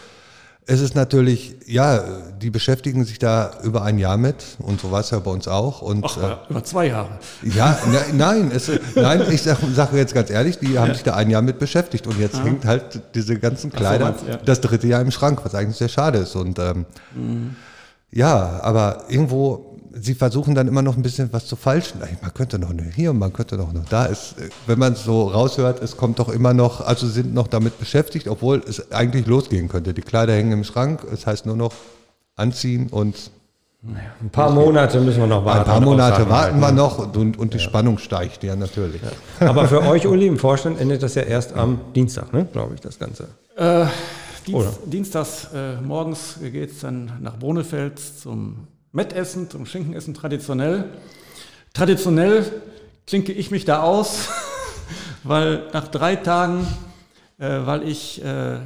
Es 0.71 0.81
ist 0.81 0.95
natürlich, 0.95 1.57
ja, 1.67 2.05
die 2.41 2.49
beschäftigen 2.49 3.05
sich 3.05 3.19
da 3.19 3.51
über 3.65 3.83
ein 3.83 3.99
Jahr 3.99 4.17
mit 4.17 4.37
und 4.61 4.81
so 4.81 4.93
war 4.93 5.01
es 5.01 5.11
ja 5.11 5.19
bei 5.19 5.33
uns 5.33 5.49
auch. 5.49 5.83
Und, 5.83 6.05
Ach, 6.05 6.17
äh, 6.17 6.37
über 6.49 6.63
zwei 6.63 6.87
Jahre. 6.87 7.09
Ja, 7.43 7.77
ne, 7.91 7.99
nein, 8.13 8.53
es, 8.55 8.71
nein, 8.95 9.25
ich 9.33 9.43
sage 9.43 9.67
sag 9.75 9.93
jetzt 9.95 10.15
ganz 10.15 10.31
ehrlich, 10.31 10.61
die 10.61 10.79
haben 10.79 10.89
ja. 10.89 10.95
sich 10.95 11.03
da 11.03 11.17
ein 11.17 11.29
Jahr 11.29 11.43
mit 11.43 11.59
beschäftigt 11.59 12.07
und 12.07 12.21
jetzt 12.21 12.37
ja. 12.37 12.45
hängt 12.45 12.65
halt 12.65 13.03
diese 13.17 13.37
ganzen 13.41 13.73
Kleider 13.73 14.15
so, 14.17 14.31
ja. 14.31 14.37
das 14.37 14.61
dritte 14.61 14.87
Jahr 14.87 15.01
im 15.01 15.11
Schrank, 15.11 15.41
was 15.45 15.57
eigentlich 15.57 15.77
sehr 15.77 15.89
schade 15.89 16.19
ist. 16.19 16.37
Und 16.37 16.61
ähm, 16.61 16.87
mhm. 17.17 17.57
ja, 18.13 18.61
aber 18.63 19.07
irgendwo 19.09 19.70
sie 19.93 20.15
versuchen 20.15 20.55
dann 20.55 20.69
immer 20.69 20.83
noch 20.83 20.97
ein 20.97 21.03
bisschen 21.03 21.33
was 21.33 21.47
zu 21.47 21.57
falschen. 21.57 22.01
Man 22.23 22.35
könnte 22.35 22.59
noch 22.59 22.73
hier 22.95 23.11
und 23.11 23.19
man 23.19 23.33
könnte 23.33 23.57
noch 23.57 23.73
da. 23.89 24.07
Ist, 24.07 24.37
wenn 24.67 24.79
man 24.79 24.95
es 24.95 25.05
so 25.05 25.29
raushört, 25.29 25.83
es 25.83 25.97
kommt 25.97 26.19
doch 26.19 26.29
immer 26.29 26.55
noch, 26.55 26.81
also 26.81 27.07
sind 27.07 27.35
noch 27.35 27.49
damit 27.49 27.79
beschäftigt, 27.79 28.29
obwohl 28.29 28.63
es 28.67 28.93
eigentlich 28.93 29.27
losgehen 29.27 29.69
könnte. 29.69 29.95
Die 29.95 30.03
Kleider 30.03 30.35
hängen 30.35 30.53
im 30.53 30.65
Schrank, 30.65 31.07
es 31.13 31.27
heißt 31.27 31.47
nur 31.47 31.57
noch 31.57 31.73
anziehen 32.37 32.89
und 32.89 33.31
ein 33.83 34.29
paar 34.31 34.51
Monate 34.51 35.01
müssen 35.01 35.21
wir 35.21 35.27
noch 35.27 35.45
warten. 35.45 35.61
Ein 35.61 35.65
paar 35.65 35.81
Monate 35.81 36.29
warten 36.29 36.61
wir 36.61 36.71
noch 36.71 37.15
und, 37.17 37.39
und 37.39 37.55
die 37.55 37.59
ja. 37.59 37.65
Spannung 37.65 37.97
steigt, 37.97 38.45
ja 38.45 38.55
natürlich. 38.55 39.01
Ja. 39.41 39.49
Aber 39.49 39.67
für 39.69 39.83
euch, 39.83 40.07
Uli, 40.07 40.27
im 40.27 40.39
Vorstand 40.39 40.79
endet 40.79 41.03
das 41.03 41.15
ja 41.15 41.23
erst 41.23 41.55
am 41.55 41.81
Dienstag, 41.95 42.31
ne? 42.35 42.47
glaube 42.53 42.75
ich, 42.75 42.81
das 42.81 42.99
Ganze. 42.99 43.29
Äh, 43.57 43.87
Dienst, 44.47 44.81
Dienstags 44.85 45.49
äh, 45.55 45.81
morgens 45.81 46.37
geht 46.41 46.73
es 46.73 46.81
dann 46.81 47.13
nach 47.21 47.37
Bonefeld 47.37 47.99
zum 47.99 48.67
Mettessen, 48.93 49.49
zum 49.49 49.67
Schinkenessen 49.67 50.15
traditionell. 50.15 50.85
Traditionell 51.73 52.45
klinke 53.07 53.33
ich 53.33 53.51
mich 53.51 53.65
da 53.65 53.83
aus, 53.83 54.29
weil 55.23 55.69
nach 55.73 55.89
drei 55.89 56.17
Tagen, 56.17 56.67
äh, 57.39 57.61
weil 57.65 57.89
ich 57.89 58.25
äh, 58.25 58.59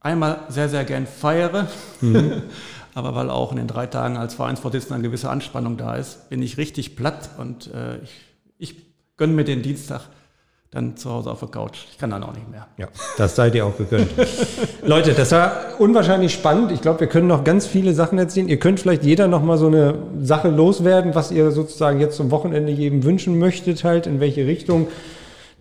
einmal 0.00 0.40
sehr, 0.48 0.68
sehr 0.68 0.84
gern 0.84 1.06
feiere, 1.06 1.68
mhm. 2.00 2.42
aber 2.94 3.14
weil 3.14 3.30
auch 3.30 3.52
in 3.52 3.58
den 3.58 3.68
drei 3.68 3.86
Tagen 3.86 4.16
als 4.16 4.34
Vereinsvorsitzender 4.34 4.96
eine 4.96 5.04
gewisse 5.04 5.30
Anspannung 5.30 5.76
da 5.76 5.96
ist, 5.96 6.28
bin 6.30 6.42
ich 6.42 6.56
richtig 6.56 6.96
platt 6.96 7.30
und 7.38 7.72
äh, 7.72 7.98
ich, 7.98 8.10
ich 8.58 8.76
gönne 9.16 9.34
mir 9.34 9.44
den 9.44 9.62
Dienstag 9.62 10.08
dann 10.74 10.96
zu 10.96 11.10
Hause 11.10 11.30
auf 11.30 11.38
der 11.38 11.48
Couch. 11.48 11.84
Ich 11.92 11.98
kann 11.98 12.10
dann 12.10 12.22
auch 12.24 12.34
nicht 12.34 12.50
mehr. 12.50 12.66
Ja, 12.76 12.88
das 13.16 13.36
seid 13.36 13.54
ihr 13.54 13.64
auch 13.64 13.76
gegönnt. 13.76 14.10
Leute, 14.82 15.12
das 15.12 15.30
war 15.30 15.52
unwahrscheinlich 15.78 16.34
spannend. 16.34 16.72
Ich 16.72 16.82
glaube, 16.82 17.00
wir 17.00 17.06
können 17.06 17.28
noch 17.28 17.44
ganz 17.44 17.66
viele 17.66 17.94
Sachen 17.94 18.18
erzählen. 18.18 18.48
Ihr 18.48 18.58
könnt 18.58 18.80
vielleicht 18.80 19.04
jeder 19.04 19.28
noch 19.28 19.42
mal 19.42 19.56
so 19.56 19.68
eine 19.68 19.94
Sache 20.20 20.48
loswerden, 20.48 21.14
was 21.14 21.30
ihr 21.30 21.52
sozusagen 21.52 22.00
jetzt 22.00 22.16
zum 22.16 22.30
Wochenende 22.32 22.72
jedem 22.72 23.04
wünschen 23.04 23.38
möchtet, 23.38 23.84
halt 23.84 24.06
in 24.06 24.18
welche 24.18 24.46
Richtung. 24.46 24.88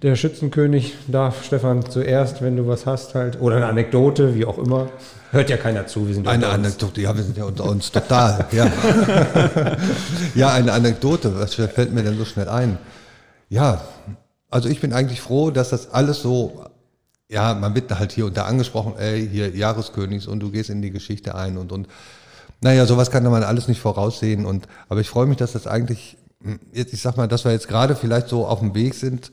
Der 0.01 0.15
Schützenkönig 0.17 0.95
darf, 1.07 1.45
Stefan, 1.45 1.89
zuerst, 1.89 2.41
wenn 2.41 2.57
du 2.57 2.67
was 2.67 2.85
hast, 2.85 3.15
halt, 3.15 3.39
oder 3.39 3.55
eine 3.55 3.67
Anekdote, 3.67 4.35
wie 4.35 4.45
auch 4.45 4.57
immer. 4.57 4.87
Hört 5.31 5.49
ja 5.49 5.55
keiner 5.55 5.87
zu, 5.87 6.07
wir 6.07 6.13
sind 6.13 6.27
Eine 6.27 6.47
Anekdote, 6.47 6.99
ja, 6.99 7.15
wir 7.15 7.23
sind 7.23 7.37
ja 7.37 7.45
unter 7.45 7.63
uns 7.65 7.89
total. 7.89 8.45
ja. 8.51 8.67
ja, 10.35 10.51
eine 10.51 10.73
Anekdote, 10.73 11.39
was 11.39 11.53
fällt 11.53 11.93
mir 11.93 12.03
denn 12.03 12.17
so 12.17 12.25
schnell 12.25 12.49
ein? 12.49 12.77
Ja, 13.47 13.81
also 14.53 14.69
ich 14.69 14.79
bin 14.79 14.93
eigentlich 14.93 15.19
froh, 15.19 15.49
dass 15.49 15.69
das 15.71 15.91
alles 15.91 16.21
so, 16.21 16.63
ja, 17.27 17.55
man 17.55 17.73
wird 17.73 17.97
halt 17.97 18.11
hier 18.11 18.27
und 18.27 18.37
da 18.37 18.45
angesprochen, 18.45 18.93
ey, 18.99 19.27
hier 19.27 19.49
Jahreskönigs 19.49 20.27
und 20.27 20.41
du 20.41 20.51
gehst 20.51 20.69
in 20.69 20.83
die 20.83 20.91
Geschichte 20.91 21.33
ein 21.33 21.57
und, 21.57 21.71
und, 21.71 21.87
naja, 22.61 22.85
sowas 22.85 23.09
kann 23.09 23.23
man 23.23 23.41
alles 23.41 23.67
nicht 23.67 23.81
voraussehen 23.81 24.45
und, 24.45 24.67
aber 24.89 25.01
ich 25.01 25.09
freue 25.09 25.25
mich, 25.25 25.37
dass 25.37 25.53
das 25.53 25.65
eigentlich, 25.65 26.17
hm, 26.43 26.59
jetzt, 26.71 26.93
ich 26.93 27.01
sag 27.01 27.17
mal, 27.17 27.27
dass 27.27 27.45
wir 27.45 27.51
jetzt 27.51 27.67
gerade 27.67 27.95
vielleicht 27.95 28.29
so 28.29 28.45
auf 28.45 28.59
dem 28.59 28.75
Weg 28.75 28.93
sind, 28.93 29.31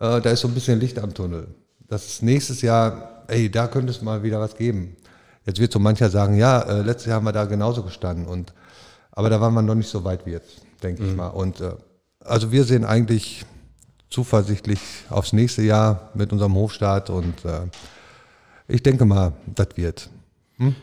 äh, 0.00 0.20
da 0.20 0.30
ist 0.30 0.40
so 0.40 0.48
ein 0.48 0.54
bisschen 0.54 0.80
Licht 0.80 0.98
am 0.98 1.14
Tunnel. 1.14 1.46
Das 1.86 2.06
ist 2.06 2.24
nächstes 2.24 2.60
Jahr, 2.60 3.22
ey, 3.28 3.48
da 3.48 3.68
könnte 3.68 3.92
es 3.92 4.02
mal 4.02 4.24
wieder 4.24 4.40
was 4.40 4.56
geben. 4.56 4.96
Jetzt 5.46 5.60
wird 5.60 5.72
so 5.72 5.78
mancher 5.78 6.10
sagen, 6.10 6.36
ja, 6.36 6.60
äh, 6.62 6.82
letztes 6.82 7.06
Jahr 7.06 7.16
haben 7.16 7.26
wir 7.26 7.32
da 7.32 7.44
genauso 7.44 7.84
gestanden 7.84 8.26
und, 8.26 8.52
aber 9.12 9.30
da 9.30 9.40
waren 9.40 9.54
wir 9.54 9.62
noch 9.62 9.76
nicht 9.76 9.88
so 9.88 10.02
weit 10.02 10.26
wie 10.26 10.32
jetzt, 10.32 10.62
denke 10.82 11.04
mhm. 11.04 11.10
ich 11.10 11.16
mal. 11.16 11.28
Und, 11.28 11.60
äh, 11.60 11.74
also 12.24 12.50
wir 12.50 12.64
sehen 12.64 12.84
eigentlich, 12.84 13.46
zuversichtlich 14.10 14.80
aufs 15.10 15.32
nächste 15.32 15.62
Jahr 15.62 16.10
mit 16.14 16.32
unserem 16.32 16.54
Hofstaat 16.54 17.10
und 17.10 17.44
äh, 17.44 17.60
ich 18.68 18.82
denke 18.82 19.04
mal, 19.04 19.32
das 19.54 19.68
wird. 19.76 20.10
Hm? 20.58 20.74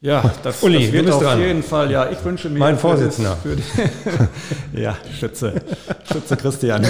Ja, 0.00 0.32
das, 0.44 0.62
Uli, 0.62 0.84
das 0.84 0.92
wird 0.92 1.10
auf 1.10 1.22
dran. 1.22 1.40
jeden 1.40 1.62
Fall. 1.64 1.90
Ja, 1.90 2.08
ich 2.08 2.24
wünsche 2.24 2.48
mir. 2.48 2.60
Mein 2.60 2.78
Vorsitzender. 2.78 3.36
Die, 4.72 4.80
ja, 4.80 4.96
Schütze. 5.18 5.54
Schütze 6.04 6.36
Christian. 6.36 6.86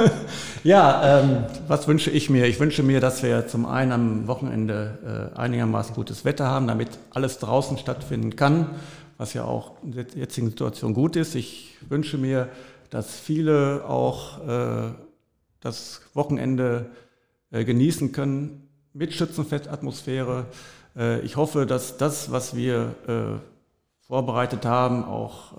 ja, 0.64 1.20
ähm, 1.20 1.44
was 1.66 1.86
wünsche 1.86 2.10
ich 2.10 2.30
mir? 2.30 2.46
Ich 2.46 2.58
wünsche 2.58 2.82
mir, 2.82 3.00
dass 3.00 3.22
wir 3.22 3.48
zum 3.48 3.66
einen 3.66 3.92
am 3.92 4.26
Wochenende 4.28 5.30
äh, 5.34 5.38
einigermaßen 5.38 5.94
gutes 5.94 6.24
Wetter 6.24 6.46
haben, 6.46 6.66
damit 6.66 6.88
alles 7.10 7.38
draußen 7.38 7.76
stattfinden 7.76 8.34
kann, 8.34 8.70
was 9.18 9.34
ja 9.34 9.44
auch 9.44 9.72
in 9.82 9.92
der 9.92 10.06
jetzigen 10.14 10.48
Situation 10.48 10.94
gut 10.94 11.16
ist. 11.16 11.34
Ich 11.34 11.76
wünsche 11.86 12.16
mir, 12.16 12.48
dass 12.88 13.18
viele 13.18 13.84
auch 13.86 14.38
äh, 14.48 14.92
das 15.60 16.00
Wochenende 16.14 16.86
äh, 17.50 17.64
genießen 17.64 18.12
können 18.12 18.68
mit 18.92 19.14
Schützenfestatmosphäre. 19.14 20.46
Äh, 20.96 21.20
ich 21.20 21.36
hoffe, 21.36 21.64
dass 21.64 21.96
das, 21.96 22.30
was 22.30 22.54
wir 22.54 22.94
äh, 23.06 23.38
vorbereitet 24.06 24.64
haben, 24.64 25.04
auch, 25.04 25.52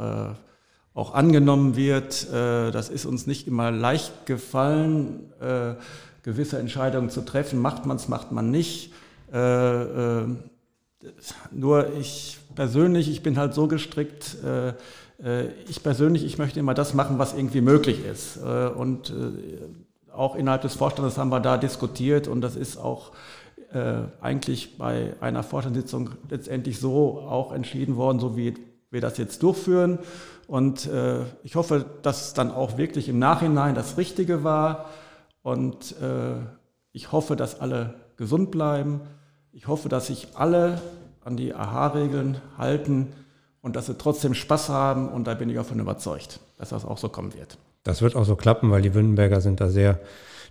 auch 0.95 1.13
angenommen 1.13 1.75
wird. 1.75 2.33
Das 2.33 2.89
ist 2.89 3.05
uns 3.05 3.27
nicht 3.27 3.47
immer 3.47 3.69
leicht 3.69 4.25
gefallen, 4.25 5.31
gewisse 6.23 6.57
Entscheidungen 6.57 7.11
zu 7.11 7.21
treffen. 7.21 7.61
Macht 7.61 7.85
man 7.85 7.97
es, 7.97 8.07
macht 8.07 8.31
man 8.31 8.49
nicht. 8.49 8.91
nur 11.51 11.93
ich 11.99 12.39
persönlich, 12.55 13.07
ich 13.11 13.21
bin 13.21 13.37
halt 13.37 13.53
so 13.53 13.67
gestrickt, 13.67 14.37
ich 15.67 15.83
persönlich, 15.83 16.23
ich 16.25 16.39
möchte 16.39 16.59
immer 16.59 16.73
das 16.73 16.95
machen, 16.95 17.19
was 17.19 17.35
irgendwie 17.35 17.61
möglich 17.61 18.03
ist. 18.03 18.37
Und 18.37 19.13
auch 20.19 20.35
innerhalb 20.35 20.61
des 20.63 20.75
Vorstandes 20.75 21.17
haben 21.17 21.29
wir 21.29 21.39
da 21.39 21.57
diskutiert 21.57 22.27
und 22.27 22.41
das 22.41 22.57
ist 22.57 22.77
auch 22.77 23.11
äh, 23.71 24.01
eigentlich 24.19 24.77
bei 24.77 25.15
einer 25.21 25.43
Vorstandssitzung 25.43 26.09
letztendlich 26.29 26.79
so 26.79 27.19
auch 27.19 27.53
entschieden 27.53 27.95
worden, 27.95 28.19
so 28.19 28.35
wie 28.35 28.53
wir 28.91 28.99
das 28.99 29.17
jetzt 29.17 29.41
durchführen. 29.43 29.99
Und 30.47 30.87
äh, 30.87 31.21
ich 31.43 31.55
hoffe, 31.55 31.85
dass 32.01 32.33
dann 32.33 32.51
auch 32.51 32.77
wirklich 32.77 33.07
im 33.07 33.17
Nachhinein 33.17 33.75
das 33.75 33.97
Richtige 33.97 34.43
war. 34.43 34.89
Und 35.41 35.95
äh, 36.01 36.35
ich 36.91 37.11
hoffe, 37.11 37.35
dass 37.35 37.61
alle 37.61 37.93
gesund 38.17 38.51
bleiben. 38.51 39.01
Ich 39.53 39.67
hoffe, 39.67 39.87
dass 39.87 40.07
sich 40.07 40.29
alle 40.35 40.81
an 41.23 41.37
die 41.37 41.53
AHA-Regeln 41.53 42.41
halten 42.57 43.13
und 43.61 43.75
dass 43.75 43.85
sie 43.85 43.97
trotzdem 43.97 44.33
Spaß 44.33 44.67
haben. 44.67 45.07
Und 45.07 45.27
da 45.27 45.35
bin 45.35 45.49
ich 45.49 45.59
auch 45.59 45.65
von 45.65 45.79
überzeugt, 45.79 46.39
dass 46.57 46.69
das 46.69 46.83
auch 46.83 46.97
so 46.97 47.07
kommen 47.07 47.33
wird. 47.35 47.57
Das 47.83 48.01
wird 48.01 48.15
auch 48.15 48.25
so 48.25 48.35
klappen, 48.35 48.71
weil 48.71 48.81
die 48.81 48.93
Württemberger 48.93 49.41
sind 49.41 49.61
da 49.61 49.69
sehr 49.69 49.99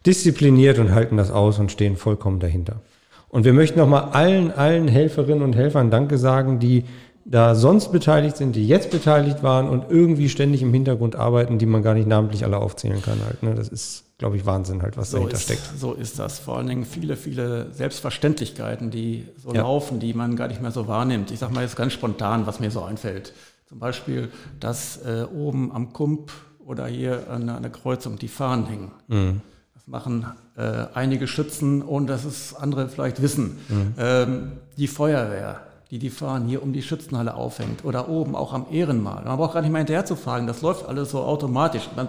diszipliniert 0.07 0.79
und 0.79 0.95
halten 0.95 1.17
das 1.17 1.31
aus 1.31 1.59
und 1.59 1.73
stehen 1.73 1.97
vollkommen 1.97 2.41
dahinter. 2.41 2.81
Und 3.29 3.45
wir 3.45 3.53
möchten 3.53 3.79
nochmal 3.79 4.11
allen, 4.13 4.53
allen 4.53 4.89
Helferinnen 4.89 5.43
und 5.43 5.55
Helfern 5.55 5.91
Danke 5.91 6.17
sagen, 6.17 6.59
die 6.59 6.85
da 7.29 7.55
sonst 7.55 7.93
beteiligt 7.93 8.39
sind, 8.39 8.57
die 8.57 8.67
jetzt 8.67 8.91
beteiligt 8.91 9.43
waren 9.43 9.69
und 9.69 9.91
irgendwie 9.91 10.31
ständig 10.31 10.63
im 10.63 10.73
Hintergrund 10.73 11.15
arbeiten, 11.15 11.59
die 11.59 11.67
man 11.67 11.83
gar 11.83 11.93
nicht 11.93 12.09
namentlich 12.09 12.43
alle 12.43 12.57
aufzählen 12.57 13.03
kann 13.03 13.19
halt. 13.23 13.43
Ne? 13.43 13.55
Das 13.55 13.69
ist, 13.69 14.05
glaube 14.17 14.37
ich, 14.37 14.47
Wahnsinn 14.47 14.81
halt, 14.81 14.97
was 14.97 15.11
so 15.11 15.19
dahinter 15.19 15.37
ist, 15.37 15.43
steckt. 15.43 15.63
So 15.77 15.93
ist 15.93 16.19
das. 16.19 16.39
Vor 16.39 16.57
allen 16.57 16.69
Dingen 16.69 16.87
viele, 16.87 17.17
viele 17.17 17.71
Selbstverständlichkeiten, 17.73 18.91
die 18.91 19.27
so 19.37 19.53
ja. 19.53 19.61
laufen, 19.61 20.01
die 20.01 20.15
man 20.15 20.37
gar 20.37 20.49
nicht 20.49 20.63
mehr 20.63 20.71
so 20.71 20.89
wahrnimmt. 20.89 21.31
Ich 21.31 21.39
sage 21.39 21.53
mal 21.53 21.61
jetzt 21.63 21.77
ganz 21.77 21.93
spontan, 21.93 22.47
was 22.47 22.61
mir 22.61 22.71
so 22.71 22.83
einfällt. 22.83 23.35
Zum 23.67 23.79
Beispiel, 23.79 24.31
dass 24.59 24.97
äh, 25.05 25.27
oben 25.31 25.71
am 25.71 25.93
Kump 25.93 26.33
oder 26.69 26.87
hier 26.87 27.25
an 27.31 27.49
einer 27.49 27.71
Kreuzung 27.71 28.19
die 28.19 28.29
Fahnen 28.29 28.67
hängen. 28.67 28.91
Mhm. 29.09 29.41
Das 29.75 29.87
machen 29.87 30.27
äh, 30.57 30.87
einige 30.95 31.27
Schützen, 31.27 31.83
ohne 31.83 32.07
dass 32.07 32.25
es 32.25 32.55
andere 32.55 32.89
vielleicht 32.89 33.23
wissen. 33.23 33.59
Mhm. 33.69 33.95
Ähm, 33.99 34.53
die 34.77 34.87
Feuerwehr, 34.87 35.61
die 35.91 35.99
die 35.99 36.11
Fahnen 36.11 36.47
hier 36.47 36.63
um 36.63 36.75
die 36.75 36.83
Schützenhalle 36.83 37.35
aufhängt 37.35 37.85
oder 37.85 38.09
oben 38.09 38.37
auch 38.37 38.53
am 38.53 38.67
Ehrenmal. 38.71 39.25
Man 39.25 39.39
braucht 39.39 39.55
gar 39.55 39.63
nicht 39.63 39.71
mehr 39.71 39.79
hinterher 39.79 40.05
zu 40.05 40.15
fragen, 40.15 40.47
das 40.47 40.61
läuft 40.61 40.87
alles 40.87 41.11
so 41.11 41.21
automatisch. 41.21 41.89
Man, 41.97 42.09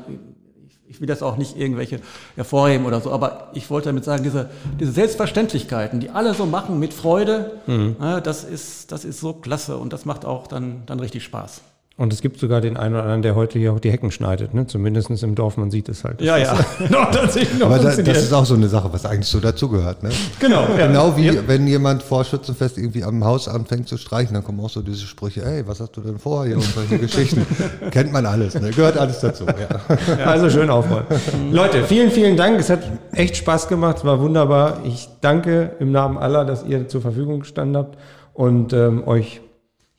ich 0.89 0.99
will 0.99 1.07
das 1.07 1.23
auch 1.23 1.37
nicht 1.37 1.55
irgendwelche 1.55 2.01
hervorheben 2.35 2.85
oder 2.85 2.99
so, 2.99 3.11
aber 3.11 3.51
ich 3.53 3.69
wollte 3.69 3.89
damit 3.89 4.03
sagen, 4.03 4.23
diese, 4.23 4.49
diese 4.77 4.91
Selbstverständlichkeiten, 4.91 6.01
die 6.01 6.09
alle 6.09 6.33
so 6.33 6.45
machen 6.45 6.79
mit 6.79 6.93
Freude, 6.93 7.61
mhm. 7.65 7.95
äh, 8.01 8.21
das, 8.21 8.43
ist, 8.43 8.91
das 8.91 9.05
ist 9.05 9.21
so 9.21 9.31
klasse 9.31 9.77
und 9.77 9.93
das 9.93 10.03
macht 10.03 10.25
auch 10.25 10.47
dann, 10.47 10.83
dann 10.85 10.99
richtig 10.99 11.23
Spaß. 11.23 11.61
Und 11.99 12.13
es 12.13 12.21
gibt 12.21 12.39
sogar 12.39 12.61
den 12.61 12.77
einen 12.77 12.93
oder 12.93 13.03
anderen, 13.03 13.23
der 13.23 13.35
heute 13.35 13.59
hier 13.59 13.73
auch 13.73 13.81
die 13.81 13.91
Hecken 13.91 14.09
schneidet, 14.09 14.53
ne? 14.53 14.65
Zumindest 14.65 15.09
im 15.21 15.35
Dorf, 15.35 15.57
man 15.57 15.69
sieht 15.69 15.89
es 15.89 16.05
halt. 16.05 16.21
Ja, 16.21 16.37
ja. 16.37 16.53
noch, 16.89 17.11
noch 17.59 17.65
Aber 17.65 17.77
das, 17.77 17.97
das 18.01 18.23
ist 18.23 18.31
auch 18.31 18.45
so 18.45 18.53
eine 18.53 18.69
Sache, 18.69 18.87
was 18.93 19.05
eigentlich 19.05 19.27
so 19.27 19.41
dazugehört, 19.41 20.01
ne? 20.01 20.09
Genau. 20.39 20.61
Ja. 20.77 20.87
Genau 20.87 21.17
wie 21.17 21.25
ja. 21.25 21.45
wenn 21.45 21.67
jemand 21.67 22.01
vor 22.01 22.23
Schützenfest 22.23 22.77
irgendwie 22.77 23.03
am 23.03 23.25
Haus 23.25 23.49
anfängt 23.49 23.89
zu 23.89 23.97
streichen, 23.97 24.33
dann 24.33 24.45
kommen 24.45 24.61
auch 24.61 24.69
so 24.69 24.81
diese 24.81 25.05
Sprüche, 25.05 25.43
ey, 25.43 25.67
was 25.67 25.81
hast 25.81 25.91
du 25.97 25.99
denn 25.99 26.19
vor 26.19 26.45
hier 26.45 26.55
und 26.55 26.63
solche 26.63 26.99
Geschichten. 26.99 27.45
Kennt 27.91 28.13
man 28.13 28.25
alles, 28.25 28.55
ne? 28.55 28.69
Gehört 28.69 28.97
alles 28.97 29.19
dazu, 29.19 29.43
ja. 29.45 30.25
Also 30.25 30.49
schön 30.49 30.69
aufräumen. 30.69 31.03
Leute, 31.51 31.83
vielen, 31.83 32.11
vielen 32.11 32.37
Dank. 32.37 32.61
Es 32.61 32.69
hat 32.69 32.79
echt 33.11 33.35
Spaß 33.35 33.67
gemacht, 33.67 33.97
es 33.97 34.05
war 34.05 34.21
wunderbar. 34.21 34.77
Ich 34.85 35.09
danke 35.19 35.71
im 35.81 35.91
Namen 35.91 36.17
aller, 36.17 36.45
dass 36.45 36.63
ihr 36.63 36.87
zur 36.87 37.01
Verfügung 37.01 37.41
gestanden 37.41 37.75
habt 37.75 37.97
und 38.33 38.71
ähm, 38.71 39.05
euch 39.05 39.41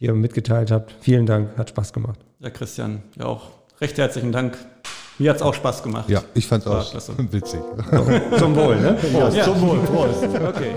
hier 0.00 0.14
mitgeteilt 0.14 0.70
habt. 0.70 0.94
Vielen 1.00 1.26
Dank, 1.26 1.56
hat 1.56 1.68
Spaß 1.68 1.92
gemacht. 1.92 2.18
Ja, 2.40 2.50
Christian, 2.50 3.02
ja 3.16 3.26
auch 3.26 3.50
recht 3.80 3.98
herzlichen 3.98 4.32
Dank. 4.32 4.56
Mir 5.18 5.30
hat 5.30 5.36
es 5.36 5.42
auch 5.42 5.52
Spaß 5.52 5.82
gemacht. 5.82 6.08
Ja, 6.08 6.22
ich 6.32 6.46
fand 6.46 6.64
es 6.64 6.72
auch 6.72 6.90
klasse. 6.90 7.12
witzig. 7.30 7.60
Zum 8.38 8.56
Wohl, 8.56 8.76
ne? 8.76 8.96
Ja, 9.12 9.44
zum 9.44 9.60
Wohl. 9.60 9.78
Prost. 9.80 10.24
Okay. 10.24 10.74